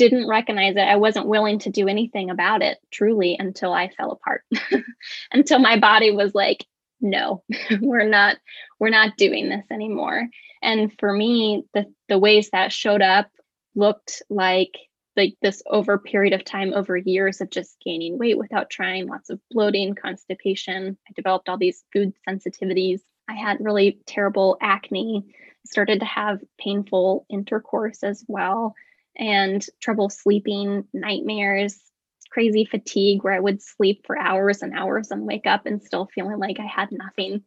didn't 0.00 0.28
recognize 0.28 0.76
it. 0.76 0.80
I 0.80 0.96
wasn't 0.96 1.26
willing 1.26 1.58
to 1.58 1.68
do 1.68 1.86
anything 1.86 2.30
about 2.30 2.62
it 2.62 2.78
truly 2.90 3.36
until 3.38 3.74
I 3.74 3.90
fell 3.90 4.12
apart. 4.12 4.42
until 5.30 5.58
my 5.58 5.78
body 5.78 6.10
was 6.10 6.34
like, 6.34 6.64
no, 7.02 7.42
we're 7.82 8.08
not 8.08 8.38
we're 8.78 8.88
not 8.88 9.18
doing 9.18 9.50
this 9.50 9.66
anymore. 9.70 10.26
And 10.62 10.90
for 10.98 11.12
me, 11.12 11.64
the 11.74 11.84
the 12.08 12.18
ways 12.18 12.48
that 12.50 12.72
showed 12.72 13.02
up 13.02 13.28
looked 13.74 14.22
like 14.28 14.76
like 15.16 15.34
this 15.42 15.62
over 15.66 15.98
period 15.98 16.32
of 16.32 16.44
time 16.44 16.72
over 16.72 16.96
years 16.96 17.40
of 17.40 17.50
just 17.50 17.76
gaining 17.84 18.16
weight 18.16 18.38
without 18.38 18.70
trying 18.70 19.08
lots 19.08 19.28
of 19.28 19.40
bloating 19.50 19.94
constipation. 19.94 20.96
I 21.08 21.12
developed 21.14 21.48
all 21.48 21.58
these 21.58 21.84
food 21.92 22.12
sensitivities. 22.28 23.00
I 23.28 23.34
had 23.34 23.58
really 23.60 24.00
terrible 24.06 24.56
acne. 24.60 25.24
Started 25.66 26.00
to 26.00 26.06
have 26.06 26.40
painful 26.58 27.26
intercourse 27.28 28.02
as 28.02 28.24
well 28.28 28.74
and 29.16 29.64
trouble 29.80 30.08
sleeping, 30.08 30.84
nightmares, 30.94 31.78
crazy 32.30 32.64
fatigue 32.64 33.22
where 33.22 33.34
I 33.34 33.40
would 33.40 33.60
sleep 33.60 34.06
for 34.06 34.18
hours 34.18 34.62
and 34.62 34.76
hours 34.76 35.10
and 35.10 35.26
wake 35.26 35.46
up 35.46 35.66
and 35.66 35.82
still 35.82 36.08
feeling 36.14 36.38
like 36.38 36.58
I 36.60 36.66
had 36.66 36.88
nothing 36.92 37.42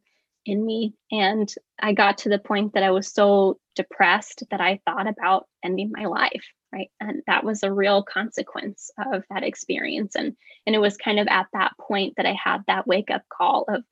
in 0.46 0.64
me. 0.64 0.94
And 1.10 1.52
I 1.80 1.92
got 1.92 2.18
to 2.18 2.28
the 2.28 2.38
point 2.38 2.74
that 2.74 2.82
I 2.82 2.90
was 2.90 3.08
so 3.08 3.58
depressed 3.74 4.44
that 4.50 4.60
I 4.60 4.80
thought 4.84 5.06
about 5.06 5.46
ending 5.64 5.90
my 5.92 6.06
life. 6.06 6.44
Right. 6.72 6.90
And 7.00 7.22
that 7.26 7.44
was 7.44 7.62
a 7.62 7.72
real 7.72 8.02
consequence 8.02 8.90
of 8.98 9.22
that 9.30 9.44
experience. 9.44 10.16
And 10.16 10.36
and 10.66 10.74
it 10.74 10.80
was 10.80 10.96
kind 10.96 11.20
of 11.20 11.28
at 11.28 11.46
that 11.52 11.72
point 11.80 12.14
that 12.16 12.26
I 12.26 12.36
had 12.42 12.62
that 12.66 12.86
wake 12.86 13.10
up 13.10 13.22
call 13.28 13.64
of 13.68 13.84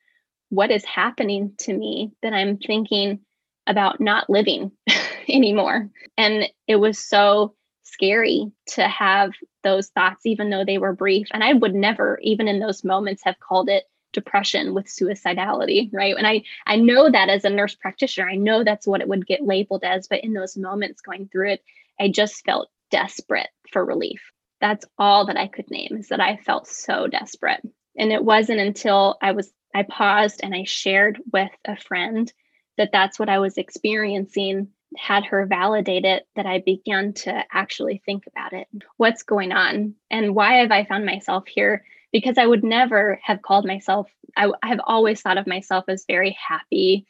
what 0.49 0.71
is 0.71 0.85
happening 0.85 1.53
to 1.59 1.73
me 1.73 2.12
that 2.23 2.33
I'm 2.33 2.59
thinking 2.59 3.21
about 3.67 4.01
not 4.01 4.29
living 4.29 4.73
anymore. 5.29 5.91
And 6.19 6.49
it 6.67 6.77
was 6.77 6.99
so 6.99 7.55
scary 7.85 8.51
to 8.67 8.88
have 8.88 9.33
those 9.62 9.88
thoughts, 9.88 10.27
even 10.27 10.51
though 10.51 10.65
they 10.65 10.79
were 10.79 10.95
brief. 10.95 11.29
And 11.33 11.45
I 11.45 11.53
would 11.53 11.75
never, 11.75 12.19
even 12.23 12.49
in 12.49 12.59
those 12.59 12.85
moments, 12.85 13.23
have 13.25 13.38
called 13.38 13.69
it 13.69 13.85
depression 14.12 14.75
with 14.75 14.87
suicidality, 14.87 15.90
right? 15.92 16.14
And 16.16 16.27
I 16.27 16.42
I 16.66 16.77
know 16.77 17.11
that 17.11 17.29
as 17.29 17.44
a 17.44 17.51
nurse 17.51 17.75
practitioner, 17.75 18.29
I 18.29 18.37
know 18.37 18.64
that's 18.64 18.87
what 18.87 19.01
it 19.01 19.09
would 19.09 19.27
get 19.27 19.42
labeled 19.42 19.85
as, 19.85 20.09
but 20.09 20.25
in 20.25 20.33
those 20.33 20.57
moments 20.57 21.01
going 21.01 21.29
through 21.29 21.53
it, 21.53 21.64
I 22.01 22.09
just 22.09 22.44
felt 22.44 22.70
desperate 22.90 23.48
for 23.70 23.85
relief. 23.85 24.33
That's 24.61 24.87
all 24.98 25.27
that 25.27 25.37
I 25.37 25.48
could 25.48 25.70
name 25.70 25.96
is 25.98 26.09
that 26.09 26.20
I 26.20 26.37
felt 26.37 26.68
so 26.68 27.07
desperate. 27.07 27.62
And 27.96 28.12
it 28.12 28.25
wasn't 28.25 28.61
until 28.61 29.18
I 29.20 29.33
was 29.33 29.53
I 29.75 29.83
paused 29.83 30.40
and 30.42 30.55
I 30.55 30.64
shared 30.64 31.18
with 31.33 31.51
a 31.64 31.77
friend 31.77 32.33
that 32.79 32.90
that's 32.92 33.18
what 33.18 33.29
I 33.29 33.38
was 33.38 33.59
experiencing 33.59 34.68
had 34.96 35.25
her 35.27 35.46
validate 35.46 36.05
it 36.05 36.27
that 36.37 36.46
I 36.46 36.59
began 36.59 37.12
to 37.14 37.44
actually 37.51 38.03
think 38.05 38.25
about 38.27 38.53
it. 38.53 38.68
What's 38.96 39.22
going 39.22 39.53
on? 39.53 39.94
And 40.11 40.35
why 40.35 40.55
have 40.57 40.70
I 40.70 40.85
found 40.85 41.07
myself 41.07 41.44
here? 41.46 41.85
Because 42.12 42.37
I 42.38 42.46
would 42.46 42.62
never 42.62 43.18
have 43.22 43.42
called 43.42 43.66
myself, 43.66 44.09
I, 44.37 44.51
have 44.62 44.81
always 44.87 45.20
thought 45.20 45.38
of 45.38 45.46
myself 45.46 45.85
as 45.88 46.05
very 46.07 46.37
happy, 46.46 47.07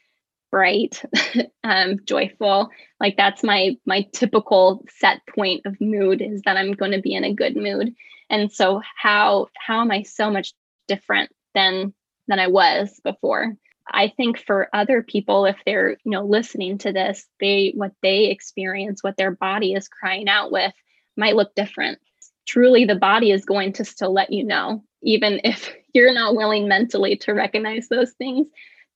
bright, 0.51 1.03
um, 1.63 1.99
joyful. 2.05 2.69
Like 2.99 3.17
that's 3.17 3.43
my 3.43 3.75
my 3.85 4.07
typical 4.13 4.85
set 4.89 5.21
point 5.27 5.61
of 5.65 5.79
mood 5.81 6.21
is 6.21 6.41
that 6.45 6.57
I'm 6.57 6.71
going 6.73 6.91
to 6.91 7.01
be 7.01 7.15
in 7.15 7.23
a 7.23 7.33
good 7.33 7.57
mood. 7.57 7.93
And 8.29 8.51
so 8.51 8.81
how 8.95 9.47
how 9.57 9.81
am 9.81 9.91
I 9.91 10.03
so 10.03 10.29
much 10.29 10.53
different 10.87 11.31
than 11.53 11.93
than 12.27 12.39
I 12.39 12.47
was 12.47 12.99
before? 13.03 13.57
I 13.91 14.13
think 14.15 14.39
for 14.39 14.69
other 14.73 15.03
people, 15.03 15.45
if 15.45 15.57
they're, 15.65 15.91
you 16.03 16.11
know, 16.11 16.23
listening 16.23 16.77
to 16.79 16.93
this, 16.93 17.27
they 17.39 17.73
what 17.75 17.91
they 18.01 18.25
experience, 18.25 19.03
what 19.03 19.17
their 19.17 19.31
body 19.31 19.73
is 19.73 19.87
crying 19.87 20.29
out 20.29 20.51
with 20.51 20.73
might 21.17 21.35
look 21.35 21.53
different. 21.55 21.99
Truly, 22.47 22.85
the 22.85 22.95
body 22.95 23.31
is 23.31 23.45
going 23.45 23.73
to 23.73 23.85
still 23.85 24.13
let 24.13 24.31
you 24.31 24.43
know, 24.43 24.83
even 25.03 25.41
if 25.43 25.73
you're 25.93 26.13
not 26.13 26.35
willing 26.35 26.67
mentally 26.67 27.15
to 27.17 27.33
recognize 27.33 27.87
those 27.87 28.11
things. 28.13 28.47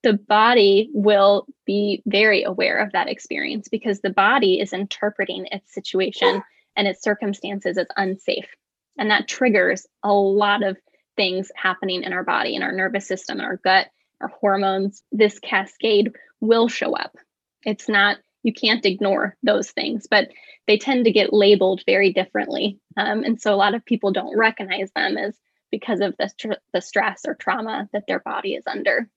The 0.04 0.14
body 0.14 0.90
will 0.94 1.48
be 1.66 2.02
very 2.06 2.44
aware 2.44 2.78
of 2.78 2.92
that 2.94 3.10
experience 3.10 3.68
because 3.68 4.00
the 4.00 4.12
body 4.12 4.60
is 4.60 4.74
interpreting 4.74 5.48
its 5.52 5.74
situation 5.74 6.44
and 6.76 6.88
its 6.88 7.02
circumstances 7.02 7.78
as 7.78 7.88
unsafe. 7.98 8.48
And 8.98 9.12
that 9.12 9.28
triggers 9.28 9.86
a 10.04 10.14
lot 10.14 10.64
of 10.64 10.78
things 11.16 11.52
happening 11.56 12.04
in 12.04 12.14
our 12.14 12.24
body, 12.24 12.56
in 12.56 12.64
our 12.64 12.72
nervous 12.72 13.08
system, 13.08 13.40
in 13.40 13.46
our 13.46 13.58
gut, 13.58 13.88
our 14.22 14.30
hormones, 14.30 15.04
this 15.12 15.40
cascade 15.40 16.14
will 16.40 16.68
show 16.68 16.94
up. 16.96 17.16
It's 17.64 17.90
not, 17.90 18.18
you 18.44 18.54
can't 18.54 18.86
ignore 18.86 19.36
those 19.44 19.72
things, 19.72 20.08
but 20.10 20.30
they 20.68 20.78
tend 20.78 21.06
to 21.06 21.12
get 21.12 21.34
labeled 21.34 21.84
very 21.86 22.14
differently. 22.14 22.80
Um, 22.96 23.24
and 23.24 23.42
so 23.42 23.54
a 23.54 23.58
lot 23.58 23.74
of 23.74 23.86
people 23.86 24.12
don't 24.12 24.38
recognize 24.38 24.92
them 24.96 25.18
as 25.18 25.36
because 25.72 26.02
of 26.02 26.16
the, 26.18 26.30
tr- 26.38 26.62
the 26.74 26.82
stress 26.82 27.24
or 27.28 27.36
trauma 27.36 27.90
that 27.94 28.06
their 28.08 28.20
body 28.20 28.56
is 28.56 28.66
under. 28.68 29.10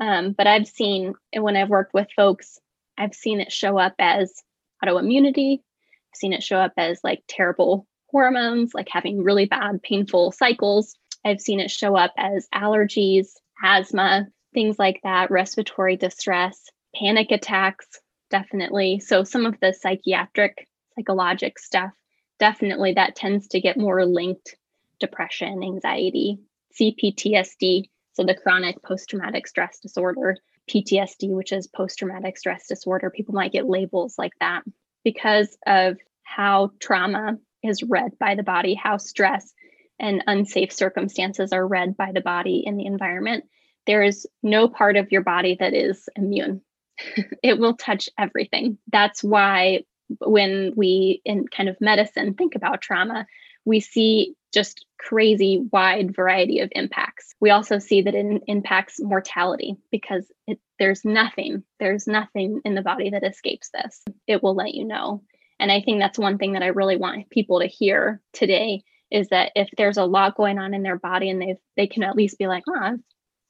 Um, 0.00 0.32
but 0.32 0.46
I've 0.46 0.68
seen, 0.68 1.14
and 1.32 1.42
when 1.42 1.56
I've 1.56 1.70
worked 1.70 1.94
with 1.94 2.08
folks, 2.14 2.60
I've 2.96 3.14
seen 3.14 3.40
it 3.40 3.52
show 3.52 3.78
up 3.78 3.94
as 3.98 4.42
autoimmunity. 4.84 5.58
I've 5.58 6.16
seen 6.16 6.32
it 6.32 6.42
show 6.42 6.58
up 6.58 6.72
as 6.76 7.00
like 7.02 7.22
terrible 7.28 7.86
hormones, 8.10 8.74
like 8.74 8.88
having 8.90 9.22
really 9.22 9.46
bad, 9.46 9.82
painful 9.82 10.32
cycles. 10.32 10.94
I've 11.24 11.40
seen 11.40 11.60
it 11.60 11.70
show 11.70 11.96
up 11.96 12.12
as 12.16 12.48
allergies, 12.54 13.28
asthma, 13.62 14.28
things 14.54 14.78
like 14.78 15.00
that, 15.02 15.30
respiratory 15.30 15.96
distress, 15.96 16.64
panic 16.94 17.30
attacks, 17.30 17.86
definitely. 18.30 19.00
So, 19.00 19.24
some 19.24 19.46
of 19.46 19.58
the 19.60 19.72
psychiatric, 19.72 20.68
psychologic 20.94 21.58
stuff, 21.58 21.90
definitely 22.38 22.94
that 22.94 23.16
tends 23.16 23.48
to 23.48 23.60
get 23.60 23.76
more 23.76 24.04
linked 24.06 24.56
depression, 24.98 25.62
anxiety, 25.62 26.38
CPTSD, 26.80 27.84
so 28.12 28.24
the 28.24 28.34
chronic 28.34 28.82
post 28.82 29.08
traumatic 29.08 29.46
stress 29.46 29.78
disorder, 29.78 30.36
PTSD, 30.68 31.30
which 31.30 31.52
is 31.52 31.66
post 31.66 31.98
traumatic 31.98 32.36
stress 32.36 32.66
disorder. 32.66 33.10
People 33.10 33.34
might 33.34 33.52
get 33.52 33.68
labels 33.68 34.18
like 34.18 34.32
that 34.40 34.62
because 35.04 35.56
of 35.66 35.96
how 36.24 36.72
trauma 36.80 37.38
is 37.62 37.82
read 37.82 38.18
by 38.18 38.34
the 38.34 38.42
body, 38.42 38.74
how 38.74 38.96
stress 38.96 39.52
and 39.98 40.22
unsafe 40.26 40.72
circumstances 40.72 41.52
are 41.52 41.66
read 41.66 41.96
by 41.96 42.12
the 42.12 42.20
body 42.20 42.62
in 42.64 42.76
the 42.76 42.86
environment. 42.86 43.44
There 43.86 44.02
is 44.02 44.26
no 44.42 44.68
part 44.68 44.96
of 44.96 45.10
your 45.10 45.22
body 45.22 45.56
that 45.58 45.74
is 45.74 46.08
immune. 46.16 46.60
it 47.42 47.58
will 47.58 47.74
touch 47.74 48.08
everything. 48.18 48.78
That's 48.90 49.22
why 49.22 49.84
when 50.20 50.72
we 50.76 51.20
in 51.24 51.46
kind 51.48 51.68
of 51.68 51.80
medicine 51.80 52.34
think 52.34 52.54
about 52.54 52.80
trauma, 52.80 53.26
we 53.64 53.80
see 53.80 54.34
just 54.52 54.84
crazy 54.98 55.66
wide 55.72 56.14
variety 56.14 56.60
of 56.60 56.70
impacts. 56.72 57.34
We 57.40 57.50
also 57.50 57.78
see 57.78 58.02
that 58.02 58.14
it 58.14 58.42
impacts 58.46 59.00
mortality 59.00 59.76
because 59.90 60.30
it, 60.46 60.58
there's 60.78 61.04
nothing, 61.04 61.62
there's 61.78 62.06
nothing 62.06 62.60
in 62.64 62.74
the 62.74 62.82
body 62.82 63.10
that 63.10 63.24
escapes 63.24 63.70
this. 63.70 64.04
It 64.26 64.42
will 64.42 64.54
let 64.54 64.74
you 64.74 64.84
know. 64.84 65.22
And 65.60 65.72
I 65.72 65.80
think 65.80 66.00
that's 66.00 66.18
one 66.18 66.38
thing 66.38 66.52
that 66.52 66.62
I 66.62 66.68
really 66.68 66.96
want 66.96 67.30
people 67.30 67.60
to 67.60 67.66
hear 67.66 68.20
today 68.32 68.82
is 69.10 69.28
that 69.28 69.52
if 69.54 69.68
there's 69.76 69.96
a 69.96 70.04
lot 70.04 70.36
going 70.36 70.58
on 70.58 70.74
in 70.74 70.82
their 70.82 70.98
body 70.98 71.30
and 71.30 71.40
they 71.40 71.56
they 71.76 71.86
can 71.86 72.02
at 72.02 72.16
least 72.16 72.38
be 72.38 72.46
like, 72.46 72.64
oh, 72.68 72.78
I've 72.78 73.00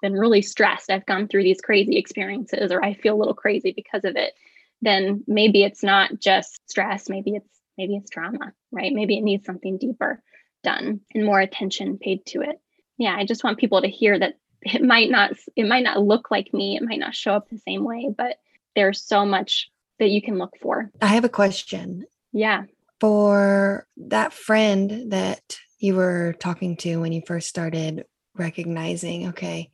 been 0.01 0.15
really 0.15 0.43
stressed. 0.43 0.91
I've 0.91 1.07
gone 1.07 1.29
through 1.29 1.43
these 1.43 1.61
crazy 1.61 1.97
experiences 1.97 2.71
or 2.71 2.83
I 2.83 2.95
feel 2.95 3.17
a 3.17 3.19
little 3.19 3.35
crazy 3.35 3.73
because 3.75 4.05
of 4.05 4.17
it, 4.17 4.35
then 4.81 5.25
maybe 5.27 5.65
it's 5.65 5.83
not 5.83 6.19
just 6.21 6.61
stress, 6.71 7.09
maybe 7.09 7.35
it's 7.35 7.49
maybe 7.77 7.97
it's 7.97 8.11
trauma, 8.11 8.53
right? 8.73 8.93
Maybe 8.93 9.19
it 9.19 9.23
needs 9.23 9.45
something 9.45 9.79
deeper 9.79 10.23
done 10.63 11.01
and 11.15 11.25
more 11.25 11.41
attention 11.41 11.99
paid 11.99 12.25
to 12.27 12.43
it. 12.43 12.61
Yeah, 12.97 13.15
I 13.17 13.25
just 13.25 13.45
want 13.45 13.59
people 13.59 13.83
to 13.83 13.89
hear 13.89 14.19
that 14.19 14.35
it 14.63 14.83
might 14.83 15.11
not 15.11 15.33
it 15.57 15.67
might 15.67 15.85
not 15.85 16.03
look 16.03 16.31
like 16.31 16.53
me, 16.53 16.77
it 16.77 16.83
might 16.83 16.99
not 16.99 17.15
show 17.15 17.33
up 17.33 17.49
the 17.49 17.59
same 17.59 17.85
way, 17.85 18.13
but 18.17 18.39
there's 18.75 19.03
so 19.03 19.25
much 19.25 19.71
that 19.99 20.11
you 20.11 20.23
can 20.23 20.39
look 20.39 20.55
for. 20.61 20.91
I 21.01 21.09
have 21.09 21.25
a 21.25 21.29
question. 21.29 22.05
Yeah. 22.33 22.65
For 23.01 23.87
that 23.97 24.33
friend 24.33 25.13
that 25.13 25.59
you 25.79 25.95
were 25.95 26.35
talking 26.41 26.77
to 26.79 26.97
when 26.97 27.13
you 27.13 27.23
first 27.27 27.49
started 27.49 28.05
recognizing, 28.37 29.29
okay, 29.29 29.71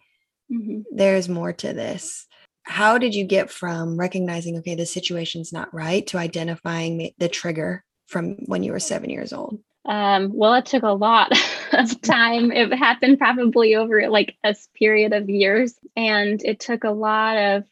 mm-hmm. 0.53 0.83
there's 0.93 1.29
more 1.29 1.53
to 1.53 1.73
this. 1.73 2.27
How 2.65 2.99
did 2.99 3.15
you 3.15 3.25
get 3.25 3.51
from 3.51 3.99
recognizing, 3.99 4.59
okay, 4.59 4.75
the 4.75 4.87
situation's 4.87 5.53
not 5.53 5.73
right 5.75 6.07
to 6.09 6.19
identifying 6.19 7.11
the 7.19 7.29
trigger 7.29 7.85
from 8.07 8.37
when 8.47 8.63
you 8.63 8.73
were 8.73 8.81
seven 8.81 9.11
years 9.11 9.33
old? 9.33 9.59
Um, 9.87 10.33
well, 10.35 10.55
it 10.55 10.67
took 10.67 10.83
a 10.83 10.89
lot 10.89 11.33
of 11.73 12.01
time. 12.01 12.53
It 12.53 12.73
happened 12.73 13.19
probably 13.19 13.75
over 13.75 14.09
like 14.09 14.37
a 14.45 14.55
period 14.75 15.13
of 15.13 15.29
years, 15.29 15.75
and 15.97 16.43
it 16.43 16.61
took 16.61 16.85
a 16.85 16.91
lot 16.91 17.37
of 17.37 17.65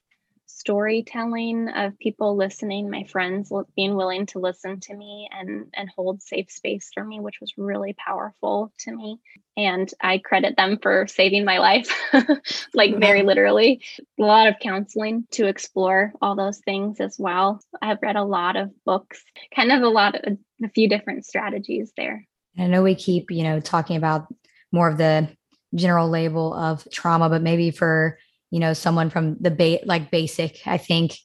storytelling 0.63 1.69
of 1.71 1.99
people 1.99 2.37
listening, 2.37 2.89
my 2.89 3.03
friends 3.03 3.53
being 3.75 3.97
willing 3.97 4.27
to 4.27 4.39
listen 4.39 4.79
to 4.79 4.95
me 4.95 5.29
and 5.37 5.67
and 5.75 5.91
hold 5.97 6.23
safe 6.23 6.53
space 6.53 6.89
for 6.95 7.05
me, 7.05 7.19
which 7.19 7.41
was 7.41 7.53
really 7.59 7.95
powerful 7.95 8.73
to 8.79 8.95
me. 8.95 9.19
And 9.57 9.93
I 10.01 10.19
credit 10.19 10.57
them 10.57 10.79
for 10.81 11.09
saving 11.09 11.45
my 11.45 11.59
life, 11.59 11.91
like 12.75 12.97
very 12.97 13.19
mm-hmm. 13.19 13.27
literally. 13.27 13.83
A 14.21 14.23
lot 14.23 14.47
of 14.47 14.61
counseling 14.61 15.27
to 15.33 15.49
explore 15.49 16.13
all 16.23 16.37
those 16.37 16.59
things 16.59 17.01
as 17.01 17.17
well. 17.19 17.61
I've 17.83 18.01
read 18.01 18.15
a 18.15 18.23
lot 18.23 18.55
of 18.55 18.71
books, 18.85 19.21
kind 19.55 19.73
of 19.73 19.83
a 19.83 19.89
lot 19.89 20.15
of 20.15 20.39
a 20.63 20.69
few 20.69 20.89
different 20.89 21.27
strategies 21.27 21.93
there. 21.97 22.25
I 22.57 22.69
know 22.69 22.85
we 22.85 22.95
keep, 22.95 23.33
you 23.33 23.43
know, 23.43 23.59
talking 23.59 23.97
about 23.97 24.33
more 24.71 24.89
of 24.89 24.97
the 24.97 25.29
general 25.75 26.09
label 26.09 26.55
of 26.55 26.87
trauma, 26.93 27.29
but 27.29 27.43
maybe 27.43 27.73
for 27.73 28.17
you 28.53 28.61
know, 28.61 28.75
someone 28.75 29.09
from 29.09 29.39
the 29.41 29.51
ba- 29.51 29.81
like 29.85 30.11
basic, 30.11 30.61
I 30.67 30.77
think, 30.77 31.17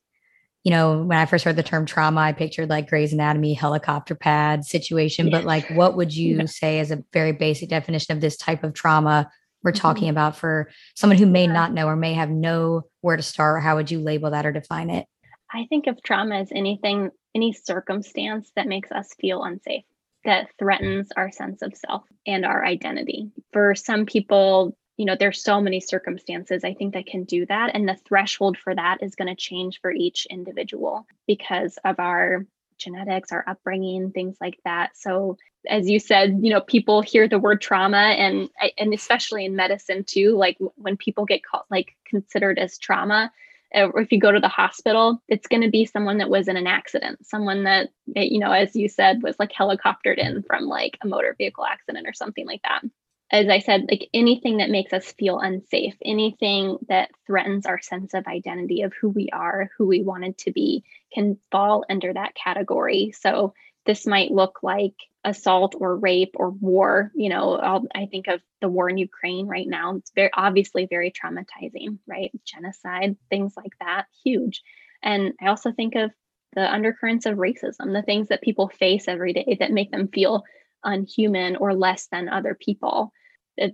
you 0.64 0.72
know, 0.72 1.04
when 1.04 1.18
I 1.18 1.26
first 1.26 1.44
heard 1.44 1.58
the 1.58 1.62
term 1.62 1.86
trauma, 1.86 2.22
I 2.22 2.32
pictured 2.32 2.70
like 2.70 2.90
Grey's 2.90 3.12
Anatomy 3.12 3.54
helicopter 3.54 4.16
pad 4.16 4.64
situation. 4.64 5.28
Yeah. 5.28 5.38
But 5.38 5.44
like, 5.46 5.70
what 5.72 5.98
would 5.98 6.16
you 6.16 6.38
yeah. 6.38 6.46
say 6.46 6.80
is 6.80 6.90
a 6.90 7.04
very 7.12 7.34
basic 7.34 7.68
definition 7.68 8.16
of 8.16 8.22
this 8.22 8.38
type 8.38 8.64
of 8.64 8.74
trauma 8.74 9.30
we're 9.62 9.72
mm-hmm. 9.72 9.82
talking 9.82 10.10
about 10.10 10.38
for 10.38 10.70
someone 10.96 11.18
who 11.18 11.26
may 11.26 11.46
yeah. 11.48 11.52
not 11.52 11.74
know 11.74 11.88
or 11.88 11.98
may 11.98 12.14
have 12.14 12.30
no 12.30 12.84
where 13.02 13.18
to 13.18 13.24
start? 13.24 13.62
How 13.62 13.76
would 13.76 13.92
you 13.92 14.00
label 14.00 14.32
that 14.32 14.46
or 14.46 14.54
define 14.54 14.90
it? 14.90 15.06
I 15.54 15.66
think 15.68 15.88
of 15.88 16.02
trauma 16.02 16.36
as 16.36 16.52
anything, 16.56 17.12
any 17.36 17.52
circumstance 17.52 18.50
that 18.56 18.68
makes 18.68 18.90
us 18.90 19.10
feel 19.20 19.44
unsafe, 19.44 19.84
that 20.24 20.48
threatens 20.58 21.10
our 21.18 21.30
sense 21.30 21.62
of 21.62 21.76
self 21.76 22.04
and 22.26 22.46
our 22.46 22.64
identity. 22.64 23.32
For 23.52 23.76
some 23.76 24.06
people, 24.06 24.78
you 24.98 25.06
know 25.06 25.16
there's 25.18 25.42
so 25.42 25.62
many 25.62 25.80
circumstances 25.80 26.64
i 26.64 26.74
think 26.74 26.94
that 26.94 27.06
can 27.06 27.24
do 27.24 27.46
that 27.46 27.72
and 27.74 27.88
the 27.88 27.96
threshold 28.08 28.58
for 28.58 28.76
that 28.76 28.98
is 29.02 29.16
going 29.16 29.28
to 29.28 29.36
change 29.36 29.80
for 29.80 29.92
each 29.92 30.28
individual 30.30 31.06
because 31.28 31.78
of 31.86 32.00
our 32.00 32.46
genetics 32.78 33.32
our 33.32 33.44
upbringing 33.48 34.12
things 34.12 34.38
like 34.40 34.60
that. 34.64 34.96
So 34.96 35.38
as 35.68 35.90
you 35.90 36.00
said 36.00 36.40
you 36.42 36.52
know 36.52 36.62
people 36.62 37.02
hear 37.02 37.28
the 37.28 37.40
word 37.40 37.60
trauma 37.62 37.98
and 37.98 38.50
and 38.78 38.94
especially 38.94 39.46
in 39.46 39.56
medicine 39.56 40.04
too 40.06 40.38
like 40.38 40.58
when 40.76 40.96
people 40.96 41.26
get 41.26 41.44
called 41.44 41.66
like 41.70 41.96
considered 42.06 42.58
as 42.58 42.78
trauma 42.78 43.32
uh, 43.76 43.88
or 43.88 44.00
if 44.00 44.12
you 44.12 44.20
go 44.20 44.32
to 44.32 44.40
the 44.40 44.48
hospital 44.48 45.22
it's 45.28 45.48
going 45.48 45.64
to 45.64 45.70
be 45.70 45.86
someone 45.86 46.20
that 46.20 46.30
was 46.30 46.48
in 46.48 46.56
an 46.56 46.68
accident 46.68 47.26
someone 47.26 47.64
that 47.64 47.90
you 48.16 48.40
know 48.40 48.52
as 48.52 48.76
you 48.76 48.88
said 48.88 49.22
was 49.22 49.36
like 49.40 49.52
helicoptered 49.52 50.18
in 50.18 50.42
from 50.44 50.66
like 50.66 50.98
a 51.02 51.08
motor 51.08 51.36
vehicle 51.38 51.66
accident 51.66 52.08
or 52.08 52.14
something 52.14 52.46
like 52.46 52.62
that 52.64 52.82
as 53.30 53.50
I 53.50 53.60
said, 53.60 53.88
like 53.90 54.10
anything 54.14 54.58
that 54.58 54.70
makes 54.70 54.94
us 54.94 55.12
feel 55.14 55.40
unsafe, 55.40 55.96
anything 56.04 56.78
that 56.88 57.10
threatens 57.26 57.66
our 57.66 57.82
sense 57.82 58.14
of 58.14 58.26
identity 58.26 58.84
of 58.84 58.94
who 58.94 59.10
we 59.10 59.30
are, 59.34 59.70
who 59.78 59.86
we 59.86 60.02
wanted 60.02 60.38
to 60.40 60.52
be, 60.52 60.84
can 61.14 61.38
fall 61.52 61.84
under 61.90 62.14
that 62.14 62.36
category. 62.36 63.14
So 63.20 63.54
this 63.86 64.08
might 64.08 64.32
look 64.32 64.60
like 64.64 64.94
assault 65.26 65.76
or 65.78 65.98
rape 65.98 66.36
or 66.36 66.52
war. 66.52 67.12
You 67.16 67.30
know, 67.30 67.56
I'll, 67.56 67.86
I 67.94 68.06
think 68.06 68.28
of 68.28 68.42
the 68.62 68.70
war 68.70 68.90
in 68.90 68.98
Ukraine 68.98 69.48
right 69.48 69.68
now. 69.68 69.96
It's 69.96 70.12
very 70.16 70.30
obviously 70.34 70.86
very 70.86 71.12
traumatizing, 71.12 71.98
right? 72.08 72.32
Genocide, 72.46 73.18
things 73.30 73.54
like 73.58 73.74
that, 73.82 74.06
huge. 74.24 74.62
And 75.04 75.34
I 75.42 75.48
also 75.48 75.74
think 75.74 75.96
of 75.96 76.12
the 76.54 76.72
undercurrents 76.72 77.26
of 77.26 77.38
racism, 77.38 77.94
the 77.94 78.04
things 78.04 78.30
that 78.30 78.42
people 78.42 78.70
face 78.70 79.08
every 79.08 79.34
day 79.34 79.58
that 79.60 79.72
make 79.72 79.92
them 79.92 80.08
feel 80.08 80.44
unhuman 80.84 81.56
or 81.56 81.74
less 81.74 82.08
than 82.08 82.30
other 82.30 82.56
people, 82.56 83.12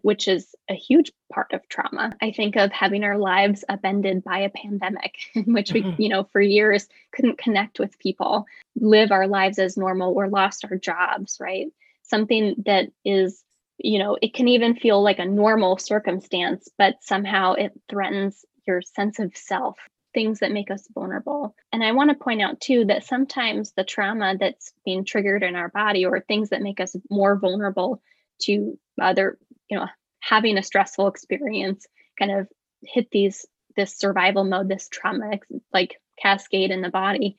which 0.02 0.28
is 0.28 0.56
a 0.70 0.74
huge 0.74 1.12
part 1.32 1.54
of 1.54 1.68
trauma. 1.68 2.14
I 2.22 2.32
think 2.32 2.56
of 2.56 2.72
having 2.72 3.04
our 3.04 3.18
lives 3.18 3.66
upended 3.68 4.24
by 4.24 4.40
a 4.40 4.50
pandemic 4.50 5.16
in 5.34 5.54
which 5.54 5.74
we, 5.74 5.84
mm-hmm. 5.84 6.02
you 6.02 6.10
know, 6.10 6.24
for 6.32 6.42
years 6.42 6.88
couldn't 7.12 7.38
connect 7.38 7.80
with 7.80 8.00
people, 8.00 8.46
live 8.76 9.12
our 9.12 9.28
lives 9.28 9.60
as 9.60 9.78
normal 9.78 10.14
or 10.14 10.30
lost 10.30 10.66
our 10.66 10.78
jobs, 10.78 11.38
right? 11.40 11.68
Something 12.04 12.56
that 12.66 12.90
is 13.06 13.44
you 13.78 14.00
know, 14.00 14.18
it 14.22 14.34
can 14.34 14.48
even 14.48 14.76
feel 14.76 15.02
like 15.02 15.20
a 15.20 15.26
normal 15.26 15.78
circumstance, 15.78 16.70
but 16.78 16.96
somehow 17.02 17.54
it 17.54 17.74
threatens 17.90 18.46
your 18.68 18.82
sense 18.82 19.20
of 19.20 19.36
self 19.36 19.78
things 20.14 20.40
that 20.40 20.52
make 20.52 20.72
us 20.72 20.88
vulnerable. 20.94 21.56
And 21.72 21.84
I 21.84 21.92
want 21.92 22.10
to 22.10 22.24
point 22.24 22.42
out 22.42 22.60
too 22.62 22.86
that 22.86 23.04
sometimes 23.04 23.72
the 23.72 23.84
trauma 23.84 24.36
that's 24.40 24.74
being 24.86 25.06
triggered 25.06 25.44
in 25.44 25.56
our 25.56 25.70
body 25.70 26.06
or 26.06 26.20
things 26.20 26.50
that 26.50 26.62
make 26.62 26.80
us 26.80 26.96
more 27.10 27.38
vulnerable 27.38 28.02
to 28.44 28.78
other, 29.02 29.38
you 29.70 29.78
know, 29.78 29.88
having 30.20 30.58
a 30.58 30.64
stressful 30.64 31.08
experience 31.08 31.86
kind 32.18 32.32
of 32.32 32.48
hit 32.82 33.10
these 33.12 33.46
this 33.76 33.98
survival 33.98 34.44
mode, 34.44 34.70
this 34.70 34.88
trauma 34.88 35.40
like 35.74 36.00
cascade 36.22 36.72
in 36.72 36.82
the 36.82 36.90
body 36.90 37.36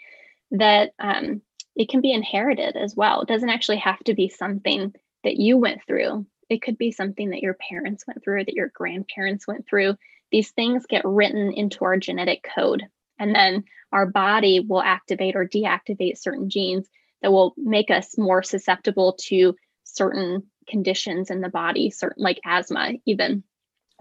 that 0.51 0.93
um, 0.99 1.41
it 1.77 1.89
can 1.89 2.01
be 2.01 2.13
inherited 2.13 2.77
as 2.77 2.95
well. 2.97 3.23
It 3.23 3.29
doesn't 3.29 3.51
actually 3.51 3.79
have 3.79 4.01
to 4.05 4.15
be 4.15 4.29
something 4.29 4.95
that 5.23 5.37
you 5.37 5.57
went 5.57 5.83
through. 5.87 6.27
It 6.51 6.63
could 6.63 6.77
be 6.77 6.93
something 6.93 7.31
that 7.31 7.43
your 7.43 7.55
parents 7.55 8.05
went 8.07 8.23
through, 8.23 8.45
that 8.45 8.55
your 8.55 8.71
grandparents 8.75 9.47
went 9.47 9.67
through, 9.67 9.97
these 10.35 10.51
things 10.51 10.85
get 10.87 11.05
written 11.05 11.53
into 11.53 11.85
our 11.85 11.97
genetic 11.97 12.45
code. 12.57 12.83
And 13.21 13.33
then 13.33 13.63
our 13.93 14.05
body 14.05 14.59
will 14.59 14.83
activate 14.83 15.37
or 15.37 15.47
deactivate 15.47 16.19
certain 16.19 16.51
genes 16.51 16.89
that 17.23 17.31
will 17.31 17.55
make 17.57 17.89
us 17.89 18.19
more 18.19 18.43
susceptible 18.43 19.17
to 19.27 19.55
certain 19.85 20.43
conditions 20.67 21.31
in 21.31 21.41
the 21.41 21.49
body, 21.49 21.89
certain 21.89 22.25
like 22.25 22.41
asthma, 22.45 22.95
even 23.07 23.45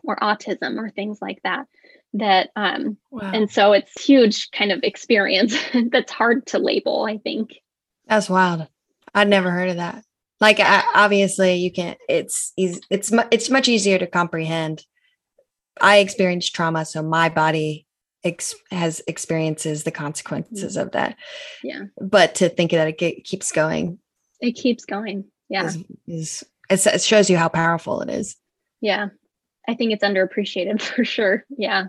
or 0.03 0.15
autism 0.15 0.79
or 0.79 0.89
things 0.89 1.19
like 1.21 1.39
that. 1.43 1.67
That 2.13 2.49
um 2.55 2.97
wow. 3.11 3.29
and 3.31 3.51
so 3.51 3.73
it's 3.73 4.03
huge 4.03 4.49
kind 4.49 4.71
of 4.71 4.79
experience 4.81 5.55
that's 5.91 6.11
hard 6.11 6.47
to 6.47 6.57
label, 6.57 7.05
I 7.07 7.19
think. 7.19 7.51
That's 8.07 8.27
wild. 8.27 8.67
I'd 9.13 9.29
never 9.29 9.51
heard 9.51 9.69
of 9.69 9.75
that. 9.75 10.03
Like 10.41 10.59
I, 10.59 10.83
obviously 10.95 11.57
you 11.57 11.71
can't 11.71 11.99
it's 12.09 12.53
it's 12.57 12.79
it's, 12.89 13.11
it's 13.29 13.51
much 13.51 13.67
easier 13.67 13.99
to 13.99 14.07
comprehend. 14.07 14.83
I 15.81 15.97
experienced 15.97 16.55
trauma 16.55 16.85
so 16.85 17.01
my 17.01 17.29
body 17.29 17.85
ex- 18.23 18.55
has 18.71 19.01
experiences 19.07 19.83
the 19.83 19.91
consequences 19.91 20.77
of 20.77 20.91
that. 20.91 21.17
Yeah. 21.63 21.83
But 21.99 22.35
to 22.35 22.49
think 22.49 22.71
that 22.71 22.87
it 23.01 23.23
keeps 23.23 23.51
going. 23.51 23.99
It 24.39 24.53
keeps 24.53 24.85
going. 24.85 25.25
Yeah. 25.49 25.69
Is, 26.07 26.43
is 26.69 26.87
it 26.87 27.01
shows 27.01 27.29
you 27.29 27.37
how 27.37 27.49
powerful 27.49 28.01
it 28.01 28.09
is. 28.09 28.35
Yeah. 28.81 29.07
I 29.67 29.75
think 29.75 29.93
it's 29.93 30.03
underappreciated 30.03 30.81
for 30.95 31.05
sure. 31.05 31.45
Yeah. 31.57 31.85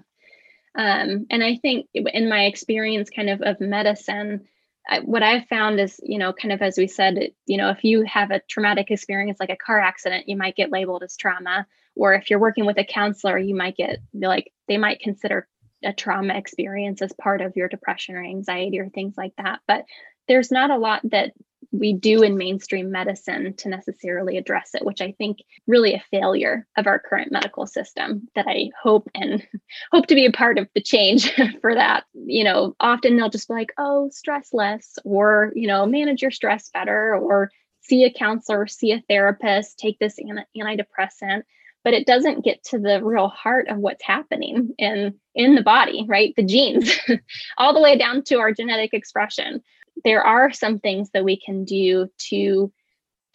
Um, 0.76 1.26
and 1.30 1.44
I 1.44 1.56
think 1.56 1.86
in 1.94 2.28
my 2.28 2.46
experience 2.46 3.08
kind 3.10 3.30
of 3.30 3.42
of 3.42 3.60
medicine, 3.60 4.46
I, 4.88 5.00
what 5.00 5.22
I've 5.22 5.46
found 5.46 5.80
is, 5.80 5.98
you 6.02 6.18
know, 6.18 6.32
kind 6.32 6.52
of 6.52 6.60
as 6.60 6.76
we 6.76 6.86
said, 6.86 7.30
you 7.46 7.56
know, 7.56 7.70
if 7.70 7.84
you 7.84 8.02
have 8.02 8.30
a 8.30 8.40
traumatic 8.48 8.90
experience 8.90 9.40
like 9.40 9.50
a 9.50 9.56
car 9.56 9.80
accident, 9.80 10.28
you 10.28 10.36
might 10.36 10.56
get 10.56 10.70
labeled 10.70 11.02
as 11.02 11.16
trauma. 11.16 11.66
Or 11.96 12.14
if 12.14 12.28
you're 12.28 12.40
working 12.40 12.66
with 12.66 12.78
a 12.78 12.84
counselor, 12.84 13.38
you 13.38 13.54
might 13.54 13.76
get 13.76 13.98
like, 14.12 14.52
they 14.68 14.78
might 14.78 15.00
consider 15.00 15.48
a 15.82 15.92
trauma 15.92 16.34
experience 16.34 17.02
as 17.02 17.12
part 17.12 17.40
of 17.40 17.56
your 17.56 17.68
depression 17.68 18.16
or 18.16 18.24
anxiety 18.24 18.80
or 18.80 18.88
things 18.88 19.14
like 19.16 19.32
that. 19.38 19.60
But 19.66 19.84
there's 20.28 20.50
not 20.50 20.70
a 20.70 20.78
lot 20.78 21.02
that 21.10 21.32
we 21.78 21.92
do 21.92 22.22
in 22.22 22.36
mainstream 22.36 22.90
medicine 22.90 23.54
to 23.56 23.68
necessarily 23.68 24.36
address 24.36 24.70
it, 24.74 24.84
which 24.84 25.00
I 25.00 25.12
think 25.18 25.38
really 25.66 25.94
a 25.94 26.04
failure 26.10 26.66
of 26.76 26.86
our 26.86 27.00
current 27.00 27.32
medical 27.32 27.66
system 27.66 28.28
that 28.36 28.46
I 28.46 28.70
hope 28.80 29.08
and 29.14 29.44
hope 29.92 30.06
to 30.06 30.14
be 30.14 30.26
a 30.26 30.32
part 30.32 30.58
of 30.58 30.68
the 30.74 30.80
change 30.80 31.32
for 31.60 31.74
that. 31.74 32.04
You 32.14 32.44
know, 32.44 32.76
often 32.78 33.16
they'll 33.16 33.28
just 33.28 33.48
be 33.48 33.54
like, 33.54 33.72
oh, 33.76 34.08
stress 34.10 34.50
less, 34.52 34.98
or, 35.04 35.52
you 35.56 35.66
know, 35.66 35.84
manage 35.84 36.22
your 36.22 36.30
stress 36.30 36.70
better, 36.70 37.16
or 37.16 37.50
see 37.80 38.04
a 38.04 38.12
counselor, 38.12 38.66
see 38.66 38.92
a 38.92 39.02
therapist, 39.08 39.78
take 39.78 39.98
this 39.98 40.18
antidepressant. 40.56 41.42
But 41.82 41.92
it 41.92 42.06
doesn't 42.06 42.44
get 42.44 42.62
to 42.64 42.78
the 42.78 43.04
real 43.04 43.28
heart 43.28 43.68
of 43.68 43.76
what's 43.76 44.02
happening 44.02 44.74
in 44.78 45.14
in 45.34 45.54
the 45.54 45.62
body 45.62 46.06
right? 46.08 46.32
The 46.36 46.44
genes 46.44 46.90
all 47.58 47.74
the 47.74 47.80
way 47.80 47.98
down 47.98 48.22
to 48.24 48.38
our 48.38 48.52
genetic 48.52 48.94
expression 48.94 49.60
there 50.02 50.22
are 50.22 50.52
some 50.52 50.78
things 50.78 51.10
that 51.10 51.24
we 51.24 51.38
can 51.38 51.64
do 51.64 52.08
to 52.18 52.72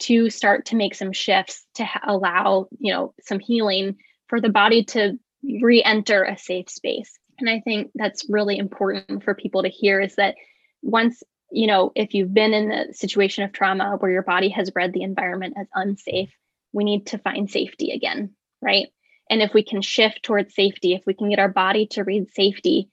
to 0.00 0.30
start 0.30 0.66
to 0.66 0.76
make 0.76 0.94
some 0.94 1.12
shifts 1.12 1.64
to 1.74 1.86
allow 2.06 2.68
you 2.78 2.92
know 2.92 3.14
some 3.22 3.38
healing 3.38 3.96
for 4.28 4.40
the 4.40 4.48
body 4.48 4.84
to 4.84 5.18
re-enter 5.42 6.24
a 6.24 6.36
safe 6.36 6.68
space 6.68 7.18
and 7.38 7.48
i 7.48 7.60
think 7.60 7.90
that's 7.94 8.28
really 8.28 8.58
important 8.58 9.24
for 9.24 9.34
people 9.34 9.62
to 9.62 9.68
hear 9.68 10.00
is 10.00 10.14
that 10.16 10.34
once 10.82 11.22
you 11.50 11.66
know 11.66 11.92
if 11.94 12.14
you've 12.14 12.34
been 12.34 12.54
in 12.54 12.68
the 12.68 12.92
situation 12.92 13.44
of 13.44 13.52
trauma 13.52 13.96
where 13.98 14.10
your 14.10 14.22
body 14.22 14.48
has 14.48 14.70
read 14.74 14.92
the 14.92 15.02
environment 15.02 15.54
as 15.58 15.66
unsafe 15.74 16.30
we 16.72 16.84
need 16.84 17.06
to 17.06 17.18
find 17.18 17.50
safety 17.50 17.90
again 17.90 18.34
right? 18.62 18.88
And 19.28 19.42
if 19.42 19.54
we 19.54 19.62
can 19.62 19.82
shift 19.82 20.22
towards 20.22 20.54
safety, 20.54 20.94
if 20.94 21.02
we 21.06 21.14
can 21.14 21.30
get 21.30 21.38
our 21.38 21.48
body 21.48 21.86
to 21.88 22.04
read 22.04 22.32
safety 22.32 22.88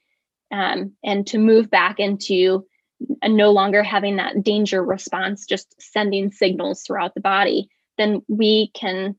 um, 0.52 0.94
and 1.04 1.26
to 1.28 1.38
move 1.38 1.70
back 1.70 2.00
into 2.00 2.66
no 3.26 3.52
longer 3.52 3.84
having 3.84 4.18
that 4.18 4.44
danger 4.44 4.84
response, 4.84 5.46
just 5.46 5.74
sending 5.80 6.32
signals 6.32 6.82
throughout 6.82 7.14
the 7.14 7.22
body, 7.22 7.70
then 7.98 8.22
we 8.28 8.72
can 8.74 9.16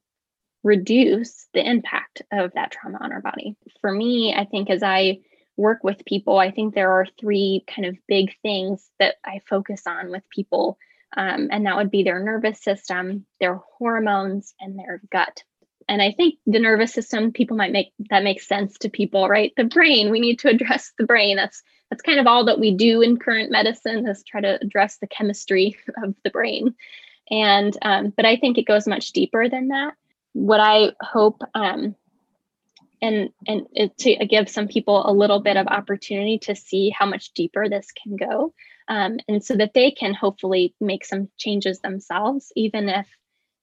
reduce 0.64 1.46
the 1.54 1.66
impact 1.66 2.22
of 2.32 2.52
that 2.54 2.70
trauma 2.70 2.98
on 3.00 3.12
our 3.12 3.20
body. 3.20 3.56
For 3.80 3.92
me, 3.92 4.34
I 4.34 4.44
think 4.44 4.70
as 4.70 4.82
I 4.82 5.20
work 5.56 5.82
with 5.82 6.04
people, 6.04 6.38
I 6.38 6.50
think 6.50 6.74
there 6.74 6.92
are 6.92 7.06
three 7.20 7.64
kind 7.66 7.86
of 7.86 7.96
big 8.06 8.34
things 8.42 8.88
that 8.98 9.16
I 9.24 9.40
focus 9.48 9.82
on 9.86 10.10
with 10.10 10.22
people. 10.30 10.78
Um, 11.16 11.48
and 11.50 11.66
that 11.66 11.76
would 11.76 11.90
be 11.90 12.02
their 12.02 12.22
nervous 12.22 12.62
system, 12.62 13.26
their 13.40 13.60
hormones, 13.78 14.54
and 14.60 14.78
their 14.78 15.00
gut 15.10 15.42
and 15.88 16.02
i 16.02 16.12
think 16.12 16.36
the 16.46 16.58
nervous 16.58 16.92
system 16.92 17.32
people 17.32 17.56
might 17.56 17.72
make 17.72 17.92
that 18.10 18.22
makes 18.22 18.46
sense 18.46 18.78
to 18.78 18.88
people 18.88 19.28
right 19.28 19.52
the 19.56 19.64
brain 19.64 20.10
we 20.10 20.20
need 20.20 20.38
to 20.38 20.48
address 20.48 20.92
the 20.98 21.06
brain 21.06 21.36
that's 21.36 21.62
that's 21.90 22.02
kind 22.02 22.20
of 22.20 22.26
all 22.26 22.44
that 22.44 22.60
we 22.60 22.74
do 22.74 23.00
in 23.00 23.18
current 23.18 23.50
medicine 23.50 24.06
is 24.06 24.22
try 24.22 24.40
to 24.40 24.58
address 24.60 24.98
the 24.98 25.06
chemistry 25.06 25.76
of 26.02 26.14
the 26.24 26.30
brain 26.30 26.74
and 27.30 27.76
um, 27.82 28.12
but 28.16 28.24
i 28.24 28.36
think 28.36 28.58
it 28.58 28.66
goes 28.66 28.86
much 28.86 29.12
deeper 29.12 29.48
than 29.48 29.68
that 29.68 29.94
what 30.32 30.60
i 30.60 30.92
hope 31.00 31.42
um, 31.54 31.94
and 33.00 33.30
and 33.46 33.66
to 33.98 34.16
give 34.26 34.48
some 34.48 34.68
people 34.68 35.08
a 35.08 35.12
little 35.12 35.40
bit 35.40 35.56
of 35.56 35.66
opportunity 35.66 36.38
to 36.38 36.54
see 36.54 36.90
how 36.90 37.06
much 37.06 37.32
deeper 37.32 37.68
this 37.68 37.88
can 37.92 38.16
go 38.16 38.52
um, 38.88 39.18
and 39.28 39.44
so 39.44 39.54
that 39.56 39.74
they 39.74 39.90
can 39.90 40.14
hopefully 40.14 40.74
make 40.80 41.04
some 41.04 41.28
changes 41.38 41.80
themselves 41.80 42.52
even 42.56 42.88
if 42.88 43.06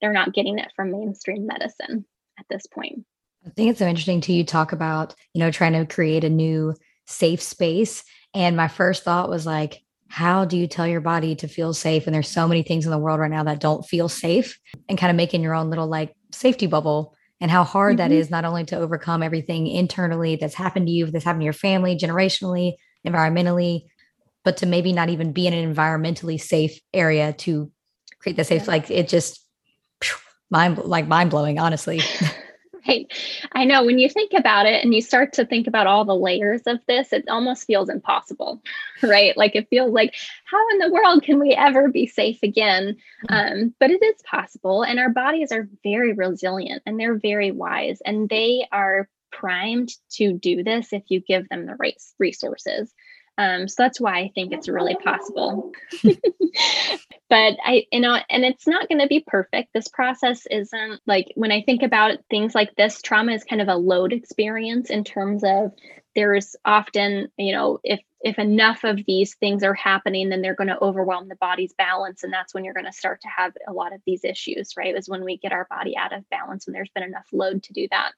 they're 0.02 0.14
not 0.14 0.34
getting 0.34 0.60
it 0.60 0.72
from 0.76 0.92
mainstream 0.92 1.48
medicine 1.48 2.06
at 2.40 2.46
this 2.50 2.68
point. 2.68 3.06
I 3.46 3.50
think 3.50 3.70
it's 3.72 3.80
so 3.80 3.88
interesting 3.88 4.22
to 4.22 4.34
you 4.34 4.44
talk 4.44 4.72
about, 4.72 5.16
you 5.34 5.40
know, 5.40 5.52
trying 5.52 5.74
to 5.74 5.86
create 5.86 6.24
a 6.24 6.30
new 6.30 6.74
safe 7.06 7.42
space. 7.42 8.04
And 8.34 8.58
my 8.58 8.68
first 8.68 9.04
thought 9.04 9.30
was 9.30 9.46
like, 9.46 9.82
how 10.08 10.46
do 10.46 10.58
you 10.58 10.68
tell 10.68 10.88
your 10.88 11.02
body 11.02 11.36
to 11.36 11.48
feel 11.48 11.74
safe? 11.74 12.06
And 12.06 12.14
there's 12.14 12.30
so 12.30 12.48
many 12.48 12.64
things 12.64 12.86
in 12.86 12.92
the 12.92 12.98
world 12.98 13.20
right 13.20 13.32
now 13.32 13.44
that 13.44 13.60
don't 13.60 13.86
feel 13.86 14.08
safe 14.08 14.60
and 14.88 14.98
kind 14.98 15.10
of 15.10 15.16
making 15.16 15.42
your 15.42 15.56
own 15.56 15.70
little 15.70 15.88
like 15.88 16.16
safety 16.32 16.68
bubble 16.68 17.16
and 17.42 17.52
how 17.52 17.64
hard 17.64 17.98
mm-hmm. 17.98 18.10
that 18.10 18.12
is 18.12 18.30
not 18.30 18.46
only 18.46 18.64
to 18.66 18.78
overcome 18.78 19.24
everything 19.24 19.68
internally 19.68 20.36
that's 20.36 20.54
happened 20.54 20.88
to 20.88 20.94
you, 20.94 21.08
that's 21.08 21.26
happened 21.26 21.42
to 21.42 21.46
your 21.46 21.54
family, 21.54 21.98
generationally, 21.98 22.74
environmentally, 23.06 23.86
but 24.44 24.58
to 24.58 24.66
maybe 24.66 24.94
not 24.94 25.10
even 25.10 25.34
be 25.34 25.48
in 25.48 25.54
an 25.54 25.74
environmentally 25.74 26.40
safe 26.40 26.80
area 26.94 27.34
to 27.34 27.72
create 28.20 28.38
the 28.38 28.44
safe, 28.44 28.64
yeah. 28.64 28.72
like 28.72 28.90
it 28.90 29.10
just 29.10 29.46
mind 30.50 30.78
like 30.78 31.08
mind 31.08 31.30
blowing, 31.30 31.60
honestly. 31.60 32.00
right. 32.88 33.12
I 33.54 33.66
know 33.66 33.84
when 33.84 34.00
you 34.00 34.10
think 34.10 34.32
about 34.34 34.66
it 34.66 34.84
and 34.84 34.94
you 34.94 35.02
start 35.02 35.34
to 35.34 35.46
think 35.46 35.68
about 35.68 35.88
all 35.88 36.06
the 36.06 36.16
layers 36.16 36.62
of 36.66 36.80
this, 36.88 37.14
it 37.14 37.26
almost 37.30 37.66
feels 37.66 37.90
impossible, 37.90 38.62
right? 39.04 39.36
Like 39.38 39.56
it 39.56 39.70
feels 39.70 39.92
like, 39.92 40.16
how 40.46 40.70
in 40.70 40.80
the 40.80 40.92
world 40.92 41.24
can 41.24 41.40
we 41.40 41.54
ever 41.54 41.90
be 41.90 42.08
safe 42.08 42.40
again? 42.44 42.98
Um, 43.30 43.74
but 43.80 43.92
it 43.92 44.04
is 44.04 44.22
possible. 44.24 44.84
And 44.84 45.00
our 45.00 45.10
bodies 45.10 45.52
are 45.52 45.70
very 45.84 46.14
resilient 46.14 46.84
and 46.86 47.00
they're 47.00 47.18
very 47.18 47.52
wise 47.52 48.00
and 48.06 48.30
they 48.30 48.68
are 48.72 49.10
primed 49.32 49.92
to 50.10 50.34
do 50.34 50.64
this 50.64 50.94
if 50.94 51.04
you 51.08 51.20
give 51.20 51.48
them 51.50 51.66
the 51.66 51.76
right 51.76 52.02
resources. 52.20 52.94
Um, 53.38 53.68
so 53.68 53.76
that's 53.84 54.00
why 54.00 54.20
I 54.20 54.32
think 54.34 54.54
it's 54.54 54.70
really 54.70 54.96
possible. 54.96 55.72
but 57.30 57.58
I, 57.64 57.86
you 57.92 58.00
know, 58.00 58.18
and 58.30 58.46
it's 58.46 58.68
not 58.68 58.88
going 58.88 59.02
to 59.02 59.08
be 59.08 59.24
perfect. 59.26 59.74
This 59.74 59.88
process 59.88 60.46
isn't 60.50 61.02
like 61.06 61.28
when 61.36 61.52
I 61.52 61.62
think 61.62 61.84
about 61.84 62.20
things 62.30 62.56
like 62.56 62.76
this, 62.76 63.02
trauma 63.02 63.34
is 63.34 63.44
kind 63.44 63.62
of 63.62 63.68
a 63.68 63.76
load 63.76 64.14
experience 64.14 64.90
in 64.90 65.04
terms 65.04 65.44
of 65.44 65.72
there's 66.16 66.56
often, 66.64 67.28
you 67.38 67.54
know, 67.54 67.80
if 67.84 68.00
if 68.22 68.40
enough 68.40 68.84
of 68.84 69.00
these 69.06 69.36
things 69.36 69.62
are 69.62 69.76
happening, 69.76 70.30
then 70.30 70.42
they're 70.42 70.56
going 70.56 70.70
to 70.70 70.82
overwhelm 70.82 71.28
the 71.28 71.36
body's 71.36 71.74
balance. 71.74 72.24
And 72.24 72.34
that's 72.34 72.56
when 72.56 72.64
you're 72.64 72.74
going 72.74 72.88
to 72.88 72.92
start 72.92 73.22
to 73.22 73.28
have 73.28 73.52
a 73.68 73.74
lot 73.74 73.94
of 73.94 74.02
these 74.08 74.24
issues, 74.24 74.72
right? 74.76 74.96
Is 74.96 75.08
when 75.08 75.24
we 75.24 75.38
get 75.38 75.52
our 75.52 75.68
body 75.70 75.96
out 75.96 76.12
of 76.12 76.28
balance 76.32 76.66
when 76.66 76.74
there's 76.74 76.90
been 76.96 77.04
enough 77.04 77.28
load 77.32 77.62
to 77.64 77.74
do 77.74 77.88
that. 77.92 78.14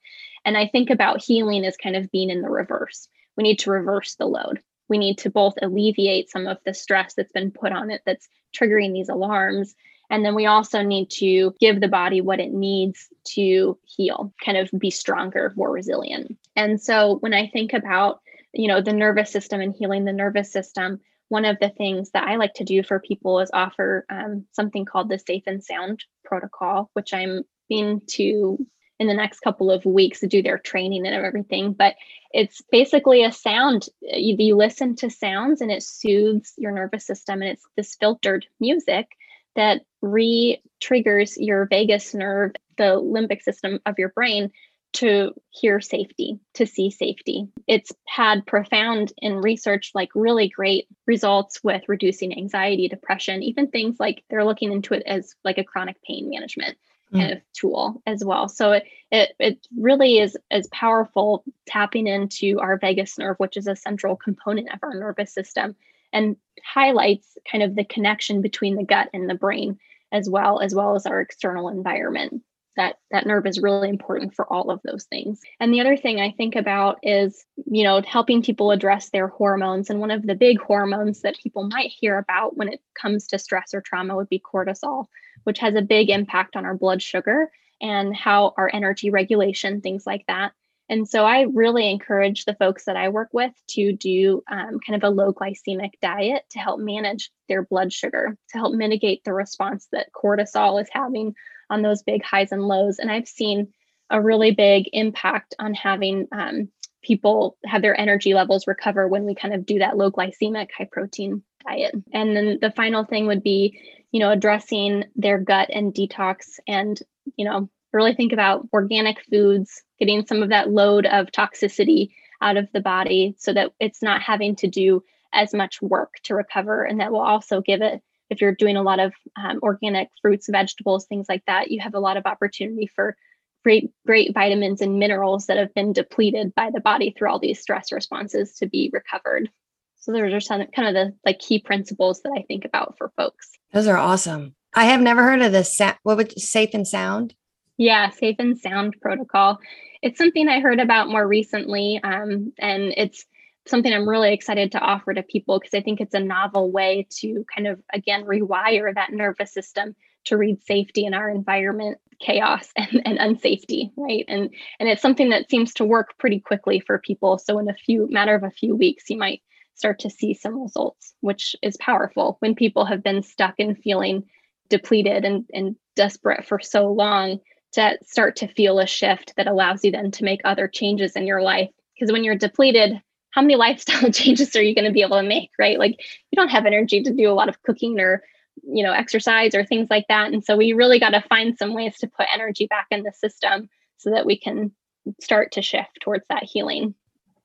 And 0.46 0.56
I 0.56 0.68
think 0.68 0.88
about 0.88 1.22
healing 1.22 1.66
as 1.66 1.76
kind 1.76 1.94
of 1.94 2.10
being 2.10 2.30
in 2.30 2.40
the 2.40 2.48
reverse. 2.48 3.08
We 3.36 3.42
need 3.42 3.58
to 3.60 3.70
reverse 3.70 4.14
the 4.14 4.24
load 4.24 4.62
we 4.88 4.98
need 4.98 5.18
to 5.18 5.30
both 5.30 5.54
alleviate 5.60 6.30
some 6.30 6.46
of 6.46 6.58
the 6.64 6.74
stress 6.74 7.14
that's 7.14 7.32
been 7.32 7.50
put 7.50 7.72
on 7.72 7.90
it 7.90 8.02
that's 8.06 8.28
triggering 8.54 8.92
these 8.92 9.08
alarms. 9.08 9.74
And 10.10 10.24
then 10.24 10.34
we 10.34 10.46
also 10.46 10.82
need 10.82 11.10
to 11.10 11.54
give 11.60 11.80
the 11.80 11.88
body 11.88 12.20
what 12.20 12.40
it 12.40 12.52
needs 12.52 13.08
to 13.34 13.78
heal 13.84 14.32
kind 14.42 14.56
of 14.56 14.70
be 14.78 14.90
stronger 14.90 15.52
more 15.56 15.70
resilient. 15.70 16.38
And 16.56 16.80
so 16.80 17.16
when 17.16 17.34
i 17.34 17.46
think 17.46 17.72
about 17.72 18.20
you 18.52 18.68
know 18.68 18.80
the 18.80 18.92
nervous 18.92 19.30
system 19.30 19.60
and 19.60 19.74
healing 19.74 20.04
the 20.04 20.12
nervous 20.12 20.50
system 20.50 21.00
one 21.28 21.44
of 21.44 21.58
the 21.60 21.68
things 21.70 22.10
that 22.10 22.26
i 22.26 22.36
like 22.36 22.54
to 22.54 22.64
do 22.64 22.82
for 22.82 23.00
people 23.00 23.40
is 23.40 23.50
offer 23.52 24.06
um, 24.10 24.44
something 24.52 24.84
called 24.84 25.08
the 25.08 25.18
safe 25.18 25.44
and 25.46 25.62
sound 25.62 26.04
protocol 26.24 26.90
which 26.94 27.12
i'm 27.12 27.42
being 27.68 28.00
to 28.06 28.58
in 28.98 29.06
the 29.06 29.14
next 29.14 29.40
couple 29.40 29.70
of 29.70 29.84
weeks 29.84 30.20
to 30.20 30.26
do 30.26 30.42
their 30.42 30.58
training 30.58 31.06
and 31.06 31.14
everything. 31.14 31.72
But 31.72 31.94
it's 32.32 32.62
basically 32.70 33.24
a 33.24 33.32
sound. 33.32 33.88
You, 34.00 34.36
you 34.38 34.56
listen 34.56 34.96
to 34.96 35.10
sounds 35.10 35.60
and 35.60 35.70
it 35.70 35.82
soothes 35.82 36.52
your 36.56 36.72
nervous 36.72 37.06
system. 37.06 37.42
And 37.42 37.52
it's 37.52 37.66
this 37.76 37.94
filtered 37.94 38.46
music 38.60 39.08
that 39.54 39.82
re 40.02 40.60
triggers 40.80 41.36
your 41.36 41.66
vagus 41.66 42.14
nerve, 42.14 42.52
the 42.76 43.00
limbic 43.00 43.42
system 43.42 43.80
of 43.86 43.98
your 43.98 44.10
brain 44.10 44.50
to 44.94 45.32
hear 45.50 45.80
safety, 45.80 46.40
to 46.54 46.66
see 46.66 46.90
safety. 46.90 47.46
It's 47.66 47.92
had 48.06 48.46
profound 48.46 49.12
in 49.18 49.36
research, 49.36 49.92
like 49.94 50.08
really 50.14 50.48
great 50.48 50.86
results 51.06 51.62
with 51.62 51.82
reducing 51.88 52.36
anxiety, 52.36 52.88
depression, 52.88 53.42
even 53.42 53.68
things 53.68 54.00
like 54.00 54.24
they're 54.30 54.44
looking 54.44 54.72
into 54.72 54.94
it 54.94 55.02
as 55.06 55.34
like 55.44 55.58
a 55.58 55.64
chronic 55.64 56.02
pain 56.02 56.30
management 56.30 56.78
kind 57.12 57.30
mm. 57.30 57.36
of 57.36 57.42
tool 57.52 58.02
as 58.06 58.24
well. 58.24 58.48
So 58.48 58.72
it, 58.72 58.84
it 59.10 59.34
it 59.38 59.66
really 59.76 60.18
is 60.18 60.36
as 60.50 60.66
powerful 60.68 61.44
tapping 61.66 62.06
into 62.06 62.58
our 62.60 62.78
vagus 62.78 63.18
nerve, 63.18 63.36
which 63.38 63.56
is 63.56 63.66
a 63.66 63.76
central 63.76 64.16
component 64.16 64.72
of 64.72 64.78
our 64.82 64.94
nervous 64.94 65.32
system, 65.32 65.76
and 66.12 66.36
highlights 66.64 67.36
kind 67.50 67.62
of 67.62 67.74
the 67.74 67.84
connection 67.84 68.42
between 68.42 68.76
the 68.76 68.84
gut 68.84 69.08
and 69.12 69.28
the 69.28 69.34
brain 69.34 69.78
as 70.12 70.28
well, 70.28 70.60
as 70.60 70.74
well 70.74 70.94
as 70.94 71.06
our 71.06 71.20
external 71.20 71.68
environment 71.68 72.42
that 72.78 72.96
that 73.10 73.26
nerve 73.26 73.46
is 73.46 73.60
really 73.60 73.90
important 73.90 74.34
for 74.34 74.50
all 74.50 74.70
of 74.70 74.80
those 74.84 75.04
things. 75.04 75.40
And 75.60 75.74
the 75.74 75.80
other 75.80 75.96
thing 75.96 76.20
i 76.20 76.30
think 76.30 76.56
about 76.56 76.98
is 77.02 77.44
you 77.66 77.84
know 77.84 78.00
helping 78.00 78.42
people 78.42 78.70
address 78.70 79.10
their 79.10 79.28
hormones. 79.28 79.90
And 79.90 80.00
one 80.00 80.10
of 80.10 80.26
the 80.26 80.34
big 80.34 80.58
hormones 80.60 81.20
that 81.20 81.38
people 81.42 81.64
might 81.68 81.90
hear 81.90 82.16
about 82.16 82.56
when 82.56 82.68
it 82.68 82.80
comes 82.98 83.26
to 83.28 83.38
stress 83.38 83.74
or 83.74 83.82
trauma 83.82 84.16
would 84.16 84.30
be 84.30 84.40
cortisol 84.40 85.06
which 85.44 85.58
has 85.58 85.74
a 85.74 85.82
big 85.82 86.08
impact 86.10 86.56
on 86.56 86.64
our 86.64 86.74
blood 86.74 87.02
sugar 87.02 87.50
and 87.80 88.14
how 88.14 88.54
our 88.56 88.70
energy 88.72 89.10
regulation 89.10 89.80
things 89.80 90.06
like 90.06 90.24
that 90.26 90.52
and 90.88 91.08
so 91.08 91.24
I 91.24 91.46
really 91.52 91.90
encourage 91.90 92.44
the 92.44 92.54
folks 92.54 92.84
that 92.86 92.96
I 92.96 93.08
work 93.08 93.28
with 93.32 93.52
to 93.70 93.92
do 93.92 94.42
um, 94.50 94.78
kind 94.86 95.02
of 95.02 95.06
a 95.06 95.14
low 95.14 95.32
glycemic 95.32 95.92
diet 96.00 96.44
to 96.50 96.58
help 96.58 96.80
manage 96.80 97.30
their 97.48 97.62
blood 97.62 97.92
sugar, 97.92 98.36
to 98.50 98.58
help 98.58 98.74
mitigate 98.74 99.22
the 99.24 99.34
response 99.34 99.88
that 99.92 100.12
cortisol 100.12 100.80
is 100.80 100.88
having 100.90 101.34
on 101.70 101.82
those 101.82 102.02
big 102.02 102.22
highs 102.24 102.52
and 102.52 102.62
lows. 102.62 102.98
And 102.98 103.10
I've 103.10 103.28
seen 103.28 103.68
a 104.10 104.20
really 104.20 104.52
big 104.52 104.88
impact 104.92 105.54
on 105.58 105.74
having 105.74 106.26
um, 106.32 106.70
people 107.02 107.58
have 107.66 107.82
their 107.82 107.98
energy 107.98 108.34
levels 108.34 108.66
recover 108.66 109.06
when 109.06 109.24
we 109.24 109.34
kind 109.34 109.54
of 109.54 109.66
do 109.66 109.80
that 109.80 109.96
low 109.96 110.10
glycemic, 110.10 110.68
high 110.76 110.88
protein 110.90 111.42
diet. 111.66 111.94
And 112.12 112.34
then 112.34 112.58
the 112.60 112.70
final 112.70 113.04
thing 113.04 113.26
would 113.26 113.42
be, 113.42 113.78
you 114.10 114.20
know, 114.20 114.30
addressing 114.30 115.04
their 115.16 115.38
gut 115.38 115.68
and 115.70 115.92
detox 115.92 116.58
and, 116.66 116.98
you 117.36 117.44
know, 117.44 117.68
really 117.92 118.14
think 118.14 118.32
about 118.32 118.68
organic 118.72 119.22
foods, 119.30 119.82
getting 119.98 120.26
some 120.26 120.42
of 120.42 120.50
that 120.50 120.70
load 120.70 121.06
of 121.06 121.28
toxicity 121.28 122.10
out 122.40 122.56
of 122.56 122.68
the 122.72 122.80
body 122.80 123.34
so 123.38 123.52
that 123.52 123.72
it's 123.80 124.02
not 124.02 124.22
having 124.22 124.54
to 124.56 124.68
do 124.68 125.02
as 125.32 125.52
much 125.52 125.82
work 125.82 126.14
to 126.24 126.34
recover. 126.34 126.84
And 126.84 127.00
that 127.00 127.12
will 127.12 127.20
also 127.20 127.60
give 127.60 127.82
it 127.82 128.02
if 128.30 128.40
you're 128.40 128.54
doing 128.54 128.76
a 128.76 128.82
lot 128.82 129.00
of 129.00 129.12
um, 129.36 129.58
organic 129.62 130.08
fruits, 130.20 130.48
vegetables, 130.50 131.06
things 131.06 131.26
like 131.28 131.42
that, 131.46 131.70
you 131.70 131.80
have 131.80 131.94
a 131.94 132.00
lot 132.00 132.16
of 132.16 132.26
opportunity 132.26 132.86
for 132.94 133.16
great, 133.64 133.90
great 134.06 134.34
vitamins 134.34 134.80
and 134.80 134.98
minerals 134.98 135.46
that 135.46 135.56
have 135.56 135.74
been 135.74 135.92
depleted 135.92 136.54
by 136.54 136.70
the 136.72 136.80
body 136.80 137.14
through 137.16 137.30
all 137.30 137.38
these 137.38 137.60
stress 137.60 137.90
responses 137.90 138.54
to 138.54 138.66
be 138.66 138.90
recovered. 138.92 139.50
So 139.96 140.12
those 140.12 140.32
are 140.32 140.40
some 140.40 140.64
kind 140.74 140.88
of 140.88 140.94
the 140.94 141.16
like 141.24 141.38
key 141.38 141.58
principles 141.58 142.22
that 142.22 142.32
I 142.36 142.42
think 142.42 142.64
about 142.64 142.96
for 142.98 143.12
folks. 143.16 143.50
Those 143.72 143.86
are 143.86 143.96
awesome. 143.96 144.54
I 144.74 144.84
have 144.84 145.00
never 145.00 145.22
heard 145.22 145.42
of 145.42 145.52
this. 145.52 145.80
What 146.02 146.16
would 146.16 146.38
safe 146.38 146.70
and 146.72 146.86
sound? 146.86 147.34
Yeah, 147.78 148.10
safe 148.10 148.36
and 148.40 148.58
sound 148.58 148.96
protocol. 149.00 149.60
It's 150.02 150.18
something 150.18 150.48
I 150.48 150.60
heard 150.60 150.80
about 150.80 151.08
more 151.08 151.26
recently, 151.26 152.00
um, 152.02 152.52
and 152.58 152.92
it's 152.96 153.24
something 153.68 153.92
I'm 153.92 154.08
really 154.08 154.32
excited 154.32 154.72
to 154.72 154.80
offer 154.80 155.14
to 155.14 155.22
people 155.22 155.58
because 155.60 155.74
I 155.74 155.82
think 155.82 156.00
it's 156.00 156.14
a 156.14 156.20
novel 156.20 156.72
way 156.72 157.06
to 157.20 157.44
kind 157.54 157.68
of 157.68 157.80
again 157.92 158.24
rewire 158.24 158.94
that 158.94 159.12
nervous 159.12 159.52
system 159.52 159.94
to 160.24 160.36
read 160.36 160.62
safety 160.64 161.04
in 161.06 161.14
our 161.14 161.30
environment, 161.30 161.98
chaos 162.20 162.68
and, 162.76 163.02
and 163.06 163.18
unsafety, 163.18 163.92
right? 163.96 164.24
And 164.28 164.50
and 164.80 164.88
it's 164.88 165.02
something 165.02 165.30
that 165.30 165.48
seems 165.50 165.74
to 165.74 165.84
work 165.84 166.18
pretty 166.18 166.40
quickly 166.40 166.80
for 166.80 166.98
people. 166.98 167.38
So 167.38 167.58
in 167.60 167.68
a 167.70 167.74
few 167.74 168.08
matter 168.10 168.34
of 168.34 168.42
a 168.42 168.50
few 168.50 168.74
weeks, 168.74 169.08
you 169.08 169.18
might 169.18 169.42
start 169.76 170.00
to 170.00 170.10
see 170.10 170.34
some 170.34 170.60
results, 170.60 171.14
which 171.20 171.54
is 171.62 171.76
powerful 171.76 172.38
when 172.40 172.56
people 172.56 172.84
have 172.86 173.04
been 173.04 173.22
stuck 173.22 173.54
and 173.60 173.78
feeling 173.78 174.24
depleted 174.68 175.24
and, 175.24 175.48
and 175.54 175.76
desperate 175.94 176.44
for 176.44 176.58
so 176.58 176.92
long 176.92 177.38
to 177.72 177.98
start 178.02 178.36
to 178.36 178.48
feel 178.48 178.78
a 178.78 178.86
shift 178.86 179.34
that 179.36 179.46
allows 179.46 179.84
you 179.84 179.90
then 179.90 180.10
to 180.12 180.24
make 180.24 180.40
other 180.44 180.68
changes 180.68 181.12
in 181.12 181.26
your 181.26 181.42
life. 181.42 181.70
Because 181.94 182.12
when 182.12 182.24
you're 182.24 182.36
depleted, 182.36 183.00
how 183.30 183.42
many 183.42 183.56
lifestyle 183.56 184.10
changes 184.10 184.54
are 184.56 184.62
you 184.62 184.74
going 184.74 184.84
to 184.84 184.92
be 184.92 185.02
able 185.02 185.16
to 185.16 185.22
make 185.22 185.50
right 185.58 185.78
like 185.78 185.98
you 186.30 186.36
don't 186.36 186.48
have 186.48 186.66
energy 186.66 187.02
to 187.02 187.12
do 187.12 187.30
a 187.30 187.34
lot 187.34 187.48
of 187.48 187.62
cooking 187.62 188.00
or 188.00 188.22
you 188.64 188.82
know 188.82 188.92
exercise 188.92 189.54
or 189.54 189.64
things 189.64 189.88
like 189.90 190.06
that 190.08 190.32
and 190.32 190.44
so 190.44 190.56
we 190.56 190.72
really 190.72 190.98
got 190.98 191.10
to 191.10 191.22
find 191.28 191.56
some 191.56 191.74
ways 191.74 191.96
to 191.98 192.08
put 192.08 192.26
energy 192.32 192.66
back 192.66 192.86
in 192.90 193.02
the 193.02 193.12
system 193.12 193.68
so 193.96 194.10
that 194.10 194.26
we 194.26 194.38
can 194.38 194.72
start 195.20 195.52
to 195.52 195.62
shift 195.62 195.98
towards 196.00 196.24
that 196.28 196.42
healing 196.42 196.94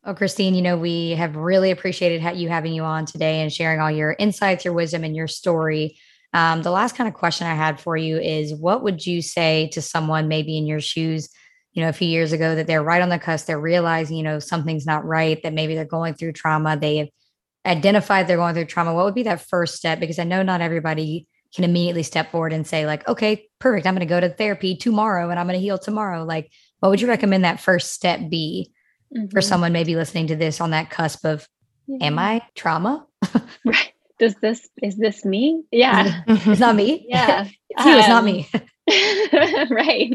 Oh, 0.06 0.14
Christine, 0.14 0.54
you 0.54 0.62
know, 0.62 0.76
we 0.76 1.12
have 1.12 1.38
really 1.38 1.72
appreciated 1.72 2.36
you 2.36 2.50
having 2.50 2.74
you 2.74 2.84
on 2.84 3.06
today 3.06 3.40
and 3.40 3.50
sharing 3.50 3.80
all 3.80 3.90
your 3.90 4.18
insights, 4.20 4.66
your 4.66 4.74
wisdom, 4.74 5.06
and 5.06 5.16
your 5.16 5.30
story. 5.30 5.98
Um, 6.34 6.64
the 6.64 6.72
last 6.72 6.96
kind 6.96 7.08
of 7.08 7.14
question 7.14 7.48
I 7.48 7.54
had 7.54 7.80
for 7.80 7.96
you 7.96 8.18
is 8.18 8.54
what 8.54 8.84
would 8.84 9.06
you 9.06 9.22
say 9.22 9.70
to 9.74 9.82
someone 9.82 10.28
maybe 10.28 10.58
in 10.58 10.66
your 10.66 10.82
shoes 10.82 11.30
you 11.74 11.82
know, 11.82 11.90
a 11.90 11.94
few 11.94 12.08
years 12.08 12.32
ago 12.32 12.56
that 12.56 12.68
they're 12.68 12.84
right 12.84 13.02
on 13.02 13.10
the 13.10 13.20
cusp, 13.20 13.48
they're 13.48 13.60
realizing, 13.60 14.16
you 14.16 14.24
know, 14.24 14.40
something's 14.40 14.86
not 14.86 15.06
right, 15.06 15.42
that 15.44 15.54
maybe 15.54 15.76
they're 15.76 15.86
going 15.86 16.14
through 16.14 16.34
trauma, 16.34 16.78
they 16.78 16.98
have 16.98 17.10
identified 17.66 18.28
they're 18.28 18.38
going 18.38 18.54
through 18.54 18.66
trauma, 18.66 18.94
what 18.94 19.06
would 19.06 19.16
be 19.16 19.24
that 19.24 19.42
first 19.42 19.76
step? 19.76 20.00
Because 20.00 20.20
I 20.20 20.24
know 20.24 20.44
not 20.44 20.62
everybody 20.62 21.28
can 21.56 21.64
immediately 21.64 22.04
step 22.04 22.32
forward 22.32 22.54
and 22.54 22.66
say, 22.66 22.86
like, 22.86 23.08
okay, 23.08 23.48
perfect, 23.60 23.88
I'm 23.88 23.96
going 23.96 24.08
to 24.08 24.14
go 24.14 24.20
to 24.20 24.30
therapy 24.30 24.76
tomorrow 24.76 25.30
and 25.30 25.40
I'm 25.40 25.48
going 25.48 25.60
to 25.60 25.64
heal 25.64 25.78
tomorrow. 25.78 26.24
Like, 26.24 26.52
what 26.80 26.90
would 26.90 27.02
you 27.02 27.08
recommend 27.08 27.44
that 27.44 27.60
first 27.60 27.92
step 27.92 28.30
be 28.30 28.72
mm-hmm. 29.16 29.28
for 29.28 29.42
someone 29.42 29.72
maybe 29.72 29.96
listening 29.96 30.28
to 30.28 30.36
this 30.36 30.62
on 30.62 30.72
that 30.72 30.90
cusp 30.90 31.26
of, 31.26 31.48
yeah. 31.88 32.06
am 32.06 32.20
I 32.20 32.42
trauma? 32.56 33.08
right. 33.66 33.93
Does 34.20 34.36
this, 34.36 34.70
is 34.82 34.96
this 34.96 35.26
me? 35.26 35.64
Yeah. 35.72 36.22
it's 36.28 36.60
not 36.60 36.76
me. 36.76 37.06
Yeah. 37.08 37.48
it's 37.70 37.86
you, 37.86 37.92
um, 37.92 38.00
it's 38.00 38.08
not 38.08 38.24
me. 38.24 38.50
right. 39.70 40.14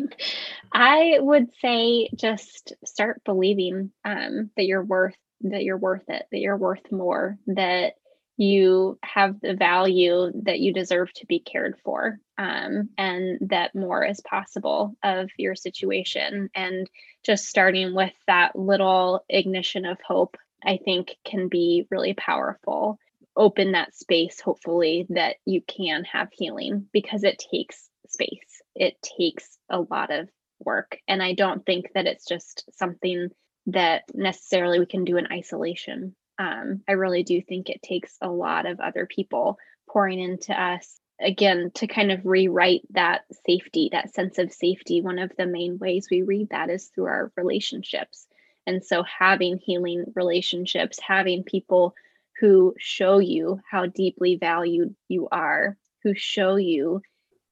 I 0.72 1.18
would 1.20 1.48
say 1.60 2.10
just 2.14 2.74
start 2.84 3.22
believing 3.24 3.90
um, 4.04 4.50
that 4.56 4.66
you're 4.66 4.84
worth 4.84 5.16
that 5.42 5.62
you're 5.62 5.78
worth 5.78 6.08
it, 6.08 6.26
that 6.30 6.38
you're 6.38 6.56
worth 6.56 6.90
more, 6.90 7.38
that 7.46 7.94
you 8.36 8.98
have 9.02 9.40
the 9.40 9.54
value 9.54 10.30
that 10.44 10.60
you 10.60 10.72
deserve 10.72 11.12
to 11.12 11.26
be 11.26 11.40
cared 11.40 11.76
for, 11.84 12.20
um, 12.38 12.88
and 12.96 13.38
that 13.50 13.74
more 13.74 14.04
is 14.04 14.20
possible 14.20 14.96
of 15.02 15.28
your 15.36 15.56
situation. 15.56 16.48
And 16.54 16.88
just 17.24 17.46
starting 17.46 17.94
with 17.94 18.12
that 18.28 18.56
little 18.56 19.24
ignition 19.28 19.84
of 19.84 19.98
hope, 20.06 20.36
I 20.64 20.78
think, 20.84 21.16
can 21.24 21.48
be 21.48 21.86
really 21.90 22.14
powerful. 22.14 22.98
Open 23.38 23.72
that 23.72 23.94
space, 23.94 24.40
hopefully, 24.40 25.06
that 25.10 25.36
you 25.46 25.62
can 25.62 26.04
have 26.04 26.28
healing 26.32 26.88
because 26.92 27.24
it 27.24 27.42
takes 27.50 27.88
space. 28.08 28.62
It 28.74 28.96
takes 29.00 29.56
a 29.70 29.80
lot 29.80 30.10
of 30.10 30.28
work. 30.58 30.98
And 31.06 31.22
I 31.22 31.34
don't 31.34 31.64
think 31.64 31.92
that 31.94 32.06
it's 32.06 32.26
just 32.26 32.64
something 32.76 33.28
that 33.66 34.02
necessarily 34.12 34.80
we 34.80 34.86
can 34.86 35.04
do 35.04 35.16
in 35.16 35.32
isolation. 35.32 36.16
Um, 36.38 36.82
I 36.88 36.92
really 36.92 37.22
do 37.22 37.40
think 37.40 37.68
it 37.68 37.82
takes 37.82 38.16
a 38.20 38.28
lot 38.28 38.66
of 38.66 38.80
other 38.80 39.06
people 39.06 39.58
pouring 39.88 40.20
into 40.20 40.52
us 40.52 40.98
again 41.20 41.70
to 41.74 41.86
kind 41.86 42.12
of 42.12 42.24
rewrite 42.24 42.82
that 42.90 43.22
safety, 43.46 43.90
that 43.92 44.14
sense 44.14 44.38
of 44.38 44.52
safety. 44.52 45.00
One 45.00 45.18
of 45.18 45.32
the 45.36 45.46
main 45.46 45.78
ways 45.78 46.08
we 46.10 46.22
read 46.22 46.50
that 46.50 46.70
is 46.70 46.86
through 46.86 47.06
our 47.06 47.32
relationships. 47.36 48.26
And 48.66 48.84
so 48.84 49.02
having 49.02 49.58
healing 49.58 50.12
relationships, 50.14 50.98
having 51.00 51.42
people 51.42 51.94
who 52.40 52.74
show 52.78 53.18
you 53.18 53.60
how 53.68 53.86
deeply 53.86 54.36
valued 54.36 54.94
you 55.08 55.28
are, 55.30 55.76
who 56.02 56.14
show 56.14 56.56
you 56.56 57.02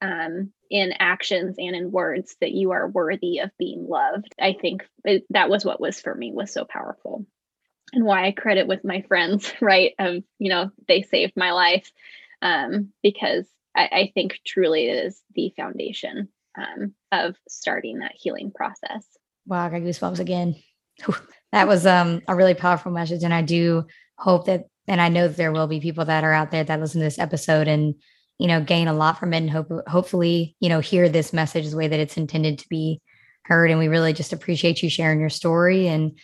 um, 0.01 0.53
in 0.71 0.93
actions 0.99 1.57
and 1.59 1.75
in 1.75 1.91
words 1.91 2.37
that 2.41 2.53
you 2.53 2.73
are 2.73 2.89
worthy 2.89 3.39
of 3.39 3.51
being 3.59 3.87
loved. 3.89 4.35
I 4.41 4.55
think 4.61 4.83
that 5.31 5.49
was 5.49 5.65
what 5.65 5.81
was 5.81 6.01
for 6.01 6.15
me 6.15 6.33
was 6.33 6.53
so 6.53 6.65
powerful. 6.65 7.27
And 7.93 8.05
why 8.05 8.27
I 8.27 8.33
credit 8.33 8.67
with 8.67 8.85
my 8.85 9.03
friends, 9.03 9.53
right? 9.61 9.93
Of, 9.99 10.23
you 10.39 10.51
know, 10.51 10.71
they 10.89 11.03
saved 11.03 11.35
my 11.37 11.53
life 11.53 11.91
um, 12.43 12.93
because 13.03 13.47
I, 13.75 13.85
I, 13.85 14.13
think 14.15 14.41
truly 14.45 14.89
it 14.89 15.07
is 15.07 15.23
the 15.35 15.53
foundation 15.57 16.29
um, 16.57 16.95
of 17.13 17.37
starting 17.49 18.01
that 18.01 18.13
healing 18.15 18.51
process. 18.55 19.07
Wow, 19.47 19.67
I 19.67 19.71
got 19.71 19.81
goosebumps 19.81 20.19
again. 20.19 20.57
that 21.53 21.69
was 21.69 21.87
um, 21.87 22.23
a 22.29 22.35
really 22.35 22.55
powerful 22.55 22.93
message. 22.93 23.23
And 23.23 23.33
I 23.33 23.43
do 23.43 23.87
hope 24.19 24.47
that, 24.47 24.67
and 24.89 25.01
I 25.01 25.09
know 25.09 25.29
that 25.29 25.37
there 25.37 25.53
will 25.53 25.67
be 25.67 25.81
people 25.81 26.05
that 26.05 26.25
are 26.25 26.33
out 26.33 26.51
there 26.51 26.65
that 26.65 26.81
listen 26.81 27.01
to 27.01 27.07
this 27.07 27.19
episode 27.19 27.69
and 27.69 27.95
you 28.39 28.49
know, 28.49 28.61
gain 28.61 28.89
a 28.89 28.93
lot 28.93 29.19
from 29.19 29.33
it 29.33 29.39
and 29.39 29.51
hope, 29.51 29.71
hopefully, 29.87 30.57
you 30.61 30.69
know, 30.69 30.81
hear 30.81 31.09
this 31.09 31.33
message 31.33 31.71
the 31.71 31.77
way 31.77 31.89
that 31.89 32.01
it's 32.01 32.17
intended 32.17 32.59
to 32.59 32.69
be 32.69 33.01
heard. 33.45 33.71
And 33.71 33.79
we 33.79 33.89
really 33.89 34.13
just 34.13 34.33
appreciate 34.33 34.83
you 34.83 34.91
sharing 34.91 35.21
your 35.21 35.31
story. 35.31 35.89
And 35.89 36.19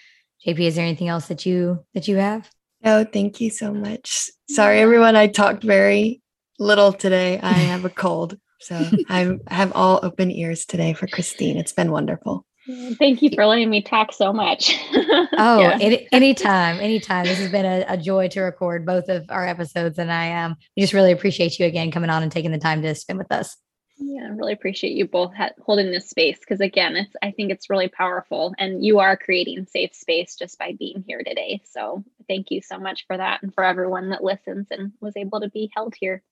JP, 0.47 0.61
is 0.61 0.75
there 0.75 0.85
anything 0.85 1.09
else 1.09 1.29
that 1.29 1.47
you, 1.47 1.85
that 1.95 2.09
you 2.09 2.17
have? 2.17 2.51
No, 2.85 3.05
thank 3.05 3.41
you 3.41 3.49
so 3.49 3.73
much. 3.73 4.29
Sorry, 4.51 4.81
everyone. 4.81 5.17
I 5.17 5.29
talked 5.29 5.63
very 5.63 6.21
little 6.59 6.93
today. 6.93 7.39
I 7.41 7.53
have 7.53 7.85
a 7.85 7.91
cold. 7.91 8.37
So 8.61 8.85
I 9.09 9.39
have 9.49 9.73
all 9.75 10.01
open 10.03 10.31
ears 10.31 10.67
today 10.67 10.93
for 10.93 11.07
Christine. 11.07 11.57
It's 11.57 11.73
been 11.73 11.91
wonderful. 11.91 12.45
Thank 12.67 13.23
you 13.23 13.31
for 13.35 13.45
letting 13.45 13.71
me 13.71 13.83
talk 13.83 14.13
so 14.13 14.33
much. 14.33 14.79
oh, 14.93 15.61
yeah. 15.61 15.79
any, 15.81 16.09
anytime, 16.13 16.79
anytime. 16.79 17.25
This 17.25 17.39
has 17.39 17.51
been 17.51 17.65
a, 17.65 17.85
a, 17.89 17.97
joy 17.97 18.29
to 18.29 18.41
record 18.41 18.87
both 18.87 19.09
of 19.09 19.25
our 19.31 19.47
episodes, 19.47 19.99
and 19.99 20.13
I 20.13 20.45
um, 20.45 20.57
we 20.77 20.83
just 20.83 20.93
really 20.93 21.11
appreciate 21.11 21.59
you 21.59 21.67
again 21.67 21.91
coming 21.91 22.09
on 22.09 22.23
and 22.23 22.31
taking 22.31 22.53
the 22.53 22.59
time 22.59 22.81
to 22.83 22.95
spend 22.95 23.19
with 23.19 23.33
us. 23.33 23.57
Yeah, 23.99 24.27
I 24.27 24.29
really 24.29 24.53
appreciate 24.53 24.93
you 24.93 25.09
both 25.09 25.35
ha- 25.35 25.51
holding 25.65 25.91
this 25.91 26.09
space 26.09 26.39
because 26.39 26.61
again, 26.61 26.95
it's 26.95 27.15
I 27.21 27.33
think 27.33 27.51
it's 27.51 27.69
really 27.69 27.89
powerful, 27.89 28.55
and 28.59 28.85
you 28.85 29.01
are 29.01 29.17
creating 29.17 29.67
safe 29.67 29.95
space 29.95 30.37
just 30.37 30.57
by 30.57 30.77
being 30.79 31.03
here 31.05 31.23
today. 31.25 31.63
So 31.65 32.05
thank 32.29 32.53
you 32.53 32.63
so 32.63 32.79
much 32.79 33.07
for 33.09 33.17
that, 33.17 33.43
and 33.43 33.53
for 33.53 33.65
everyone 33.65 34.11
that 34.11 34.23
listens 34.23 34.69
and 34.71 34.93
was 35.01 35.17
able 35.17 35.41
to 35.41 35.51
be 35.51 35.71
held 35.75 35.95
here. 35.99 36.23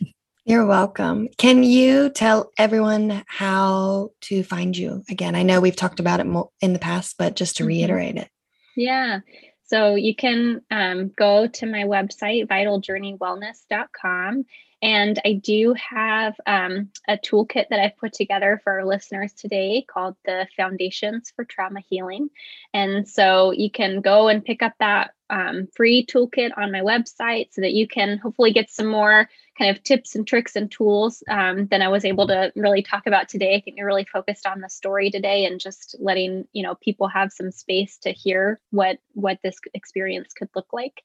You're 0.48 0.64
welcome. 0.64 1.28
Can 1.38 1.64
you 1.64 2.08
tell 2.08 2.52
everyone 2.56 3.24
how 3.26 4.10
to 4.20 4.44
find 4.44 4.76
you 4.76 5.02
again? 5.10 5.34
I 5.34 5.42
know 5.42 5.60
we've 5.60 5.74
talked 5.74 5.98
about 5.98 6.20
it 6.20 6.26
in 6.60 6.72
the 6.72 6.78
past, 6.78 7.16
but 7.18 7.34
just 7.34 7.56
to 7.56 7.64
mm-hmm. 7.64 7.68
reiterate 7.68 8.16
it. 8.16 8.28
Yeah. 8.76 9.20
So 9.64 9.96
you 9.96 10.14
can 10.14 10.62
um, 10.70 11.10
go 11.18 11.48
to 11.48 11.66
my 11.66 11.82
website, 11.82 12.46
vitaljourneywellness.com. 12.46 14.44
And 14.82 15.20
I 15.24 15.32
do 15.32 15.74
have 15.74 16.36
um, 16.46 16.90
a 17.08 17.16
toolkit 17.16 17.68
that 17.70 17.80
I've 17.80 17.96
put 17.96 18.12
together 18.12 18.60
for 18.62 18.74
our 18.74 18.84
listeners 18.84 19.32
today 19.32 19.84
called 19.88 20.14
the 20.24 20.46
Foundations 20.56 21.32
for 21.34 21.44
Trauma 21.44 21.80
Healing. 21.88 22.30
And 22.72 23.08
so 23.08 23.50
you 23.50 23.68
can 23.68 24.00
go 24.00 24.28
and 24.28 24.44
pick 24.44 24.62
up 24.62 24.74
that 24.78 25.10
um, 25.30 25.68
free 25.74 26.06
toolkit 26.06 26.50
on 26.56 26.72
my 26.72 26.80
website 26.80 27.52
so 27.52 27.60
that 27.60 27.72
you 27.72 27.86
can 27.88 28.18
hopefully 28.18 28.52
get 28.52 28.70
some 28.70 28.86
more 28.86 29.28
kind 29.58 29.70
of 29.74 29.82
tips 29.82 30.14
and 30.14 30.26
tricks 30.26 30.54
and 30.54 30.70
tools 30.70 31.22
um, 31.28 31.66
than 31.66 31.82
I 31.82 31.88
was 31.88 32.04
able 32.04 32.26
to 32.28 32.52
really 32.54 32.82
talk 32.82 33.06
about 33.06 33.28
today. 33.28 33.54
I 33.54 33.60
think 33.60 33.76
we 33.76 33.82
really 33.82 34.06
focused 34.12 34.46
on 34.46 34.60
the 34.60 34.68
story 34.68 35.10
today 35.10 35.46
and 35.46 35.58
just 35.58 35.96
letting 35.98 36.46
you 36.52 36.62
know 36.62 36.74
people 36.76 37.08
have 37.08 37.32
some 37.32 37.50
space 37.50 37.98
to 37.98 38.10
hear 38.10 38.60
what 38.70 38.98
what 39.14 39.38
this 39.42 39.56
experience 39.74 40.32
could 40.34 40.50
look 40.54 40.72
like. 40.72 41.02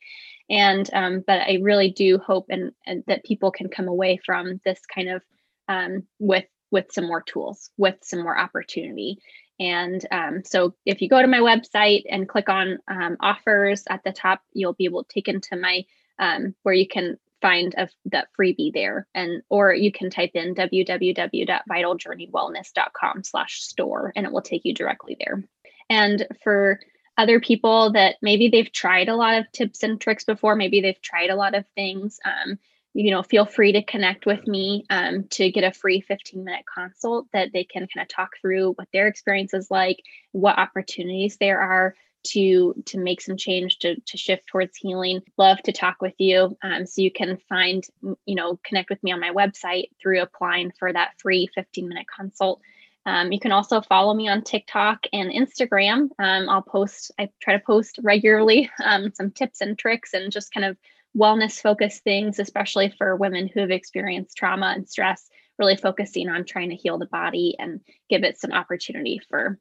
And 0.50 0.90
um, 0.94 1.24
but 1.26 1.42
I 1.42 1.60
really 1.62 1.92
do 1.92 2.18
hope 2.18 2.48
and, 2.50 2.74
and 2.86 3.04
that 3.08 3.24
people 3.24 3.52
can 3.52 3.70
come 3.70 3.88
away 3.88 4.20
from 4.26 4.60
this 4.66 4.82
kind 4.94 5.10
of 5.10 5.22
um, 5.68 6.04
with 6.20 6.46
with 6.72 6.92
some 6.92 7.06
more 7.06 7.22
tools, 7.22 7.70
with 7.78 7.96
some 8.02 8.24
more 8.24 8.38
opportunity. 8.38 9.18
And 9.62 10.06
um, 10.12 10.44
so 10.44 10.74
if 10.88 11.04
you 11.04 11.08
go 11.08 11.22
to 11.22 11.28
my 11.28 11.38
website 11.38 12.02
and 12.10 12.28
click 12.28 12.50
on 12.50 12.80
um, 12.88 13.16
offers 13.20 13.84
at 13.88 14.04
the 14.04 14.12
top, 14.12 14.42
you'll 14.54 14.74
be 14.74 14.86
able 14.86 15.04
to 15.04 15.14
take 15.14 15.28
into 15.28 15.56
my 15.56 15.86
um, 16.18 16.56
where 16.64 16.74
you 16.74 16.88
can 16.88 17.20
find 17.44 17.76
a, 17.78 17.88
that 18.06 18.30
freebie 18.38 18.74
there. 18.74 19.06
And 19.14 19.44
or 19.50 19.72
you 19.72 19.92
can 19.92 20.10
type 20.10 20.32
in 20.34 20.56
www.vitaljourneywellness.com 20.56 23.24
slash 23.24 23.62
store 23.62 24.12
and 24.16 24.26
it 24.26 24.32
will 24.32 24.42
take 24.42 24.66
you 24.66 24.74
directly 24.74 25.16
there. 25.20 25.44
And 25.92 26.26
for 26.44 26.80
other 27.20 27.40
people 27.40 27.92
that 27.92 28.16
maybe 28.24 28.48
they've 28.48 28.72
tried 28.72 29.10
a 29.10 29.16
lot 29.16 29.38
of 29.38 29.46
tips 29.52 29.84
and 29.84 30.02
tricks 30.02 30.24
before 30.24 30.56
maybe 30.56 30.82
they've 30.82 31.02
tried 31.02 31.30
a 31.30 31.36
lot 31.36 31.54
of 31.54 31.66
things 31.76 32.20
um, 32.26 32.58
you 32.94 33.12
know 33.12 33.24
feel 33.24 33.46
free 33.46 33.72
to 33.72 33.84
connect 33.84 34.26
with 34.26 34.46
me 34.48 34.86
um, 34.90 35.26
to 35.30 35.52
get 35.52 35.64
a 35.64 35.72
free 35.72 36.02
15 36.02 36.44
minute 36.44 36.66
consult 36.74 37.28
that 37.34 37.50
they 37.54 37.64
can 37.64 37.88
kind 37.88 38.04
of 38.04 38.08
talk 38.08 38.32
through 38.42 38.74
what 38.74 38.88
their 38.92 39.08
experience 39.08 39.54
is 39.54 39.72
like 39.72 39.98
what 40.32 40.58
opportunities 40.58 41.38
there 41.38 41.62
are 41.62 41.96
to 42.24 42.74
to 42.86 43.00
make 43.00 43.22
some 43.22 43.38
change 43.38 43.80
to 43.80 44.00
to 44.02 44.18
shift 44.18 44.48
towards 44.48 44.78
healing. 44.78 45.22
Love 45.38 45.62
to 45.64 45.72
talk 45.72 46.02
with 46.02 46.14
you 46.18 46.58
um, 46.64 46.86
so 46.86 47.02
you 47.02 47.12
can 47.12 47.38
find 47.50 47.84
you 48.26 48.36
know 48.36 48.60
connect 48.64 48.90
with 48.90 49.02
me 49.04 49.12
on 49.12 49.20
my 49.20 49.32
website 49.32 49.90
through 50.02 50.22
applying 50.22 50.72
for 50.78 50.92
that 50.92 51.14
free 51.20 51.50
15 51.56 51.88
minute 51.88 52.06
consult. 52.14 52.62
Um, 53.06 53.32
you 53.32 53.40
can 53.40 53.52
also 53.52 53.82
follow 53.82 54.14
me 54.14 54.28
on 54.28 54.44
tiktok 54.44 55.06
and 55.12 55.32
instagram. 55.32 56.10
Um, 56.20 56.50
i'll 56.50 56.62
post 56.62 57.12
i 57.20 57.30
try 57.42 57.58
to 57.58 57.64
post 57.66 58.00
regularly 58.04 58.70
um, 58.84 59.12
some 59.16 59.32
tips 59.32 59.62
and 59.62 59.78
tricks 59.78 60.14
and 60.14 60.32
just 60.32 60.54
kind 60.54 60.66
of 60.66 60.78
wellness 61.18 61.62
focused 61.62 62.04
things 62.04 62.40
especially 62.40 62.94
for 62.98 63.16
women 63.16 63.50
who 63.54 63.60
have 63.60 63.72
experienced 63.72 64.38
trauma 64.38 64.74
and 64.76 64.88
stress 64.88 65.28
really 65.60 65.76
focusing 65.76 66.30
on 66.30 66.46
trying 66.46 66.70
to 66.70 66.76
heal 66.76 66.98
the 66.98 67.06
body 67.08 67.56
and 67.60 67.82
give 68.10 68.24
it 68.24 68.40
some 68.40 68.52
opportunity 68.52 69.20
for 69.30 69.60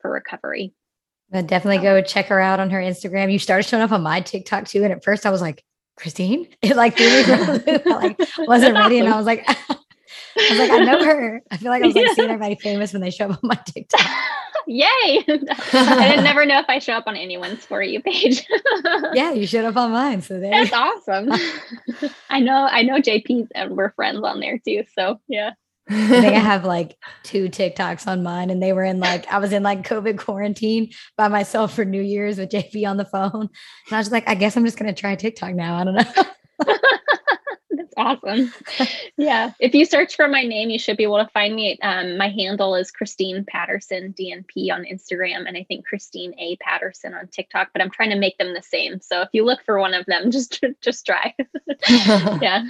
for 0.00 0.10
recovery 0.10 0.72
but 1.32 1.46
definitely 1.46 1.82
go 1.82 2.02
check 2.02 2.26
her 2.26 2.38
out 2.38 2.60
on 2.60 2.68
her 2.68 2.78
Instagram. 2.78 3.32
You 3.32 3.38
started 3.38 3.66
showing 3.66 3.82
up 3.82 3.90
on 3.90 4.02
my 4.02 4.20
TikTok 4.20 4.66
too. 4.66 4.84
And 4.84 4.92
at 4.92 5.02
first 5.02 5.24
I 5.24 5.30
was 5.30 5.40
like, 5.40 5.64
Christine, 5.96 6.46
it 6.62 6.76
like 6.76 6.96
threw 6.96 7.06
me 7.06 7.78
like 7.86 8.20
wasn't 8.40 8.74
ready. 8.74 8.98
And 8.98 9.08
I 9.08 9.16
was 9.16 9.26
like, 9.26 9.48
I 10.38 10.50
was 10.50 10.58
like, 10.58 10.70
I 10.70 10.84
know 10.84 11.04
her. 11.04 11.42
I 11.50 11.56
feel 11.56 11.70
like 11.70 11.82
I 11.82 11.86
was 11.86 11.94
like 11.94 12.06
yeah. 12.08 12.14
seeing 12.14 12.30
everybody 12.30 12.56
famous 12.56 12.92
when 12.92 13.02
they 13.02 13.10
show 13.10 13.26
up 13.26 13.42
on 13.42 13.48
my 13.48 13.58
TikTok. 13.66 14.00
Yay. 14.66 14.86
I 15.28 16.08
didn't 16.08 16.24
never 16.24 16.46
know 16.46 16.60
if 16.60 16.66
I 16.68 16.78
show 16.78 16.92
up 16.94 17.04
on 17.06 17.16
anyone's 17.16 17.66
for 17.66 17.82
you 17.82 18.00
page. 18.00 18.46
yeah, 19.12 19.32
you 19.32 19.46
showed 19.46 19.64
up 19.64 19.76
on 19.76 19.90
mine. 19.90 20.22
So 20.22 20.38
there. 20.38 20.50
That's 20.50 20.72
awesome. 20.72 21.32
I 22.30 22.40
know, 22.40 22.68
I 22.70 22.82
know 22.82 23.00
JP's 23.00 23.48
and 23.54 23.76
we're 23.76 23.92
friends 23.92 24.22
on 24.22 24.40
there 24.40 24.58
too. 24.58 24.84
So 24.96 25.20
yeah. 25.28 25.52
I 25.90 26.08
think 26.08 26.36
I 26.36 26.38
have 26.38 26.64
like 26.64 26.96
two 27.24 27.48
TikToks 27.48 28.06
on 28.06 28.22
mine, 28.22 28.50
and 28.50 28.62
they 28.62 28.72
were 28.72 28.84
in 28.84 29.00
like 29.00 29.26
I 29.26 29.38
was 29.38 29.52
in 29.52 29.64
like 29.64 29.82
COVID 29.82 30.16
quarantine 30.16 30.92
by 31.16 31.28
myself 31.28 31.74
for 31.74 31.84
New 31.84 32.00
Year's 32.00 32.38
with 32.38 32.50
JP 32.50 32.88
on 32.88 32.96
the 32.96 33.04
phone, 33.04 33.32
and 33.42 33.50
I 33.90 33.98
was 33.98 34.12
like, 34.12 34.28
I 34.28 34.36
guess 34.36 34.56
I'm 34.56 34.64
just 34.64 34.78
gonna 34.78 34.94
try 34.94 35.16
TikTok 35.16 35.54
now. 35.54 35.76
I 35.76 35.84
don't 35.84 35.94
know. 35.94 36.24
That's 37.96 38.20
awesome. 38.24 38.52
Yeah, 39.16 39.52
if 39.60 39.74
you 39.74 39.84
search 39.84 40.16
for 40.16 40.28
my 40.28 40.42
name, 40.42 40.70
you 40.70 40.78
should 40.78 40.96
be 40.96 41.02
able 41.04 41.18
to 41.18 41.30
find 41.30 41.54
me. 41.54 41.78
Um, 41.80 42.16
my 42.16 42.28
handle 42.28 42.74
is 42.74 42.90
Christine 42.90 43.44
Patterson 43.46 44.14
DNP 44.18 44.72
on 44.72 44.84
Instagram, 44.84 45.46
and 45.46 45.56
I 45.56 45.64
think 45.64 45.86
Christine 45.86 46.34
A 46.38 46.56
Patterson 46.56 47.14
on 47.14 47.28
TikTok. 47.28 47.68
But 47.72 47.82
I'm 47.82 47.90
trying 47.90 48.10
to 48.10 48.18
make 48.18 48.38
them 48.38 48.54
the 48.54 48.62
same. 48.62 49.00
So 49.00 49.22
if 49.22 49.28
you 49.32 49.44
look 49.44 49.60
for 49.64 49.78
one 49.78 49.94
of 49.94 50.06
them, 50.06 50.30
just 50.30 50.64
just 50.80 51.06
try. 51.06 51.34
yeah 52.40 52.64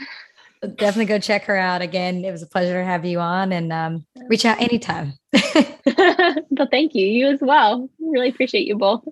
definitely 0.62 1.06
go 1.06 1.18
check 1.18 1.44
her 1.44 1.56
out 1.56 1.82
again. 1.82 2.24
It 2.24 2.30
was 2.30 2.42
a 2.42 2.46
pleasure 2.46 2.80
to 2.80 2.84
have 2.84 3.04
you 3.04 3.18
on 3.18 3.52
and 3.52 3.72
um, 3.72 4.06
reach 4.28 4.44
out 4.44 4.60
anytime. 4.60 5.14
well, 5.32 6.68
thank 6.70 6.94
you. 6.94 7.06
You 7.06 7.28
as 7.28 7.40
well. 7.40 7.88
Really 7.98 8.28
appreciate 8.28 8.66
you 8.66 8.76
both. 8.76 9.02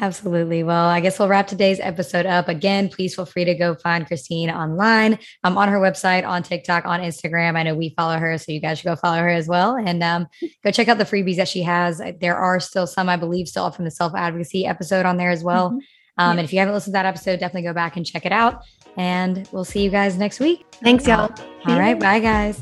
Absolutely. 0.00 0.62
Well, 0.62 0.86
I 0.86 1.00
guess 1.00 1.18
we'll 1.18 1.28
wrap 1.28 1.48
today's 1.48 1.80
episode 1.80 2.24
up. 2.24 2.48
Again, 2.48 2.88
please 2.88 3.16
feel 3.16 3.26
free 3.26 3.44
to 3.44 3.54
go 3.54 3.74
find 3.74 4.06
Christine 4.06 4.48
online. 4.48 5.18
I'm 5.42 5.58
on 5.58 5.68
her 5.68 5.78
website, 5.78 6.26
on 6.26 6.44
TikTok, 6.44 6.84
on 6.84 7.00
Instagram. 7.00 7.56
I 7.56 7.64
know 7.64 7.74
we 7.74 7.94
follow 7.96 8.16
her, 8.16 8.38
so 8.38 8.52
you 8.52 8.60
guys 8.60 8.78
should 8.78 8.86
go 8.86 8.94
follow 8.94 9.18
her 9.18 9.28
as 9.28 9.48
well. 9.48 9.74
And 9.76 10.02
um, 10.04 10.28
go 10.62 10.70
check 10.70 10.86
out 10.88 10.98
the 10.98 11.04
freebies 11.04 11.36
that 11.36 11.48
she 11.48 11.62
has. 11.62 12.00
There 12.20 12.36
are 12.36 12.60
still 12.60 12.86
some, 12.86 13.08
I 13.08 13.16
believe, 13.16 13.48
still 13.48 13.70
from 13.72 13.86
the 13.86 13.90
self 13.90 14.12
advocacy 14.14 14.66
episode 14.66 15.04
on 15.04 15.16
there 15.16 15.30
as 15.30 15.42
well. 15.42 15.70
Mm-hmm. 15.70 15.78
Um, 15.78 15.82
yeah. 16.18 16.30
And 16.30 16.40
if 16.40 16.52
you 16.52 16.60
haven't 16.60 16.74
listened 16.74 16.92
to 16.92 16.98
that 16.98 17.06
episode, 17.06 17.40
definitely 17.40 17.68
go 17.68 17.74
back 17.74 17.96
and 17.96 18.06
check 18.06 18.24
it 18.24 18.32
out. 18.32 18.62
And 18.96 19.48
we'll 19.52 19.64
see 19.64 19.82
you 19.82 19.90
guys 19.90 20.16
next 20.16 20.38
week. 20.38 20.64
Thanks, 20.82 21.06
y'all. 21.06 21.32
All 21.66 21.78
right. 21.78 21.98
Bye, 21.98 22.20
guys. 22.20 22.60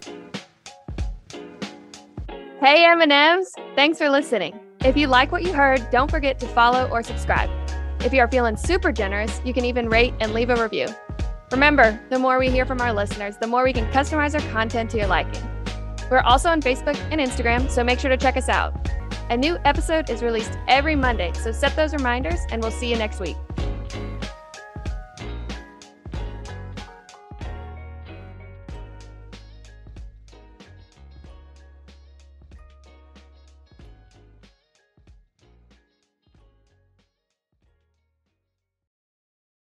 Hey, 2.61 2.87
M&Ms. 2.87 3.53
Thanks 3.74 3.99
for 3.99 4.09
listening. 4.09 4.65
If 4.81 4.97
you 4.97 5.07
like 5.09 5.33
what 5.33 5.43
you 5.43 5.53
heard, 5.53 5.91
don't 5.91 6.11
forget 6.11 6.39
to 6.41 6.47
follow 6.47 6.89
or 6.91 7.03
subscribe. 7.03 7.51
If 8.01 8.12
you 8.12 8.20
are 8.20 8.29
feeling 8.29 8.57
super 8.57 8.93
generous, 8.93 9.41
you 9.45 9.53
can 9.53 9.64
even 9.64 9.89
rate 9.89 10.14
and 10.20 10.33
leave 10.33 10.51
a 10.51 10.62
review. 10.62 10.87
Remember, 11.51 12.01
the 12.11 12.18
more 12.18 12.39
we 12.39 12.51
hear 12.51 12.66
from 12.66 12.81
our 12.81 12.93
listeners, 12.93 13.37
the 13.37 13.47
more 13.47 13.64
we 13.64 13.72
can 13.72 13.91
customize 13.93 14.35
our 14.35 14.53
content 14.53 14.91
to 14.91 14.99
your 14.99 15.07
liking. 15.07 15.43
We're 16.11 16.20
also 16.20 16.51
on 16.51 16.61
Facebook 16.61 16.97
and 17.11 17.20
Instagram, 17.20 17.70
so 17.70 17.83
make 17.83 17.99
sure 17.99 18.11
to 18.11 18.16
check 18.16 18.37
us 18.37 18.49
out. 18.49 18.74
A 19.31 19.37
new 19.37 19.59
episode 19.64 20.09
is 20.09 20.22
released 20.22 20.57
every 20.68 20.95
Monday, 20.95 21.33
so 21.33 21.51
set 21.51 21.74
those 21.74 21.93
reminders 21.93 22.41
and 22.51 22.62
we'll 22.62 22.70
see 22.70 22.89
you 22.89 22.97
next 22.97 23.18
week. 23.18 23.37